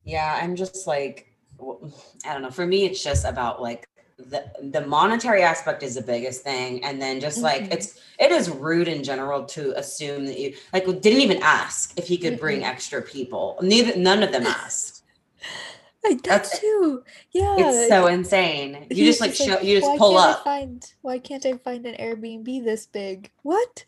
Yeah, 0.04 0.38
I'm 0.40 0.56
just 0.56 0.86
like, 0.86 1.34
I 1.60 2.32
don't 2.32 2.42
know. 2.42 2.50
For 2.50 2.66
me, 2.66 2.84
it's 2.86 3.02
just 3.02 3.24
about 3.26 3.60
like 3.60 3.86
the 4.18 4.44
the 4.72 4.84
monetary 4.86 5.42
aspect 5.42 5.82
is 5.82 5.94
the 5.94 6.02
biggest 6.02 6.42
thing, 6.42 6.82
and 6.84 7.00
then 7.00 7.20
just 7.20 7.38
like 7.38 7.62
Mhm. 7.62 7.72
it's 7.74 8.00
it 8.18 8.32
is 8.32 8.50
rude 8.50 8.88
in 8.88 9.04
general 9.04 9.44
to 9.46 9.78
assume 9.78 10.26
that 10.26 10.38
you 10.38 10.54
like 10.72 10.84
didn't 10.86 11.20
even 11.20 11.38
ask 11.42 11.96
if 11.98 12.06
he 12.08 12.18
could 12.18 12.38
bring 12.40 12.60
Mm-mm. 12.62 12.66
extra 12.68 13.00
people. 13.00 13.58
Neither 13.62 13.96
none 13.96 14.22
of 14.24 14.32
them 14.32 14.44
asked. 14.62 15.04
I 16.04 16.14
that 16.14 16.22
That's- 16.24 16.58
too 16.60 17.04
yeah 17.32 17.56
It's 17.58 17.88
so 17.88 18.06
insane. 18.08 18.86
You 18.90 19.04
just 19.04 19.20
like 19.20 19.34
show 19.34 19.60
you 19.60 19.78
just 19.78 19.88
"Why 19.88 19.98
pull 19.98 20.12
can't 20.12 20.24
I 20.26 20.30
up. 20.32 20.44
find 20.44 20.92
why 21.02 21.18
can't 21.20 21.46
I 21.46 21.52
find 21.58 21.86
an 21.86 21.94
Airbnb 21.94 22.64
this 22.64 22.86
big? 22.86 23.30
What? 23.42 23.84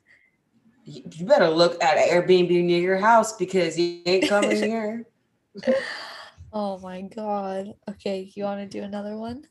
You 0.85 1.03
you 1.12 1.27
better 1.27 1.49
look 1.49 1.83
at 1.83 1.97
an 1.99 2.09
Airbnb 2.09 2.51
near 2.64 2.81
your 2.81 2.99
house 2.99 3.37
because 3.37 3.77
you 3.79 4.01
ain't 4.07 4.29
coming 4.29 4.57
here. 4.62 5.07
Oh 6.53 6.79
my 6.79 7.03
god. 7.03 7.75
Okay, 7.88 8.31
you 8.35 8.45
want 8.45 8.61
to 8.61 8.66
do 8.79 8.85
another 8.85 9.16
one? 9.16 9.45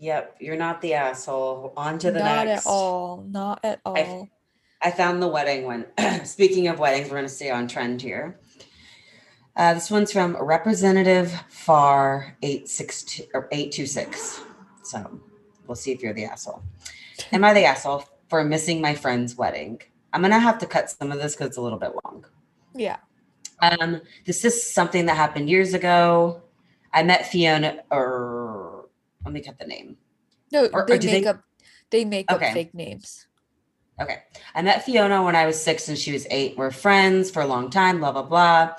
Yep, 0.00 0.36
you're 0.40 0.56
not 0.56 0.80
the 0.80 0.94
asshole. 0.94 1.72
On 1.76 1.98
to 1.98 2.10
the 2.10 2.20
Not 2.20 2.46
next. 2.46 2.66
Not 2.66 2.70
at 2.70 2.72
all. 2.72 3.24
Not 3.28 3.60
at 3.64 3.80
all. 3.84 4.28
I 4.80 4.90
found 4.92 5.20
the 5.20 5.28
wedding 5.28 5.64
one. 5.64 5.86
Speaking 6.24 6.68
of 6.68 6.78
weddings, 6.78 7.08
we're 7.08 7.16
going 7.16 7.26
to 7.26 7.28
stay 7.28 7.50
on 7.50 7.66
trend 7.66 8.00
here. 8.00 8.38
Uh, 9.56 9.74
this 9.74 9.90
one's 9.90 10.12
from 10.12 10.36
Representative 10.36 11.32
FAR 11.48 12.36
862 12.42 13.24
or 13.34 13.48
826. 13.50 14.42
So 14.84 15.20
we'll 15.66 15.74
see 15.74 15.90
if 15.90 16.00
you're 16.00 16.14
the 16.14 16.26
asshole. 16.26 16.62
Am 17.32 17.44
I 17.44 17.52
the 17.52 17.64
asshole 17.64 18.04
for 18.28 18.44
missing 18.44 18.80
my 18.80 18.94
friend's 18.94 19.36
wedding? 19.36 19.80
I'm 20.12 20.20
going 20.20 20.32
to 20.32 20.38
have 20.38 20.58
to 20.58 20.66
cut 20.66 20.90
some 20.90 21.10
of 21.10 21.18
this 21.18 21.34
because 21.34 21.48
it's 21.48 21.56
a 21.56 21.60
little 21.60 21.78
bit 21.78 21.92
long. 22.04 22.24
Yeah. 22.72 22.98
Um, 23.60 24.00
this 24.24 24.44
is 24.44 24.72
something 24.72 25.06
that 25.06 25.16
happened 25.16 25.50
years 25.50 25.74
ago. 25.74 26.42
I 26.94 27.02
met 27.02 27.26
Fiona, 27.26 27.80
or 27.90 28.47
let 29.28 29.34
me 29.34 29.40
cut 29.42 29.58
the 29.58 29.66
name. 29.66 29.96
No, 30.50 30.64
Or- 30.66 30.82
or 30.82 30.86
they 30.86 30.98
do 30.98 31.08
make 31.08 31.24
they- 31.24 31.30
up 31.30 31.42
they 31.90 32.04
make 32.04 32.30
Okay. 32.30 32.48
up 32.48 32.52
fake 32.52 32.74
names. 32.74 33.26
Okay. 34.00 34.22
I 34.54 34.60
met 34.62 34.84
Fiona 34.84 35.22
when 35.22 35.34
I 35.34 35.46
was 35.46 35.62
six 35.62 35.88
and 35.88 35.96
she 35.98 36.12
was 36.12 36.26
eight. 36.30 36.56
We're 36.56 36.70
friends 36.70 37.30
for 37.30 37.40
a 37.42 37.46
long 37.46 37.70
time, 37.70 37.98
blah, 37.98 38.12
blah, 38.12 38.22
blah. 38.22 38.74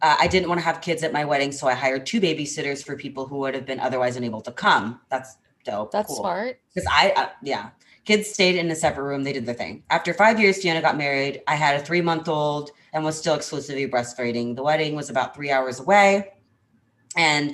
Uh, 0.00 0.16
I 0.18 0.26
didn't 0.28 0.48
want 0.48 0.60
to 0.60 0.64
have 0.64 0.80
kids 0.80 1.02
at 1.02 1.12
my 1.12 1.24
wedding, 1.24 1.50
so 1.52 1.66
I 1.68 1.74
hired 1.74 2.06
two 2.06 2.20
babysitters 2.20 2.84
for 2.84 2.96
people 2.96 3.26
who 3.26 3.36
would 3.38 3.54
have 3.54 3.66
been 3.66 3.80
otherwise 3.80 4.16
unable 4.16 4.40
to 4.42 4.52
come. 4.52 5.00
That's 5.10 5.36
dope. 5.64 5.90
That's 5.90 6.06
cool. 6.08 6.16
smart. 6.20 6.60
Because 6.72 6.88
I, 6.90 7.10
uh, 7.16 7.28
yeah, 7.42 7.70
kids 8.04 8.30
stayed 8.30 8.56
in 8.56 8.70
a 8.70 8.74
separate 8.76 9.04
room. 9.04 9.24
They 9.24 9.32
did 9.32 9.44
their 9.44 9.54
thing. 9.54 9.82
After 9.90 10.14
five 10.14 10.38
years, 10.40 10.62
Fiona 10.62 10.80
got 10.80 10.96
married. 10.96 11.42
I 11.48 11.56
had 11.56 11.80
a 11.80 11.84
three 11.84 12.00
month 12.00 12.28
old 12.28 12.70
and 12.92 13.04
was 13.04 13.18
still 13.18 13.34
exclusively 13.34 13.88
breastfeeding. 13.88 14.54
The 14.56 14.62
wedding 14.62 14.94
was 14.94 15.10
about 15.10 15.34
three 15.34 15.50
hours 15.50 15.80
away. 15.80 16.32
And 17.16 17.52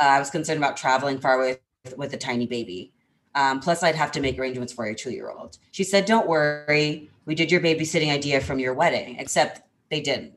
uh, 0.00 0.04
I 0.04 0.18
was 0.18 0.30
concerned 0.30 0.58
about 0.58 0.76
traveling 0.78 1.18
far 1.20 1.34
away 1.38 1.58
with, 1.96 2.12
a 2.12 2.16
tiny 2.16 2.46
baby. 2.46 2.92
Um, 3.34 3.60
plus, 3.60 3.82
I'd 3.82 3.94
have 3.94 4.12
to 4.12 4.20
make 4.20 4.38
arrangements 4.38 4.72
for 4.72 4.86
a 4.86 4.94
two 4.94 5.10
year 5.10 5.30
old. 5.30 5.58
She 5.72 5.84
said, 5.84 6.06
Don't 6.06 6.26
worry. 6.26 7.10
We 7.26 7.34
did 7.34 7.50
your 7.50 7.60
babysitting 7.60 8.10
idea 8.10 8.40
from 8.40 8.58
your 8.58 8.72
wedding, 8.72 9.16
except 9.18 9.62
they 9.90 10.00
didn't. 10.00 10.32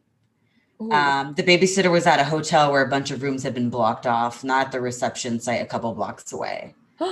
Um, 0.92 1.34
the 1.34 1.44
babysitter 1.44 1.92
was 1.92 2.08
at 2.08 2.22
a 2.22 2.24
hotel 2.24 2.72
where 2.72 2.82
a 2.82 2.88
bunch 2.88 3.12
of 3.12 3.22
rooms 3.22 3.44
had 3.44 3.54
been 3.54 3.70
blocked 3.70 4.08
off, 4.08 4.46
not 4.46 4.68
at 4.68 4.72
the 4.72 4.80
reception 4.80 5.40
site 5.40 5.62
a 5.62 5.66
couple 5.66 5.94
blocks 5.94 6.32
away. 6.32 6.76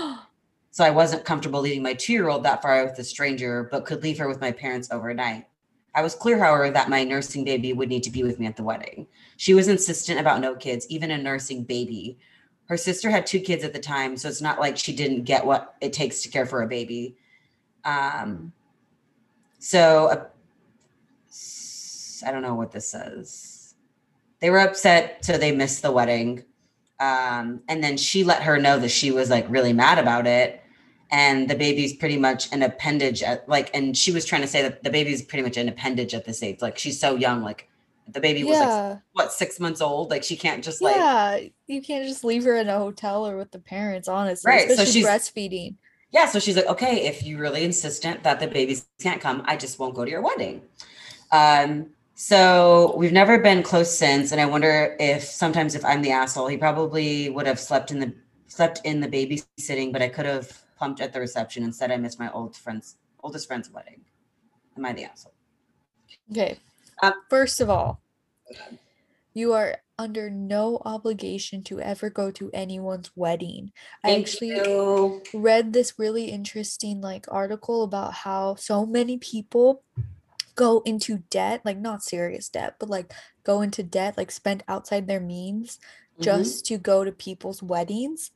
So 0.70 0.84
I 0.84 0.92
wasn't 0.92 1.26
comfortable 1.26 1.62
leaving 1.62 1.82
my 1.82 1.96
two 1.96 2.14
year 2.14 2.30
old 2.30 2.44
that 2.44 2.62
far 2.62 2.86
with 2.86 3.00
a 3.00 3.04
stranger, 3.04 3.68
but 3.72 3.84
could 3.84 4.04
leave 4.04 4.20
her 4.20 4.28
with 4.28 4.40
my 4.40 4.52
parents 4.52 4.90
overnight. 4.92 5.48
I 5.96 6.04
was 6.04 6.14
clear, 6.14 6.38
however, 6.38 6.70
that 6.70 6.88
my 6.88 7.04
nursing 7.04 7.44
baby 7.44 7.74
would 7.74 7.90
need 7.90 8.04
to 8.04 8.12
be 8.12 8.22
with 8.22 8.40
me 8.40 8.46
at 8.46 8.58
the 8.58 8.62
wedding. 8.62 9.08
She 9.38 9.56
was 9.56 9.68
insistent 9.68 10.20
about 10.20 10.40
no 10.40 10.54
kids, 10.54 10.86
even 10.88 11.10
a 11.10 11.18
nursing 11.18 11.64
baby. 11.64 12.20
Her 12.68 12.78
sister 12.78 13.10
had 13.10 13.26
two 13.26 13.40
kids 13.40 13.64
at 13.64 13.74
the 13.74 13.80
time, 13.80 14.18
so 14.18 14.28
it's 14.28 14.42
not 14.42 14.60
like 14.60 14.78
she 14.78 14.94
didn't 14.94 15.24
get 15.24 15.46
what 15.46 15.76
it 15.82 15.94
takes 15.94 16.22
to 16.24 16.30
care 16.30 16.46
for 16.46 16.62
a 16.62 16.68
baby. 16.68 17.16
Um, 17.86 18.52
so 19.60 20.08
uh, 20.08 20.26
I 22.28 22.32
don't 22.32 22.42
know 22.42 22.56
what 22.56 22.72
this 22.72 22.90
says. 22.90 23.76
They 24.40 24.50
were 24.50 24.60
upset, 24.60 25.24
so 25.24 25.38
they 25.38 25.52
missed 25.52 25.82
the 25.82 25.92
wedding. 25.92 26.44
Um, 27.00 27.62
and 27.68 27.84
then 27.84 27.96
she 27.96 28.24
let 28.24 28.44
her 28.44 28.58
know 28.58 28.80
that 28.80 28.90
she 28.90 29.12
was 29.12 29.30
like 29.30 29.46
really 29.50 29.74
mad 29.74 29.98
about 29.98 30.28
it. 30.28 30.62
And 31.10 31.50
the 31.50 31.56
baby's 31.56 31.94
pretty 31.94 32.18
much 32.18 32.52
an 32.52 32.64
appendage 32.64 33.24
at 33.24 33.48
like, 33.48 33.74
and 33.74 33.96
she 33.96 34.12
was 34.12 34.26
trying 34.26 34.42
to 34.42 34.48
say 34.48 34.62
that 34.62 34.84
the 34.84 34.90
baby's 34.90 35.22
pretty 35.22 35.44
much 35.44 35.56
an 35.56 35.70
appendage 35.70 36.14
at 36.14 36.26
this 36.26 36.44
age. 36.44 36.62
Like 36.62 36.78
she's 36.78 37.00
so 37.00 37.16
young, 37.16 37.44
like 37.44 37.70
the 38.10 38.20
baby 38.20 38.44
was 38.44 38.58
like 38.60 39.00
what 39.14 39.34
six 39.34 39.60
months 39.60 39.82
old. 39.82 40.10
Like 40.10 40.24
she 40.24 40.36
can't 40.36 40.64
just 40.64 40.82
like 40.82 40.96
yeah. 40.96 41.40
You 41.68 41.82
can't 41.82 42.08
just 42.08 42.24
leave 42.24 42.44
her 42.44 42.56
in 42.56 42.70
a 42.70 42.78
hotel 42.78 43.28
or 43.28 43.38
with 43.38 43.52
the 43.52 43.60
parents, 43.60 44.08
honestly. 44.08 44.50
Right, 44.50 44.72
so 44.72 44.86
she's- 44.86 45.06
breastfeeding. 45.06 45.76
Yeah, 46.12 46.26
so 46.26 46.40
she's 46.40 46.56
like, 46.56 46.68
okay, 46.68 47.06
if 47.06 47.22
you're 47.24 47.40
really 47.40 47.66
insistent 47.66 48.24
that 48.24 48.40
the 48.40 48.48
babies 48.48 48.88
can't 49.02 49.20
come, 49.20 49.44
I 49.46 49.58
just 49.58 49.78
won't 49.78 49.94
go 49.94 50.06
to 50.06 50.10
your 50.10 50.22
wedding. 50.22 50.62
Um, 51.34 51.88
so 52.16 52.94
we've 52.96 53.12
never 53.12 53.38
been 53.40 53.62
close 53.62 53.96
since, 53.96 54.32
and 54.32 54.40
I 54.40 54.46
wonder 54.46 54.96
if 55.02 55.24
sometimes 55.24 55.76
if 55.76 55.84
I'm 55.84 56.02
the 56.02 56.12
asshole, 56.12 56.48
he 56.48 56.56
probably 56.56 57.30
would 57.30 57.46
have 57.46 57.60
slept 57.60 57.92
in 57.92 58.00
the 58.00 58.14
slept 58.48 58.80
in 58.86 59.02
the 59.02 59.08
babysitting, 59.08 59.92
but 59.92 60.02
I 60.02 60.08
could 60.08 60.26
have 60.26 60.58
pumped 60.80 61.02
at 61.02 61.12
the 61.12 61.20
reception. 61.20 61.64
Instead, 61.64 61.92
I 61.92 61.98
missed 61.98 62.20
my 62.20 62.32
old 62.32 62.56
friend's 62.56 62.96
oldest 63.22 63.48
friend's 63.48 63.70
wedding. 63.70 64.02
Am 64.78 64.86
I 64.86 64.94
the 64.94 65.04
asshole? 65.04 65.34
Okay. 66.32 66.58
Um, 67.02 67.14
First 67.30 67.60
of 67.62 67.70
all, 67.70 68.02
you 69.34 69.54
are 69.54 69.78
under 70.00 70.30
no 70.30 70.82
obligation 70.86 71.64
to 71.64 71.80
ever 71.80 72.10
go 72.10 72.32
to 72.32 72.52
anyone's 72.54 73.12
wedding. 73.16 73.72
I 74.04 74.12
actually 74.12 74.50
you. 74.50 75.22
read 75.34 75.74
this 75.74 76.00
really 76.00 76.26
interesting 76.32 77.02
like 77.02 77.26
article 77.30 77.84
about 77.84 78.14
how 78.14 78.56
so 78.56 78.86
many 78.86 79.18
people 79.18 79.84
go 80.56 80.82
into 80.86 81.20
debt, 81.32 81.62
like 81.66 81.80
not 81.80 82.04
serious 82.04 82.50
debt, 82.50 82.76
but 82.80 82.90
like 82.90 83.14
go 83.46 83.62
into 83.62 83.84
debt, 83.84 84.18
like 84.18 84.32
spend 84.32 84.64
outside 84.68 85.08
their 85.08 85.22
means 85.22 85.80
Mhm. 86.18 86.24
just 86.24 86.66
to 86.68 86.78
go 86.80 87.04
to 87.04 87.12
people's 87.12 87.64
weddings 87.64 88.32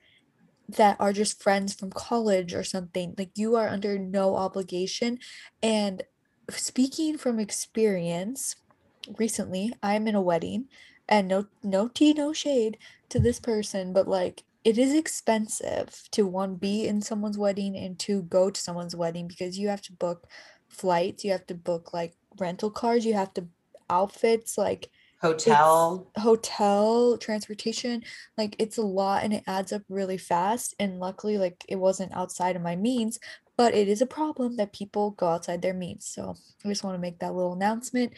that 0.70 0.97
are 0.99 1.12
just 1.14 1.41
friends 1.43 1.74
from 1.74 1.91
college 1.91 2.53
or 2.53 2.64
something. 2.64 3.14
Like 3.18 3.32
you 3.36 3.55
are 3.55 3.68
under 3.68 3.99
no 3.99 4.36
obligation. 4.36 5.20
And 5.62 6.03
speaking 6.49 7.17
from 7.17 7.39
experience, 7.39 8.55
recently 9.17 9.73
I'm 9.81 10.07
in 10.07 10.15
a 10.15 10.21
wedding 10.21 10.67
and 11.09 11.27
no 11.27 11.47
no 11.63 11.87
tea, 11.87 12.13
no 12.13 12.33
shade 12.33 12.77
to 13.09 13.19
this 13.19 13.39
person, 13.39 13.93
but 13.93 14.07
like 14.07 14.43
it 14.63 14.77
is 14.77 14.93
expensive 14.93 16.03
to 16.11 16.25
one 16.27 16.55
be 16.55 16.87
in 16.87 17.01
someone's 17.01 17.37
wedding 17.37 17.75
and 17.75 17.97
to 17.99 18.21
go 18.23 18.49
to 18.51 18.61
someone's 18.61 18.95
wedding 18.95 19.27
because 19.27 19.57
you 19.57 19.69
have 19.69 19.81
to 19.83 19.93
book 19.93 20.27
flights, 20.69 21.23
you 21.23 21.31
have 21.31 21.47
to 21.47 21.55
book 21.55 21.93
like 21.93 22.13
rental 22.37 22.69
cars, 22.69 23.05
you 23.05 23.13
have 23.13 23.33
to 23.33 23.47
outfits, 23.89 24.57
like 24.57 24.89
Hotel. 25.21 26.07
hotel, 26.17 27.17
transportation, 27.17 28.03
like 28.37 28.55
it's 28.57 28.77
a 28.77 28.81
lot 28.81 29.23
and 29.23 29.33
it 29.33 29.43
adds 29.45 29.71
up 29.71 29.83
really 29.87 30.17
fast. 30.17 30.73
And 30.79 30.99
luckily, 30.99 31.37
like 31.37 31.63
it 31.67 31.75
wasn't 31.75 32.13
outside 32.13 32.55
of 32.55 32.61
my 32.63 32.75
means, 32.75 33.19
but 33.57 33.73
it 33.73 33.87
is 33.87 34.01
a 34.01 34.05
problem 34.07 34.57
that 34.57 34.73
people 34.73 35.11
go 35.11 35.27
outside 35.27 35.61
their 35.61 35.73
means. 35.73 36.05
So 36.05 36.35
I 36.63 36.69
just 36.69 36.83
want 36.83 36.95
to 36.95 37.01
make 37.01 37.19
that 37.19 37.33
little 37.33 37.53
announcement 37.53 38.13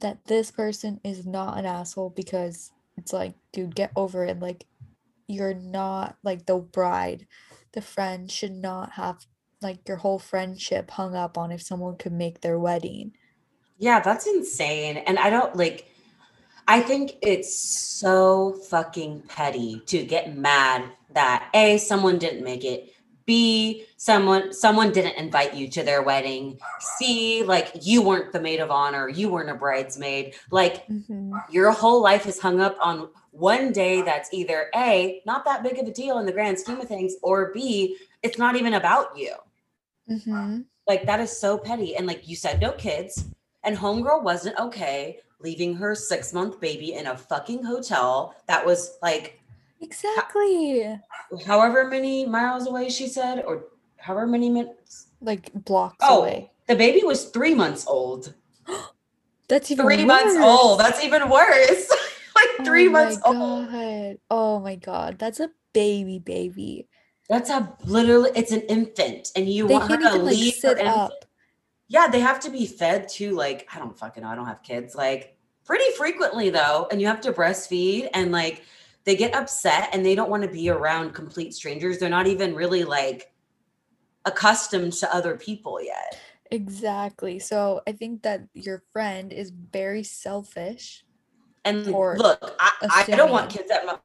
that 0.00 0.24
this 0.26 0.50
person 0.50 1.00
is 1.04 1.26
not 1.26 1.58
an 1.58 1.66
asshole 1.66 2.10
because 2.10 2.72
it's 2.96 3.12
like, 3.12 3.34
dude, 3.52 3.74
get 3.74 3.92
over 3.96 4.24
it. 4.24 4.40
Like, 4.40 4.64
you're 5.28 5.54
not 5.54 6.16
like 6.22 6.46
the 6.46 6.56
bride. 6.56 7.26
The 7.72 7.80
friend 7.80 8.30
should 8.30 8.52
not 8.52 8.92
have 8.92 9.24
like 9.62 9.86
your 9.88 9.96
whole 9.96 10.18
friendship 10.18 10.90
hung 10.90 11.14
up 11.14 11.38
on 11.38 11.52
if 11.52 11.62
someone 11.62 11.96
could 11.96 12.12
make 12.12 12.40
their 12.40 12.58
wedding. 12.58 13.12
Yeah, 13.78 14.00
that's 14.00 14.26
insane. 14.26 14.98
And 14.98 15.18
I 15.18 15.30
don't 15.30 15.56
like 15.56 15.86
I 16.68 16.80
think 16.80 17.14
it's 17.22 17.58
so 17.58 18.54
fucking 18.70 19.22
petty 19.28 19.82
to 19.86 20.04
get 20.04 20.36
mad 20.36 20.84
that 21.12 21.48
A 21.54 21.78
someone 21.78 22.18
didn't 22.18 22.44
make 22.44 22.64
it, 22.64 22.91
B 23.26 23.86
someone 23.96 24.52
someone 24.52 24.92
didn't 24.92 25.16
invite 25.16 25.54
you 25.54 25.68
to 25.68 25.82
their 25.82 26.02
wedding, 26.02 26.58
C 26.80 27.42
like 27.44 27.72
you 27.80 28.02
weren't 28.02 28.32
the 28.32 28.40
maid 28.40 28.60
of 28.60 28.70
honor, 28.70 29.08
you 29.08 29.30
weren't 29.30 29.50
a 29.50 29.54
bridesmaid. 29.54 30.34
Like 30.50 30.86
Mhm. 30.88 31.32
your 31.50 31.70
whole 31.70 32.02
life 32.02 32.26
is 32.26 32.38
hung 32.40 32.60
up 32.60 32.76
on 32.80 33.08
one 33.30 33.72
day 33.72 34.02
that's 34.02 34.32
either 34.32 34.68
A 34.74 35.22
not 35.24 35.44
that 35.44 35.62
big 35.62 35.78
of 35.78 35.86
a 35.86 35.92
deal 35.92 36.18
in 36.18 36.26
the 36.26 36.32
grand 36.32 36.58
scheme 36.58 36.80
of 36.80 36.88
things 36.88 37.14
or 37.22 37.50
B 37.52 37.96
it's 38.22 38.38
not 38.38 38.56
even 38.56 38.74
about 38.74 39.16
you. 39.16 39.34
Mhm. 40.08 40.64
Like 40.86 41.06
that 41.06 41.20
is 41.20 41.36
so 41.36 41.58
petty. 41.58 41.96
And 41.96 42.06
like 42.06 42.28
you 42.28 42.36
said, 42.36 42.60
no 42.60 42.72
kids. 42.72 43.24
And 43.64 43.76
homegirl 43.76 44.22
wasn't 44.22 44.58
okay 44.58 45.20
leaving 45.40 45.74
her 45.74 45.94
six 45.94 46.32
month 46.32 46.60
baby 46.60 46.94
in 46.94 47.06
a 47.08 47.16
fucking 47.16 47.64
hotel 47.64 48.34
that 48.46 48.64
was 48.64 48.96
like 49.02 49.40
Exactly. 49.82 50.98
however 51.46 51.88
many 51.88 52.24
miles 52.24 52.66
away 52.66 52.88
she 52.88 53.08
said, 53.08 53.44
or 53.44 53.64
however 53.98 54.26
many 54.26 54.48
minutes. 54.48 55.08
Like 55.20 55.52
blocks 55.52 55.96
Oh, 56.00 56.20
away. 56.22 56.50
the 56.68 56.76
baby 56.76 57.04
was 57.04 57.26
three 57.26 57.54
months 57.54 57.86
old. 57.86 58.34
That's 59.48 59.70
even 59.70 59.84
Three 59.84 60.04
months 60.04 60.34
worse. 60.36 60.44
old. 60.44 60.80
That's 60.80 61.04
even 61.04 61.28
worse. 61.28 61.90
like 62.34 62.48
oh 62.60 62.64
three 62.64 62.86
Oh 62.88 62.90
months 62.90 63.20
old. 63.24 63.70
God. 63.70 64.18
Oh 64.30 64.60
my 64.60 64.76
god, 64.76 65.18
that's 65.18 65.40
a 65.40 65.50
baby 65.74 66.18
baby. 66.18 66.88
That's 67.28 67.50
a 67.50 67.76
literally 67.84 68.30
it's 68.34 68.52
an 68.52 68.62
infant. 68.62 69.28
And 69.36 69.48
you 69.48 69.66
They 69.66 69.74
want 69.74 69.90
her 69.90 69.98
to 69.98 70.04
even 70.08 70.24
like 70.24 70.36
leave 70.36 70.54
her 70.54 70.60
sit 70.60 70.86
up. 70.86 71.24
Yeah, 71.88 72.08
they 72.08 72.20
have 72.20 72.40
to 72.40 72.50
be 72.50 72.64
fed 72.66 73.08
too. 73.08 73.32
Like, 73.32 73.68
I 73.74 73.78
don't 73.78 73.98
fucking 73.98 74.22
know. 74.22 74.30
I 74.30 74.34
don't 74.34 74.46
have 74.46 74.62
kids. 74.62 74.94
Like, 74.94 75.36
pretty 75.66 75.90
frequently 75.98 76.48
though. 76.48 76.88
And 76.90 77.00
you 77.00 77.06
have 77.08 77.20
to 77.22 77.32
breastfeed 77.32 78.08
and 78.14 78.32
like 78.32 78.62
they 79.04 79.16
get 79.16 79.34
upset 79.34 79.90
and 79.92 80.04
they 80.04 80.14
don't 80.14 80.30
want 80.30 80.42
to 80.42 80.48
be 80.48 80.70
around 80.70 81.12
complete 81.12 81.54
strangers. 81.54 81.98
They're 81.98 82.08
not 82.08 82.26
even 82.26 82.54
really 82.54 82.84
like 82.84 83.32
accustomed 84.24 84.92
to 84.94 85.14
other 85.14 85.36
people 85.36 85.82
yet. 85.82 86.18
Exactly. 86.50 87.38
So 87.38 87.80
I 87.86 87.92
think 87.92 88.22
that 88.22 88.42
your 88.54 88.82
friend 88.92 89.32
is 89.32 89.50
very 89.50 90.02
selfish. 90.02 91.04
And 91.64 91.86
look, 91.86 92.56
I, 92.60 92.72
I 92.90 93.04
don't 93.16 93.30
want 93.30 93.50
kids 93.50 93.70
at 93.70 93.86
my 93.86 93.96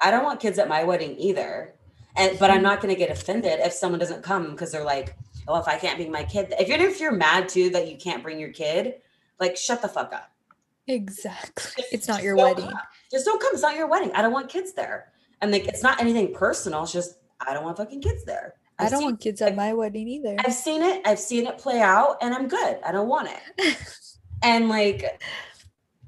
I 0.00 0.10
don't 0.12 0.22
want 0.22 0.38
kids 0.38 0.58
at 0.58 0.68
my 0.68 0.84
wedding 0.84 1.16
either. 1.18 1.74
And 2.16 2.38
but 2.38 2.50
I'm 2.50 2.60
Mhm. 2.60 2.62
not 2.62 2.80
gonna 2.80 2.94
get 2.94 3.10
offended 3.10 3.60
if 3.60 3.72
someone 3.72 3.98
doesn't 3.98 4.22
come 4.22 4.52
because 4.52 4.70
they're 4.70 4.84
like, 4.84 5.16
oh, 5.48 5.58
if 5.58 5.66
I 5.66 5.76
can't 5.76 5.96
bring 5.96 6.10
my 6.12 6.24
kid, 6.24 6.54
if 6.58 6.68
you're 6.68 6.78
if 6.80 7.00
you're 7.00 7.12
mad 7.12 7.48
too 7.48 7.70
that 7.70 7.88
you 7.88 7.96
can't 7.96 8.22
bring 8.22 8.38
your 8.38 8.52
kid, 8.52 9.02
like 9.40 9.56
shut 9.56 9.82
the 9.82 9.88
fuck 9.88 10.12
up. 10.12 10.30
Exactly. 10.88 11.84
It's 11.92 12.06
Just 12.06 12.08
not 12.08 12.22
your 12.22 12.36
wedding. 12.36 12.64
come. 12.64 12.78
Just 13.10 13.24
don't 13.24 13.40
come. 13.40 13.50
It's 13.52 13.62
not 13.62 13.76
your 13.76 13.86
wedding. 13.86 14.10
I 14.14 14.22
don't 14.22 14.32
want 14.32 14.48
kids 14.48 14.72
there. 14.72 15.12
And 15.40 15.52
like, 15.52 15.66
it's 15.68 15.82
not 15.82 16.00
anything 16.00 16.34
personal. 16.34 16.82
It's 16.82 16.92
just 16.92 17.18
I 17.46 17.54
don't 17.54 17.62
want 17.64 17.76
fucking 17.76 18.00
kids 18.00 18.24
there. 18.24 18.54
I 18.78 18.84
I've 18.84 18.90
don't 18.90 19.00
seen, 19.00 19.06
want 19.08 19.20
kids 19.20 19.40
at 19.42 19.54
my 19.56 19.72
wedding 19.74 20.08
either. 20.08 20.36
I've 20.40 20.54
seen 20.54 20.82
it. 20.82 21.02
I've 21.06 21.18
seen 21.18 21.46
it 21.46 21.58
play 21.58 21.80
out, 21.80 22.16
and 22.22 22.34
I'm 22.34 22.48
good. 22.48 22.78
I 22.84 22.90
don't 22.92 23.08
want 23.08 23.28
it. 23.58 23.76
And 24.40 24.68
like, 24.68 25.20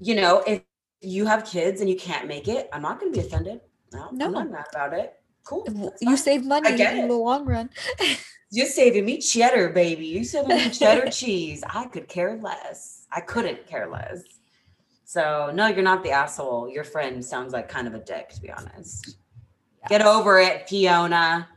you 0.00 0.14
know, 0.14 0.44
if 0.46 0.62
you 1.00 1.26
have 1.26 1.44
kids 1.44 1.80
and 1.80 1.90
you 1.90 1.96
can't 1.96 2.28
make 2.28 2.46
it, 2.46 2.68
I'm 2.72 2.80
not 2.80 3.00
going 3.00 3.12
to 3.12 3.20
be 3.20 3.26
offended. 3.26 3.60
No, 3.92 4.08
No. 4.12 4.26
I'm 4.26 4.32
not 4.32 4.50
mad 4.52 4.66
about 4.72 4.94
it. 4.94 5.14
Cool. 5.42 5.66
You 6.00 6.16
save 6.16 6.44
money 6.44 6.80
in 6.80 7.08
the 7.08 7.14
long 7.14 7.44
run. 7.44 7.70
You're 8.52 8.66
saving 8.66 9.04
me 9.04 9.18
cheddar, 9.18 9.70
baby. 9.70 10.06
You 10.06 10.22
saving 10.22 10.56
me 10.56 10.70
cheddar 10.70 11.10
cheese. 11.10 11.64
I 11.68 11.86
could 11.86 12.06
care 12.06 12.36
less. 12.40 13.06
I 13.10 13.20
couldn't 13.20 13.66
care 13.66 13.90
less. 13.90 14.22
So 15.10 15.50
no, 15.52 15.66
you're 15.66 15.82
not 15.82 16.04
the 16.04 16.12
asshole. 16.12 16.68
Your 16.68 16.84
friend 16.84 17.24
sounds 17.24 17.52
like 17.52 17.68
kind 17.68 17.88
of 17.88 17.94
a 17.94 17.98
dick, 17.98 18.28
to 18.28 18.40
be 18.40 18.48
honest. 18.48 19.16
Get 19.88 20.02
over 20.02 20.38
it, 20.38 20.68
Fiona. 20.68 21.48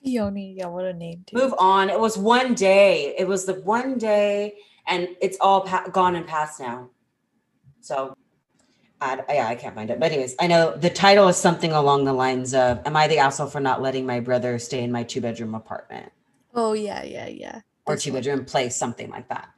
Fiona, 0.00 0.40
yeah, 0.40 0.66
what 0.66 0.84
a 0.84 0.92
name 0.92 1.24
too. 1.26 1.36
Move 1.36 1.54
on. 1.58 1.90
It 1.90 1.98
was 1.98 2.16
one 2.16 2.54
day. 2.54 3.12
It 3.18 3.26
was 3.26 3.46
the 3.46 3.54
one 3.54 3.98
day, 3.98 4.54
and 4.86 5.08
it's 5.20 5.36
all 5.40 5.62
pa- 5.62 5.88
gone 5.90 6.14
and 6.14 6.24
past 6.24 6.60
now. 6.60 6.90
So, 7.80 8.16
I, 9.00 9.20
yeah, 9.28 9.48
I 9.48 9.56
can't 9.56 9.74
find 9.74 9.90
it. 9.90 9.98
But 9.98 10.12
anyways, 10.12 10.36
I 10.38 10.46
know 10.46 10.76
the 10.76 10.88
title 10.88 11.26
is 11.26 11.36
something 11.36 11.72
along 11.72 12.04
the 12.04 12.12
lines 12.12 12.54
of 12.54 12.80
"Am 12.86 12.96
I 12.96 13.08
the 13.08 13.18
asshole 13.18 13.48
for 13.48 13.58
not 13.58 13.82
letting 13.82 14.06
my 14.06 14.20
brother 14.20 14.56
stay 14.60 14.84
in 14.84 14.92
my 14.92 15.02
two 15.02 15.20
bedroom 15.20 15.56
apartment?" 15.56 16.12
Oh 16.54 16.74
yeah, 16.74 17.02
yeah, 17.02 17.26
yeah. 17.26 17.60
or 17.86 17.96
This 17.96 18.04
two 18.04 18.12
one. 18.12 18.22
bedroom 18.22 18.44
place, 18.44 18.76
something 18.76 19.10
like 19.10 19.28
that. 19.30 19.48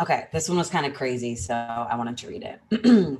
Okay, 0.00 0.28
this 0.32 0.48
one 0.48 0.56
was 0.58 0.70
kind 0.70 0.86
of 0.86 0.94
crazy, 0.94 1.36
so 1.36 1.54
I 1.54 1.94
wanted 1.96 2.16
to 2.18 2.28
read 2.28 2.42
it. 2.42 2.60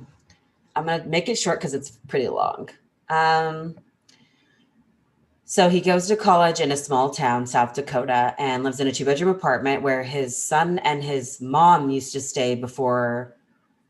I'm 0.75 0.85
gonna 0.85 1.03
make 1.05 1.29
it 1.29 1.35
short 1.35 1.59
because 1.59 1.73
it's 1.73 1.91
pretty 2.07 2.27
long. 2.27 2.69
Um, 3.09 3.75
so 5.45 5.69
he 5.69 5.81
goes 5.81 6.07
to 6.07 6.15
college 6.15 6.59
in 6.59 6.71
a 6.71 6.77
small 6.77 7.09
town, 7.09 7.45
South 7.45 7.73
Dakota, 7.73 8.33
and 8.39 8.63
lives 8.63 8.79
in 8.79 8.87
a 8.87 8.91
two 8.91 9.05
bedroom 9.05 9.29
apartment 9.29 9.83
where 9.83 10.01
his 10.01 10.41
son 10.41 10.79
and 10.79 11.03
his 11.03 11.39
mom 11.41 11.89
used 11.89 12.13
to 12.13 12.21
stay 12.21 12.55
before 12.55 13.35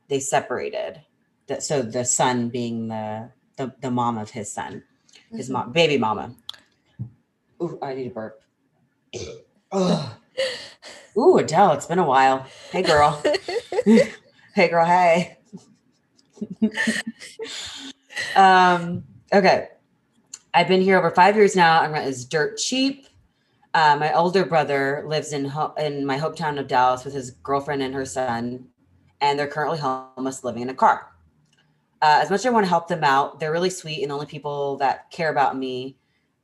they 0.10 0.20
separated. 0.20 1.02
So 1.60 1.82
the 1.82 2.04
son 2.04 2.50
being 2.50 2.88
the 2.88 3.30
the, 3.58 3.74
the 3.82 3.92
mom 3.92 4.18
of 4.18 4.32
his 4.32 4.52
son, 4.52 4.84
his 5.32 5.50
Mhm. 5.50 5.54
mom, 5.54 5.72
baby 5.72 5.98
mama. 5.98 6.34
Ooh, 7.62 7.78
I 7.82 7.94
need 7.94 8.08
a 8.08 8.10
burp. 8.10 8.42
Ugh. 9.72 10.12
Ooh, 11.18 11.38
Adele, 11.38 11.74
it's 11.74 11.86
been 11.86 12.00
a 12.00 12.06
while. 12.06 12.46
Hey, 12.72 12.82
girl. 12.84 13.22
hey, 14.56 14.68
girl. 14.70 14.86
Hey. 14.86 15.38
um. 18.36 19.04
Okay. 19.34 19.68
I've 20.54 20.68
been 20.68 20.82
here 20.82 20.98
over 20.98 21.12
five 21.12 21.36
years 21.36 21.56
now, 21.56 21.84
and 21.84 21.94
rent 21.94 22.08
is 22.08 22.26
dirt 22.26 22.58
cheap. 22.58 23.08
Uh, 23.74 23.96
my 23.98 24.14
older 24.14 24.46
brother 24.46 25.04
lives 25.08 25.32
in 25.32 25.46
ho- 25.46 25.74
in 25.78 26.06
my 26.06 26.18
hometown 26.18 26.60
of 26.60 26.68
Dallas 26.68 27.06
with 27.06 27.14
his 27.14 27.32
girlfriend 27.32 27.82
and 27.82 27.94
her 27.94 28.06
son, 28.06 28.68
and 29.22 29.40
they're 29.40 29.48
currently 29.48 29.80
homeless, 29.80 30.44
living 30.44 30.62
in 30.64 30.70
a 30.70 30.74
car. 30.74 31.08
Uh, 32.02 32.20
as 32.22 32.30
much 32.30 32.42
as 32.42 32.48
I 32.48 32.50
want 32.50 32.66
to 32.66 32.70
help 32.70 32.88
them 32.88 33.04
out, 33.04 33.40
they're 33.40 33.52
really 33.52 33.70
sweet 33.70 34.02
and 34.02 34.10
the 34.12 34.16
only 34.16 34.26
people 34.26 34.76
that 34.78 35.10
care 35.12 35.30
about 35.30 35.56
me, 35.56 35.98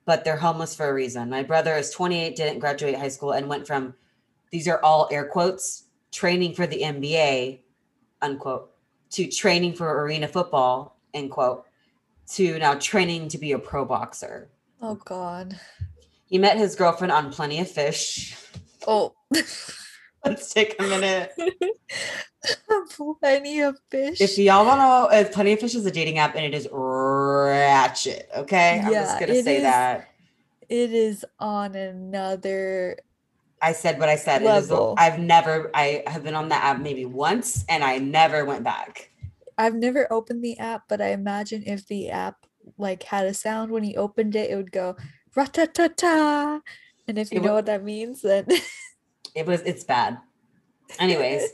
but 0.06 0.24
they're 0.24 0.38
homeless 0.38 0.76
for 0.76 0.88
a 0.88 0.94
reason. 0.94 1.30
My 1.30 1.44
brother 1.44 1.76
is 1.76 1.90
28, 1.92 2.36
didn't 2.36 2.60
graduate 2.60 2.96
high 2.96 3.08
school, 3.08 3.32
and 3.32 3.50
went 3.50 3.66
from 3.68 3.94
these 4.52 4.68
are 4.68 4.82
all 4.84 5.08
air 5.12 5.26
quotes 5.26 5.86
training 6.12 6.54
for 6.54 6.66
the 6.66 6.82
NBA, 6.82 7.60
unquote, 8.22 8.72
to 9.12 9.28
training 9.28 9.74
for 9.74 10.04
arena 10.04 10.28
football, 10.28 11.00
end 11.14 11.32
quote, 11.32 11.66
to 12.34 12.58
now 12.60 12.76
training 12.76 13.30
to 13.30 13.38
be 13.38 13.52
a 13.52 13.60
pro 13.60 13.86
boxer. 13.86 14.50
Oh 14.82 14.96
god. 14.96 15.60
He 16.26 16.38
met 16.38 16.58
his 16.58 16.76
girlfriend 16.76 17.12
on 17.12 17.32
Plenty 17.32 17.60
of 17.60 17.70
Fish. 17.70 18.36
Oh. 18.86 19.14
Let's 20.26 20.54
take 20.54 20.76
a 20.80 20.84
minute. 20.84 21.32
Plenty 23.22 23.62
of 23.62 23.78
fish. 23.90 24.20
If 24.20 24.38
y'all 24.38 24.66
want 24.66 24.80
to 24.80 24.84
know, 24.84 25.22
uh, 25.22 25.32
Plenty 25.32 25.54
of 25.54 25.60
Fish 25.60 25.76
is 25.76 25.86
a 25.86 25.92
dating 25.92 26.18
app 26.18 26.36
and 26.36 26.44
it 26.44 26.54
is 26.54 26.68
ratchet. 26.72 28.30
Okay. 28.36 28.78
Yeah, 28.78 28.88
I'm 28.88 28.94
just 28.94 29.20
going 29.20 29.32
to 29.32 29.44
say 29.44 29.58
is. 29.58 29.62
that. 29.64 30.10
it 30.68 30.94
is 30.94 31.26
on 31.40 31.76
another 31.76 32.98
I 33.62 33.74
said 33.74 34.00
what 34.00 34.10
I 34.10 34.16
said. 34.16 34.42
It 34.44 34.46
is, 34.46 34.68
the- 34.68 34.94
I've 34.98 35.20
never, 35.20 35.72
I 35.74 36.04
have 36.08 36.24
been 36.24 36.36
on 36.36 36.50
that 36.50 36.64
app 36.64 36.80
maybe 36.82 37.06
once 37.06 37.66
and 37.70 37.84
I 37.84 37.98
never 37.98 38.46
went 38.46 38.64
back. 38.64 39.10
I've 39.58 39.74
never 39.76 40.12
opened 40.14 40.44
the 40.44 40.58
app, 40.60 40.84
but 40.88 41.02
I 41.02 41.08
imagine 41.14 41.64
if 41.66 41.88
the 41.88 42.10
app 42.12 42.46
like 42.78 43.02
had 43.04 43.26
a 43.26 43.34
sound 43.34 43.72
when 43.72 43.84
you 43.84 43.96
opened 43.96 44.36
it, 44.36 44.52
it 44.52 44.56
would 44.56 44.72
go 44.72 44.96
ratatata. 45.36 46.62
And 47.08 47.18
if 47.18 47.32
you 47.32 47.40
It 47.40 47.44
know 47.44 47.54
what 47.54 47.66
that 47.66 47.84
means, 47.84 48.22
then 48.22 48.46
It 49.34 49.46
was, 49.46 49.62
it's 49.62 49.84
bad. 49.84 50.18
Anyways, 51.00 51.52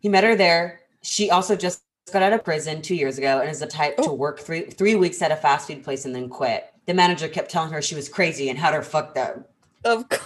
he 0.00 0.08
met 0.08 0.24
her 0.24 0.34
there. 0.36 0.80
She 1.02 1.30
also 1.30 1.56
just 1.56 1.82
got 2.12 2.22
out 2.22 2.32
of 2.32 2.44
prison 2.44 2.82
two 2.82 2.94
years 2.94 3.18
ago 3.18 3.40
and 3.40 3.48
is 3.50 3.60
the 3.60 3.66
type 3.66 3.96
to 3.98 4.10
Oh. 4.10 4.14
work 4.14 4.40
three 4.40 4.62
three 4.62 4.94
weeks 4.96 5.22
at 5.22 5.30
a 5.32 5.36
fast 5.36 5.66
food 5.68 5.82
place 5.84 6.04
and 6.04 6.14
then 6.14 6.28
quit. 6.28 6.72
The 6.86 6.94
manager 6.94 7.28
kept 7.28 7.50
telling 7.50 7.72
her 7.72 7.80
she 7.80 7.94
was 7.94 8.08
crazy 8.08 8.50
and 8.50 8.58
had 8.58 8.74
her 8.74 8.82
fucked 8.82 9.16
up. 9.16 9.48
of 9.84 10.08
course. 10.08 10.22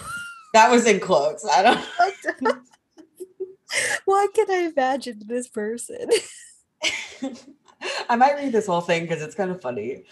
That 0.53 0.71
was 0.71 0.85
in 0.87 0.99
quotes. 0.99 1.45
I 1.45 1.63
don't. 1.63 2.57
why 4.05 4.27
can 4.33 4.49
I 4.49 4.71
imagine 4.75 5.21
this 5.25 5.47
person? 5.47 6.09
I 8.09 8.15
might 8.15 8.35
read 8.35 8.51
this 8.51 8.67
whole 8.67 8.81
thing 8.81 9.03
because 9.03 9.21
it's 9.21 9.35
kind 9.35 9.51
of 9.51 9.61
funny. 9.61 10.05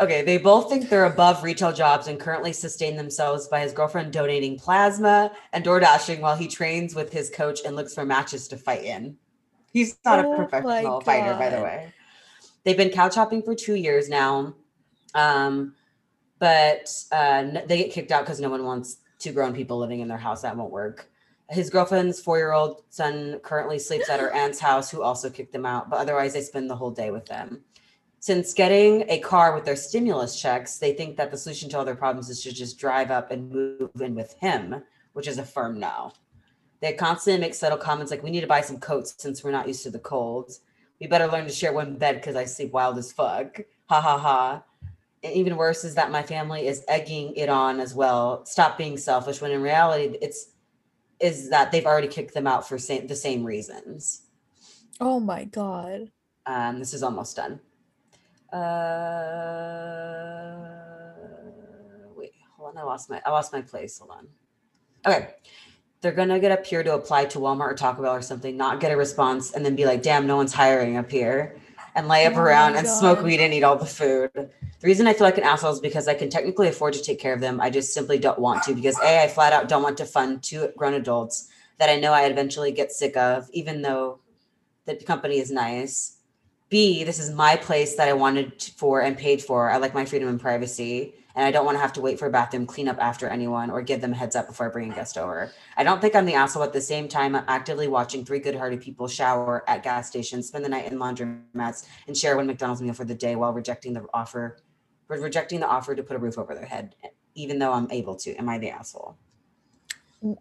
Okay, 0.00 0.22
they 0.22 0.38
both 0.38 0.68
think 0.68 0.88
they're 0.88 1.06
above 1.06 1.42
retail 1.42 1.72
jobs 1.72 2.06
and 2.06 2.20
currently 2.20 2.52
sustain 2.52 2.96
themselves 2.96 3.48
by 3.48 3.60
his 3.60 3.72
girlfriend 3.72 4.12
donating 4.12 4.56
plasma 4.56 5.32
and 5.52 5.64
door 5.64 5.80
dashing 5.80 6.20
while 6.20 6.36
he 6.36 6.46
trains 6.46 6.94
with 6.94 7.12
his 7.12 7.30
coach 7.30 7.60
and 7.64 7.74
looks 7.74 7.94
for 7.94 8.04
matches 8.04 8.46
to 8.48 8.56
fight 8.56 8.84
in. 8.84 9.16
He's 9.72 9.98
not 10.04 10.24
Oh 10.24 10.32
a 10.32 10.36
professional 10.36 11.00
fighter, 11.00 11.34
by 11.34 11.50
the 11.50 11.62
way. 11.62 11.92
They've 12.64 12.76
been 12.76 12.90
couch 12.90 13.16
hopping 13.16 13.42
for 13.42 13.54
two 13.54 13.74
years 13.74 14.08
now. 14.08 14.54
Um, 15.14 15.74
but 16.38 16.88
uh, 17.10 17.44
they 17.66 17.78
get 17.78 17.92
kicked 17.92 18.12
out 18.12 18.24
because 18.24 18.40
no 18.40 18.50
one 18.50 18.64
wants 18.64 18.98
two 19.18 19.32
grown 19.32 19.54
people 19.54 19.78
living 19.78 20.00
in 20.00 20.08
their 20.08 20.18
house. 20.18 20.42
That 20.42 20.56
won't 20.56 20.70
work. 20.70 21.10
His 21.50 21.70
girlfriend's 21.70 22.20
four 22.20 22.36
year 22.36 22.52
old 22.52 22.82
son 22.90 23.40
currently 23.42 23.78
sleeps 23.78 24.10
at 24.10 24.20
her 24.20 24.30
aunt's 24.32 24.60
house, 24.60 24.90
who 24.90 25.02
also 25.02 25.30
kicked 25.30 25.52
them 25.52 25.64
out, 25.64 25.88
but 25.88 25.98
otherwise 25.98 26.34
they 26.34 26.42
spend 26.42 26.68
the 26.68 26.76
whole 26.76 26.90
day 26.90 27.10
with 27.10 27.26
them. 27.26 27.62
Since 28.20 28.52
getting 28.52 29.04
a 29.08 29.20
car 29.20 29.54
with 29.54 29.64
their 29.64 29.76
stimulus 29.76 30.40
checks, 30.40 30.78
they 30.78 30.92
think 30.92 31.16
that 31.16 31.30
the 31.30 31.38
solution 31.38 31.68
to 31.70 31.78
all 31.78 31.84
their 31.84 31.94
problems 31.94 32.28
is 32.28 32.42
to 32.42 32.52
just 32.52 32.78
drive 32.78 33.10
up 33.10 33.30
and 33.30 33.50
move 33.50 33.90
in 34.00 34.14
with 34.14 34.34
him, 34.40 34.82
which 35.12 35.28
is 35.28 35.38
a 35.38 35.44
firm 35.44 35.78
no. 35.78 36.12
They 36.80 36.92
constantly 36.92 37.40
make 37.40 37.54
subtle 37.54 37.78
comments 37.78 38.10
like, 38.10 38.22
We 38.22 38.30
need 38.30 38.42
to 38.42 38.46
buy 38.46 38.60
some 38.60 38.80
coats 38.80 39.14
since 39.18 39.42
we're 39.42 39.50
not 39.50 39.68
used 39.68 39.82
to 39.84 39.90
the 39.90 39.98
colds. 39.98 40.60
We 41.00 41.06
better 41.06 41.28
learn 41.28 41.44
to 41.44 41.52
share 41.52 41.72
one 41.72 41.96
bed 41.96 42.16
because 42.16 42.36
I 42.36 42.44
sleep 42.44 42.72
wild 42.72 42.98
as 42.98 43.12
fuck. 43.12 43.60
Ha 43.88 44.00
ha 44.00 44.18
ha. 44.18 44.64
And 45.22 45.34
even 45.34 45.56
worse 45.56 45.84
is 45.84 45.94
that 45.96 46.10
my 46.10 46.22
family 46.22 46.66
is 46.68 46.84
egging 46.86 47.34
it 47.34 47.48
on 47.48 47.80
as 47.80 47.94
well. 47.94 48.44
Stop 48.46 48.78
being 48.78 48.96
selfish 48.96 49.40
when 49.40 49.50
in 49.50 49.62
reality 49.62 50.16
it's 50.22 50.52
is 51.20 51.50
that 51.50 51.72
they've 51.72 51.86
already 51.86 52.06
kicked 52.06 52.34
them 52.34 52.46
out 52.46 52.68
for 52.68 52.78
same, 52.78 53.08
the 53.08 53.16
same 53.16 53.44
reasons. 53.44 54.22
oh 55.00 55.18
my 55.20 55.44
god. 55.44 56.10
Um, 56.46 56.78
this 56.78 56.94
is 56.94 57.02
almost 57.02 57.36
done. 57.36 57.60
Uh, 58.52 58.58
wait, 62.16 62.32
hold 62.56 62.70
on. 62.70 62.78
I 62.78 62.82
lost 62.84 63.10
my 63.10 63.20
I 63.26 63.30
lost 63.30 63.52
my 63.52 63.60
place. 63.60 63.98
Hold 63.98 64.12
on. 64.12 64.28
Okay. 65.06 65.34
They're 66.00 66.12
gonna 66.12 66.38
get 66.38 66.52
up 66.52 66.64
here 66.64 66.84
to 66.84 66.94
apply 66.94 67.24
to 67.26 67.38
Walmart 67.40 67.72
or 67.72 67.74
Taco 67.74 68.02
Bell 68.02 68.14
or 68.14 68.22
something, 68.22 68.56
not 68.56 68.78
get 68.78 68.92
a 68.92 68.96
response, 68.96 69.52
and 69.52 69.66
then 69.66 69.74
be 69.74 69.84
like, 69.84 70.02
damn, 70.02 70.26
no 70.28 70.36
one's 70.36 70.52
hiring 70.54 70.96
up 70.96 71.10
here. 71.10 71.56
And 71.98 72.06
lay 72.06 72.26
up 72.26 72.36
Oh 72.36 72.40
around 72.40 72.76
and 72.76 72.86
smoke 72.86 73.22
weed 73.22 73.40
and 73.40 73.52
eat 73.52 73.64
all 73.64 73.74
the 73.74 73.84
food. 73.84 74.30
The 74.34 74.86
reason 74.86 75.08
I 75.08 75.14
feel 75.14 75.24
like 75.24 75.36
an 75.36 75.42
asshole 75.42 75.72
is 75.72 75.80
because 75.80 76.06
I 76.06 76.14
can 76.14 76.30
technically 76.30 76.68
afford 76.68 76.94
to 76.94 77.02
take 77.02 77.18
care 77.18 77.34
of 77.34 77.40
them. 77.40 77.60
I 77.60 77.70
just 77.70 77.92
simply 77.92 78.18
don't 78.18 78.38
want 78.38 78.62
to 78.62 78.74
because 78.74 78.96
A, 79.00 79.24
I 79.24 79.26
flat 79.26 79.52
out 79.52 79.68
don't 79.68 79.82
want 79.82 79.98
to 79.98 80.04
fund 80.04 80.40
two 80.40 80.72
grown 80.76 80.94
adults 80.94 81.48
that 81.78 81.90
I 81.90 81.98
know 81.98 82.12
I 82.12 82.26
eventually 82.26 82.70
get 82.70 82.92
sick 82.92 83.16
of, 83.16 83.50
even 83.52 83.82
though 83.82 84.20
the 84.86 84.94
company 84.94 85.38
is 85.38 85.50
nice. 85.50 86.17
B, 86.70 87.02
this 87.04 87.18
is 87.18 87.30
my 87.30 87.56
place 87.56 87.96
that 87.96 88.08
I 88.08 88.12
wanted 88.12 88.62
for 88.76 89.00
and 89.00 89.16
paid 89.16 89.42
for. 89.42 89.70
I 89.70 89.78
like 89.78 89.94
my 89.94 90.04
freedom 90.04 90.28
and 90.28 90.38
privacy, 90.38 91.14
and 91.34 91.46
I 91.46 91.50
don't 91.50 91.64
want 91.64 91.76
to 91.76 91.80
have 91.80 91.94
to 91.94 92.02
wait 92.02 92.18
for 92.18 92.26
a 92.26 92.30
bathroom 92.30 92.66
cleanup 92.66 92.98
after 92.98 93.26
anyone 93.26 93.70
or 93.70 93.80
give 93.80 94.02
them 94.02 94.12
a 94.12 94.16
heads 94.16 94.36
up 94.36 94.48
before 94.48 94.66
I 94.66 94.70
bring 94.70 94.92
a 94.92 94.94
guest 94.94 95.16
over. 95.16 95.50
I 95.78 95.84
don't 95.84 96.00
think 96.00 96.14
I'm 96.14 96.26
the 96.26 96.34
asshole. 96.34 96.62
At 96.62 96.74
the 96.74 96.80
same 96.80 97.08
time, 97.08 97.34
I'm 97.34 97.44
actively 97.48 97.88
watching 97.88 98.22
three 98.22 98.38
good-hearted 98.38 98.82
people 98.82 99.08
shower 99.08 99.64
at 99.66 99.82
gas 99.82 100.08
stations, 100.08 100.48
spend 100.48 100.62
the 100.62 100.68
night 100.68 100.92
in 100.92 100.98
laundromats, 100.98 101.86
and 102.06 102.14
share 102.14 102.36
one 102.36 102.46
McDonald's 102.46 102.82
meal 102.82 102.92
for 102.92 103.06
the 103.06 103.14
day 103.14 103.34
while 103.34 103.54
rejecting 103.54 103.94
the 103.94 104.04
offer, 104.12 104.58
re- 105.08 105.20
rejecting 105.20 105.60
the 105.60 105.68
offer 105.68 105.94
to 105.94 106.02
put 106.02 106.16
a 106.16 106.18
roof 106.18 106.36
over 106.36 106.54
their 106.54 106.66
head, 106.66 106.96
even 107.34 107.58
though 107.58 107.72
I'm 107.72 107.90
able 107.90 108.16
to. 108.16 108.34
Am 108.34 108.48
I 108.48 108.58
the 108.58 108.70
asshole? 108.70 109.16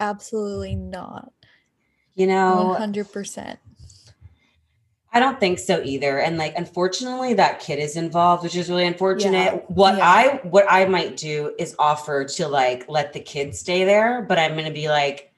Absolutely 0.01 0.75
not. 0.75 1.31
You 2.15 2.27
know, 2.27 2.75
100%. 2.77 3.57
I 5.13 5.19
don't 5.19 5.39
think 5.39 5.57
so 5.59 5.81
either. 5.83 6.19
And 6.19 6.37
like 6.37 6.53
unfortunately 6.57 7.33
that 7.35 7.59
kid 7.59 7.79
is 7.79 7.95
involved, 7.95 8.43
which 8.43 8.55
is 8.55 8.69
really 8.69 8.85
unfortunate. 8.85 9.53
Yeah, 9.53 9.59
What 9.67 9.97
yeah. 9.97 10.07
I 10.09 10.39
what 10.43 10.65
I 10.69 10.85
might 10.85 11.17
do 11.17 11.53
is 11.57 11.75
offer 11.79 12.25
to 12.25 12.47
like 12.47 12.85
let 12.89 13.13
the 13.13 13.19
kid 13.19 13.55
stay 13.55 13.83
there, 13.85 14.21
but 14.21 14.37
I'm 14.37 14.53
going 14.53 14.65
to 14.65 14.71
be 14.73 14.89
like 14.89 15.31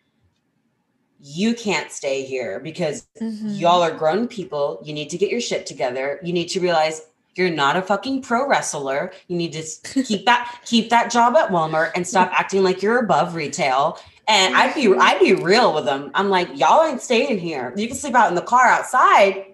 you 1.21 1.53
can't 1.53 1.91
stay 1.91 2.23
here 2.23 2.59
because 2.61 3.05
Mhm. 3.21 3.59
y'all 3.59 3.81
are 3.81 3.91
grown 3.91 4.27
people. 4.27 4.79
You 4.83 4.93
need 4.93 5.09
to 5.09 5.17
get 5.17 5.29
your 5.29 5.41
shit 5.41 5.65
together. 5.65 6.19
You 6.23 6.31
need 6.31 6.47
to 6.49 6.59
realize 6.61 7.01
you're 7.35 7.49
not 7.49 7.75
a 7.77 7.81
fucking 7.81 8.21
pro 8.21 8.47
wrestler. 8.47 9.11
You 9.27 9.37
need 9.37 9.53
to 9.53 9.63
keep 10.03 10.25
that 10.25 10.59
keep 10.65 10.89
that 10.89 11.11
job 11.11 11.35
at 11.35 11.49
Walmart 11.51 11.91
and 11.95 12.07
stop 12.07 12.31
acting 12.33 12.63
like 12.63 12.81
you're 12.81 12.99
above 12.99 13.35
retail. 13.35 13.99
And 14.27 14.55
I'd 14.55 14.75
be. 14.75 14.93
I'd 14.95 15.19
be 15.19 15.33
real 15.33 15.73
with 15.73 15.85
them. 15.85 16.11
I'm 16.13 16.29
like, 16.29 16.49
y'all 16.57 16.85
ain't 16.85 17.01
staying 17.01 17.39
here. 17.39 17.73
You 17.75 17.87
can 17.87 17.97
sleep 17.97 18.13
out 18.13 18.29
in 18.29 18.35
the 18.35 18.43
car 18.43 18.65
outside, 18.65 19.48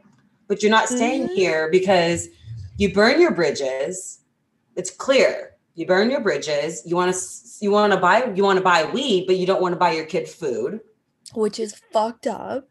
but 0.48 0.62
you're 0.62 0.72
not 0.72 0.88
staying 0.90 1.28
Mhm. 1.30 1.36
here 1.36 1.70
because 1.72 2.28
you 2.78 2.94
burn 2.94 3.20
your 3.22 3.32
bridges. 3.32 4.20
It's 4.76 4.90
clear. 4.90 5.56
You 5.76 5.86
burn 5.86 6.10
your 6.10 6.22
bridges. 6.22 6.82
You 6.86 6.96
want 6.96 7.14
to 7.14 7.20
you 7.62 7.72
want 7.72 7.94
to 7.94 8.00
buy 8.00 8.32
you 8.36 8.44
want 8.44 8.58
to 8.58 8.64
buy 8.64 8.84
weed, 8.86 9.26
but 9.28 9.38
you 9.38 9.46
don't 9.46 9.62
want 9.62 9.74
to 9.74 9.80
buy 9.80 9.92
your 9.94 10.06
kid 10.06 10.28
food. 10.28 10.82
Which 11.34 11.60
is 11.60 11.76
fucked 11.92 12.28
up. 12.28 12.68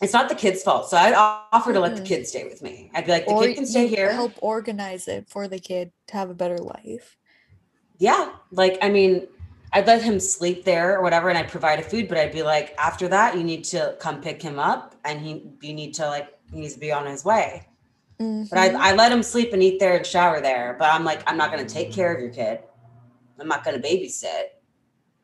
It's 0.00 0.12
not 0.12 0.28
the 0.28 0.34
kid's 0.34 0.62
fault. 0.62 0.90
So 0.90 0.96
I'd 0.96 1.14
offer 1.14 1.72
to 1.72 1.78
let 1.78 1.94
the 1.94 2.02
kid 2.02 2.26
stay 2.26 2.44
with 2.44 2.60
me. 2.60 2.90
I'd 2.92 3.06
be 3.06 3.12
like, 3.12 3.26
the 3.26 3.32
or 3.32 3.42
kid 3.44 3.54
can 3.54 3.66
stay 3.66 3.86
here. 3.86 4.12
help 4.12 4.32
organize 4.42 5.06
it 5.06 5.28
for 5.28 5.46
the 5.46 5.60
kid 5.60 5.92
to 6.08 6.14
have 6.16 6.28
a 6.28 6.34
better 6.34 6.58
life. 6.58 7.16
Yeah. 7.98 8.30
Like, 8.50 8.78
I 8.82 8.88
mean, 8.88 9.28
I'd 9.72 9.86
let 9.86 10.02
him 10.02 10.18
sleep 10.18 10.64
there 10.64 10.98
or 10.98 11.02
whatever, 11.02 11.28
and 11.28 11.38
I'd 11.38 11.48
provide 11.48 11.78
a 11.78 11.82
food, 11.82 12.08
but 12.08 12.18
I'd 12.18 12.32
be 12.32 12.42
like, 12.42 12.74
after 12.78 13.06
that, 13.08 13.36
you 13.36 13.44
need 13.44 13.62
to 13.66 13.96
come 14.00 14.20
pick 14.20 14.42
him 14.42 14.58
up 14.58 14.96
and 15.04 15.20
he 15.20 15.46
you 15.60 15.72
need 15.72 15.94
to 15.94 16.06
like 16.06 16.28
he 16.52 16.60
needs 16.60 16.74
to 16.74 16.80
be 16.80 16.92
on 16.92 17.06
his 17.06 17.24
way. 17.24 17.66
But 18.18 18.56
I, 18.58 18.68
Mhm. 18.68 18.76
I 18.76 18.94
let 18.94 19.10
him 19.10 19.22
sleep 19.22 19.52
and 19.52 19.60
eat 19.62 19.80
there 19.80 19.96
and 19.96 20.06
shower 20.06 20.40
there. 20.40 20.76
But 20.78 20.92
I'm 20.92 21.02
like, 21.04 21.22
I'm 21.28 21.36
not 21.36 21.50
gonna 21.50 21.64
take 21.68 21.90
care 21.92 22.14
of 22.14 22.20
your 22.20 22.30
kid. 22.30 22.60
I'm 23.40 23.48
not 23.48 23.64
gonna 23.64 23.80
babysit. 23.80 24.44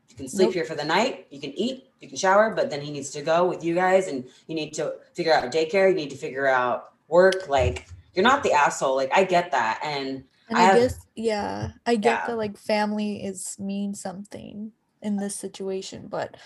You 0.08 0.16
can 0.16 0.28
sleep 0.28 0.46
Nope. 0.48 0.54
here 0.54 0.64
for 0.64 0.74
the 0.74 0.84
night, 0.84 1.28
you 1.30 1.40
can 1.40 1.52
eat, 1.52 1.92
you 2.00 2.08
can 2.08 2.16
shower, 2.16 2.50
but 2.54 2.70
then 2.70 2.80
he 2.80 2.90
needs 2.90 3.10
to 3.10 3.22
go 3.22 3.46
with 3.46 3.62
you 3.62 3.74
guys 3.76 4.08
and 4.08 4.24
you 4.48 4.56
need 4.56 4.72
to 4.74 4.94
figure 5.14 5.32
out 5.32 5.44
daycare, 5.52 5.88
you 5.90 5.94
need 5.94 6.10
to 6.10 6.16
figure 6.16 6.48
out 6.48 6.94
work. 7.06 7.48
Like 7.48 7.86
you're 8.14 8.24
not 8.24 8.42
the 8.42 8.52
asshole. 8.52 8.96
Like 8.96 9.12
I 9.14 9.22
get 9.22 9.52
that. 9.52 9.78
And 9.84 10.24
And 10.48 10.58
I 10.58 10.60
I, 10.60 10.64
have- 10.64 10.76
guess, 10.78 11.06
yeah, 11.14 11.68
I 11.86 11.94
get 11.94 12.10
Yeah. 12.22 12.26
that 12.26 12.36
like 12.36 12.56
family 12.58 13.22
is 13.22 13.56
means 13.60 14.00
something 14.00 14.72
in 15.02 15.16
this 15.18 15.36
situation, 15.36 16.08
but 16.08 16.36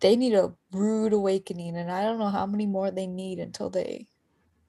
they 0.00 0.16
need 0.16 0.34
a 0.34 0.52
rude 0.72 1.12
awakening, 1.12 1.76
and 1.76 1.90
I 1.90 2.02
don't 2.02 2.18
know 2.18 2.28
how 2.30 2.46
many 2.46 2.66
more 2.66 2.90
they 2.90 3.06
need 3.06 3.38
until 3.38 3.70
they. 3.70 4.08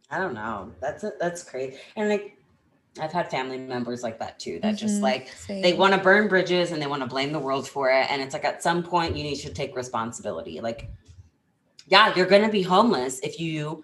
I 0.09 0.19
don't 0.19 0.33
know. 0.33 0.71
That's 0.81 1.05
that's 1.19 1.43
crazy. 1.43 1.77
And 1.95 2.09
like 2.09 2.37
I've 2.99 3.11
had 3.13 3.29
family 3.31 3.57
members 3.57 4.03
like 4.03 4.19
that 4.19 4.29
too 4.29 4.59
that 4.61 4.77
just 4.77 4.99
Mhm, 4.99 5.01
like 5.03 5.27
they 5.61 5.73
want 5.73 5.93
to 5.93 5.99
burn 5.99 6.27
bridges 6.27 6.71
and 6.71 6.81
they 6.81 6.87
want 6.87 7.01
to 7.01 7.07
blame 7.07 7.31
the 7.31 7.39
world 7.39 7.67
for 7.67 7.89
it. 7.89 8.09
And 8.11 8.21
it's 8.21 8.33
like 8.33 8.45
at 8.45 8.61
some 8.63 8.83
point 8.83 9.15
you 9.15 9.23
need 9.23 9.37
to 9.37 9.53
take 9.53 9.75
responsibility. 9.75 10.59
Like, 10.61 10.89
yeah, 11.87 12.13
you're 12.15 12.27
gonna 12.27 12.49
be 12.49 12.61
homeless 12.63 13.19
if 13.21 13.39
you 13.39 13.83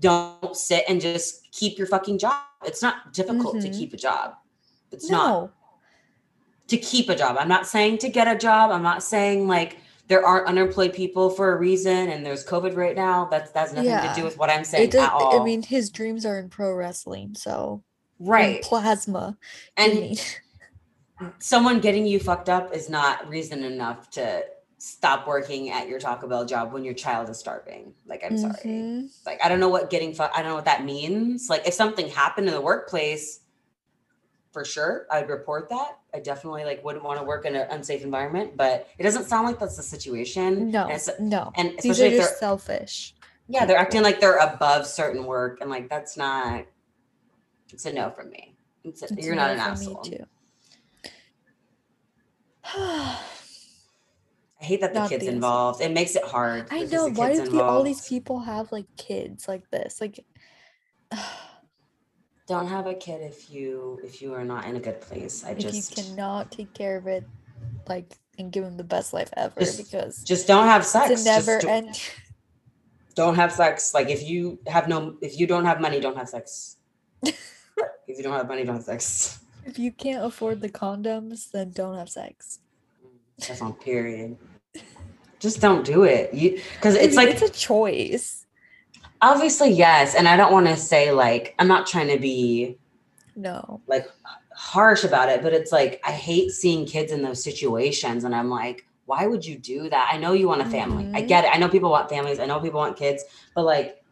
don't 0.00 0.56
sit 0.56 0.84
and 0.88 1.00
just 1.00 1.50
keep 1.52 1.78
your 1.78 1.86
fucking 1.86 2.18
job. 2.18 2.36
It's 2.64 2.82
not 2.82 3.12
difficult 3.12 3.60
to 3.62 3.68
Mhm. 3.68 3.72
keep 3.72 3.92
a 3.94 3.96
job. 3.96 4.34
It's 4.92 5.10
not 5.10 5.42
to 6.68 6.76
keep 6.76 7.08
a 7.08 7.16
job. 7.16 7.36
I'm 7.38 7.48
not 7.48 7.66
saying 7.66 7.98
to 7.98 8.08
get 8.08 8.26
a 8.28 8.36
job. 8.36 8.70
I'm 8.70 8.82
not 8.82 9.02
saying 9.02 9.46
like 9.46 9.78
there 10.08 10.24
aren't 10.24 10.46
unemployed 10.46 10.92
people 10.92 11.30
for 11.30 11.54
a 11.54 11.58
reason 11.58 12.10
and 12.10 12.24
there's 12.24 12.44
COVID 12.44 12.76
right 12.76 12.96
now. 12.96 13.26
That's 13.30 13.50
that's 13.50 13.72
nothing 13.72 13.90
to 13.90 14.12
do 14.14 14.24
with 14.24 14.38
what 14.38 14.50
I'm 14.50 14.64
saying 14.64 14.90
does. 14.90 15.02
at 15.02 15.12
all. 15.12 15.40
I 15.40 15.44
mean, 15.44 15.62
his 15.62 15.90
dreams 15.90 16.26
are 16.26 16.38
in 16.38 16.48
pro 16.48 16.74
wrestling, 16.74 17.34
so 17.34 17.82
and 18.18 18.28
right. 18.28 18.62
plasma. 18.62 19.36
And 19.76 20.20
someone 21.38 21.80
getting 21.80 22.06
you 22.06 22.18
fucked 22.18 22.48
up 22.48 22.74
is 22.74 22.88
not 22.88 23.28
reason 23.28 23.64
enough 23.64 24.10
to 24.10 24.44
stop 24.78 25.26
working 25.26 25.70
at 25.70 25.88
your 25.88 25.98
Taco 25.98 26.28
Bell 26.28 26.44
job 26.44 26.72
when 26.72 26.84
your 26.84 26.92
child 26.92 27.30
is 27.30 27.38
starving. 27.38 27.94
Like, 28.06 28.22
I'm 28.22 28.36
sorry. 28.36 28.54
Mhm. 28.64 29.08
Like, 29.24 29.40
I 29.42 29.48
don't 29.48 29.60
know 29.60 29.70
what 29.70 29.88
getting 29.88 30.12
fucked. 30.12 30.36
I 30.36 30.42
don't 30.42 30.50
know 30.50 30.56
what 30.56 30.66
that 30.66 30.84
means. 30.84 31.48
Like, 31.48 31.66
if 31.66 31.72
something 31.72 32.08
happened 32.08 32.48
in 32.48 32.54
the 32.54 32.60
workplace, 32.60 33.40
for 34.54 34.64
sure, 34.64 35.06
I'd 35.10 35.28
report 35.28 35.68
that. 35.70 35.98
I 36.14 36.20
definitely 36.20 36.64
like 36.64 36.82
wouldn't 36.84 37.04
want 37.04 37.18
to 37.18 37.24
work 37.24 37.44
in 37.44 37.56
an 37.56 37.66
unsafe 37.70 38.04
environment, 38.04 38.56
but 38.56 38.88
it 38.98 39.02
doesn't 39.02 39.24
sound 39.24 39.48
like 39.48 39.58
that's 39.58 39.76
the 39.76 39.82
situation. 39.82 40.70
No, 40.70 40.84
and, 40.84 40.92
it's, 40.92 41.10
no. 41.18 41.52
and 41.56 41.70
These 41.70 41.90
especially 41.90 42.04
are 42.04 42.06
if 42.06 42.12
they're 42.12 42.20
just 42.20 42.38
selfish. 42.38 43.14
yeah, 43.48 43.66
they're 43.66 43.76
acting 43.76 44.02
like 44.02 44.20
they're 44.20 44.38
above 44.38 44.86
certain 44.86 45.26
work, 45.26 45.60
and 45.60 45.68
like 45.68 45.90
that's 45.90 46.16
not. 46.16 46.66
It's 47.72 47.84
a 47.84 47.92
no 47.92 48.10
from 48.10 48.30
me. 48.30 48.54
A, 48.86 48.90
you're 49.20 49.34
not 49.34 49.50
an 49.50 49.58
asshole. 49.58 50.06
I 52.76 53.18
hate 54.60 54.80
that 54.82 54.94
the 54.94 55.00
Not 55.00 55.08
kids 55.10 55.26
involved. 55.26 55.82
It 55.82 55.90
makes 55.90 56.14
it 56.14 56.22
hard. 56.22 56.68
I 56.70 56.84
know. 56.84 57.08
Why 57.08 57.34
do 57.34 57.48
the, 57.48 57.60
all 57.60 57.82
these 57.82 58.08
people 58.08 58.38
have 58.38 58.70
like 58.70 58.86
kids 58.96 59.48
like 59.48 59.68
this? 59.70 60.00
Like, 60.00 60.24
Don't 62.46 62.66
have 62.66 62.86
a 62.86 62.94
kid 62.94 63.22
if 63.22 63.50
you 63.50 64.00
if 64.04 64.20
you 64.20 64.34
are 64.34 64.44
not 64.44 64.66
in 64.66 64.76
a 64.76 64.80
good 64.80 65.00
place. 65.00 65.44
I 65.44 65.52
if 65.52 65.58
just 65.58 65.96
you 65.96 66.04
cannot 66.04 66.50
take 66.50 66.74
care 66.74 66.98
of 66.98 67.06
it, 67.06 67.24
like, 67.88 68.12
and 68.38 68.52
give 68.52 68.64
them 68.64 68.76
the 68.76 68.84
best 68.84 69.12
life 69.14 69.30
ever, 69.36 69.58
Just- 69.60 69.78
because 69.78 70.22
just 70.22 70.46
don't 70.46 70.66
have 70.66 70.84
sex. 70.84 71.10
it's 71.10 71.24
never 71.24 71.60
just, 71.60 71.66
end. 71.66 72.02
don't 73.14 73.36
have 73.36 73.52
sex. 73.52 73.94
Like 73.94 74.10
if 74.10 74.22
you 74.22 74.58
have 74.66 74.88
no, 74.88 75.16
if 75.22 75.38
you 75.38 75.46
don't 75.46 75.64
have 75.64 75.80
money, 75.80 76.00
don't 76.00 76.16
have 76.16 76.28
sex. 76.28 76.76
if 77.22 77.38
you 78.08 78.22
don't 78.22 78.34
have 78.34 78.48
money, 78.48 78.64
don't 78.64 78.76
have 78.76 78.84
sex. 78.84 79.40
If 79.64 79.78
you 79.78 79.92
can't 79.92 80.24
afford 80.24 80.60
the 80.60 80.68
condoms, 80.68 81.50
then 81.50 81.70
don't 81.70 81.96
have 81.96 82.10
sex. 82.10 82.58
That's 83.38 83.62
on 83.62 83.72
period. 83.72 84.36
Just 85.38 85.60
don't 85.60 85.84
do 85.84 86.04
it. 86.04 86.32
You 86.34 86.60
because 86.74 86.94
it's 86.94 87.16
like 87.16 87.28
it's 87.28 87.42
a 87.42 87.48
choice. 87.48 88.43
Obviously, 89.24 89.70
yes. 89.70 90.14
And 90.14 90.28
I 90.28 90.36
don't 90.36 90.52
want 90.52 90.66
to 90.66 90.76
say 90.76 91.10
like 91.10 91.54
I'm 91.58 91.66
not 91.66 91.86
trying 91.86 92.08
to 92.08 92.18
be 92.18 92.78
no 93.34 93.80
like 93.86 94.06
harsh 94.54 95.02
about 95.02 95.30
it, 95.30 95.42
but 95.42 95.54
it's 95.54 95.72
like 95.72 95.98
I 96.04 96.12
hate 96.12 96.50
seeing 96.50 96.84
kids 96.84 97.10
in 97.10 97.22
those 97.22 97.42
situations. 97.42 98.24
And 98.24 98.34
I'm 98.34 98.50
like, 98.50 98.86
why 99.06 99.26
would 99.26 99.44
you 99.44 99.56
do 99.56 99.88
that? 99.88 100.10
I 100.12 100.18
know 100.18 100.34
you 100.34 100.46
want 100.46 100.60
a 100.60 100.66
family. 100.66 101.04
Mm-hmm. 101.04 101.16
I 101.16 101.22
get 101.22 101.44
it. 101.44 101.50
I 101.54 101.56
know 101.56 101.70
people 101.70 101.90
want 101.90 102.10
families. 102.10 102.38
I 102.38 102.44
know 102.44 102.60
people 102.60 102.80
want 102.80 102.98
kids, 102.98 103.24
but 103.54 103.64
like, 103.64 104.02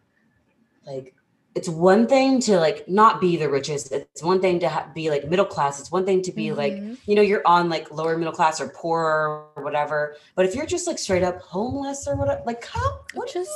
like 0.87 1.15
it's 1.55 1.69
one 1.69 2.07
thing 2.07 2.41
to 2.41 2.59
like 2.59 2.89
not 2.89 3.21
be 3.21 3.37
the 3.37 3.49
richest 3.49 3.93
it's 3.93 4.23
one 4.23 4.41
thing 4.41 4.59
to 4.59 4.69
ha- 4.69 4.91
be 4.95 5.11
like 5.11 5.29
middle 5.29 5.45
class 5.45 5.79
it's 5.79 5.93
one 5.93 6.05
thing 6.07 6.23
to 6.23 6.33
be 6.33 6.47
mm-hmm. 6.47 6.57
like 6.57 6.99
you 7.07 7.15
know 7.15 7.23
you're 7.23 7.47
on 7.47 7.69
like 7.69 7.91
lower 7.91 8.17
middle 8.17 8.33
class 8.33 8.61
or 8.61 8.69
poor 8.69 9.51
or 9.55 9.63
whatever 9.63 10.17
but 10.35 10.47
if 10.47 10.55
you're 10.55 10.67
just 10.67 10.87
like 10.87 10.99
straight 10.99 11.23
up 11.23 11.41
homeless 11.43 12.09
or 12.09 12.17
whatever 12.17 12.43
like 12.47 12.65
how 12.65 13.01
what 13.13 13.31
just 13.31 13.51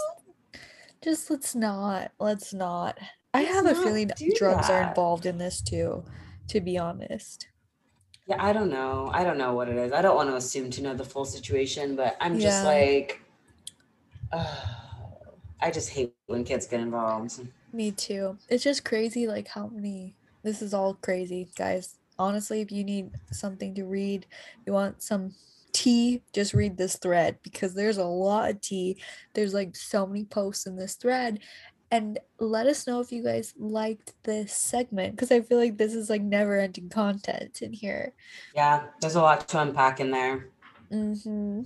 just 1.07 1.31
let's 1.31 1.55
not 1.55 2.13
let's 2.19 2.53
not 2.53 2.99
i 3.35 3.43
let's 3.43 3.55
have 3.55 3.67
a 3.67 3.75
feeling 3.75 4.11
drugs 4.37 4.69
that. 4.69 4.71
are 4.71 4.89
involved 4.89 5.27
in 5.27 5.39
this 5.39 5.61
too 5.61 6.05
to 6.49 6.61
be 6.61 6.77
honest 6.77 7.49
yeah 8.27 8.43
i 8.45 8.53
don't 8.53 8.71
know 8.71 9.11
i 9.15 9.23
don't 9.25 9.39
know 9.39 9.55
what 9.55 9.69
it 9.69 9.77
is 9.77 9.93
i 9.93 10.03
don't 10.03 10.17
want 10.17 10.29
to 10.29 10.37
assume 10.37 10.71
to 10.71 10.83
know 10.83 10.95
the 10.95 11.05
full 11.05 11.25
situation 11.25 11.97
but 11.97 12.17
i'm 12.21 12.39
just 12.39 12.65
yeah. 12.65 12.69
like 12.69 13.21
uh, 14.33 14.57
i 15.61 15.71
just 15.71 15.91
hate 15.91 16.15
when 16.27 16.45
kids 16.45 16.67
get 16.67 16.81
involved 16.81 17.41
me 17.77 17.91
too. 17.91 18.39
It's 18.49 18.65
just 18.65 18.87
crazy, 18.87 19.27
like 19.27 19.49
how 19.49 19.67
many. 19.69 20.15
This 20.43 20.63
is 20.63 20.73
all 20.73 20.95
crazy, 20.95 21.49
guys. 21.57 21.99
Honestly, 22.19 22.63
if 22.63 22.73
you 22.73 22.85
need 22.85 23.11
something 23.31 23.75
to 23.75 23.85
read, 23.85 24.25
you 24.65 24.73
want 24.73 25.03
some 25.03 25.35
tea, 25.77 26.22
just 26.33 26.55
read 26.55 26.79
this 26.79 26.97
thread 26.97 27.39
because 27.43 27.74
there's 27.74 27.99
a 27.99 28.05
lot 28.05 28.49
of 28.49 28.61
tea. 28.62 28.97
There's 29.35 29.53
like 29.53 29.77
so 29.77 30.07
many 30.07 30.24
posts 30.24 30.66
in 30.66 30.74
this 30.74 30.95
thread. 30.95 31.41
And 31.91 32.18
let 32.41 32.66
us 32.66 32.87
know 32.87 33.01
if 33.01 33.12
you 33.12 33.22
guys 33.22 33.55
liked 33.59 34.14
this 34.24 34.55
segment 34.55 35.14
because 35.14 35.31
I 35.31 35.43
feel 35.43 35.59
like 35.59 35.77
this 35.77 35.95
is 35.95 36.09
like 36.09 36.22
never 36.22 36.59
ending 36.59 36.89
content 36.89 37.61
in 37.61 37.74
here. 37.74 38.14
Yeah, 38.55 38.87
there's 39.01 39.14
a 39.16 39.20
lot 39.20 39.47
to 39.49 39.61
unpack 39.61 40.01
in 40.01 40.11
there. 40.11 40.49
Mm-hmm. 40.91 41.62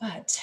But 0.00 0.40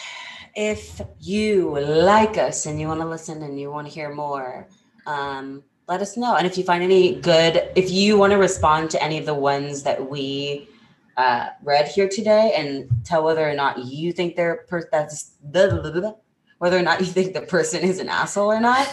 if 0.56 1.02
you 1.20 1.78
like 1.80 2.38
us 2.38 2.68
and 2.68 2.80
you 2.80 2.88
want 2.88 3.02
to 3.02 3.08
listen 3.08 3.42
and 3.42 3.60
you 3.60 3.72
want 3.72 3.88
to 3.88 3.94
hear 3.94 4.14
more, 4.14 4.68
um, 5.08 5.64
let 5.88 6.02
us 6.02 6.18
know. 6.18 6.36
And 6.36 6.46
if 6.46 6.58
you 6.58 6.64
find 6.64 6.84
any 6.84 7.16
good, 7.16 7.70
if 7.76 7.90
you 7.90 8.18
want 8.18 8.32
to 8.32 8.38
respond 8.38 8.92
to 8.92 9.04
any 9.04 9.18
of 9.18 9.26
the 9.26 9.34
ones 9.34 9.84
that 9.84 10.10
we 10.10 10.70
uh, 11.18 11.50
read 11.64 11.88
here 11.88 12.10
today 12.10 12.54
and 12.56 12.90
tell 13.04 13.24
whether 13.24 13.48
or 13.48 13.54
not 13.54 13.86
you 13.86 14.12
think 14.12 14.36
they're 14.36 14.66
per- 14.68 14.90
that's 14.92 15.32
blah, 15.42 15.70
blah, 15.70 15.92
blah, 15.92 16.14
whether 16.58 16.78
or 16.78 16.82
not 16.82 17.00
you 17.00 17.06
think 17.06 17.34
the 17.34 17.42
person 17.42 17.82
is 17.82 18.00
an 18.00 18.10
asshole 18.10 18.52
or 18.52 18.60
not, 18.60 18.88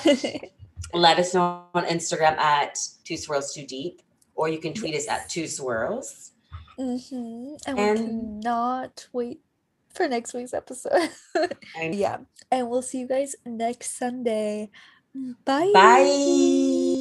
let 0.95 1.19
us 1.19 1.35
know 1.35 1.65
on 1.75 1.85
Instagram 1.87 2.37
at 2.39 2.79
two 3.05 3.17
swirls 3.17 3.55
too 3.55 3.67
deep, 3.67 4.03
or 4.35 4.49
you 4.49 4.59
can 4.59 4.75
tweet 4.75 4.95
us 4.95 5.09
at 5.09 5.29
two 5.29 5.47
swirls. 5.47 6.33
Mm-hmm. 6.79 7.55
And, 7.67 7.79
and 7.79 7.99
we 7.99 8.07
cannot 8.07 9.09
wait 9.13 9.41
for 9.93 10.09
next 10.09 10.35
week's 10.35 10.55
episode. 10.55 11.11
yeah. 11.81 12.19
And 12.51 12.69
we'll 12.69 12.83
see 12.83 13.01
you 13.01 13.09
guys 13.09 13.37
next 13.45 13.97
Sunday. 13.97 14.71
Bye. 15.45 15.71
Bye. 15.75 16.92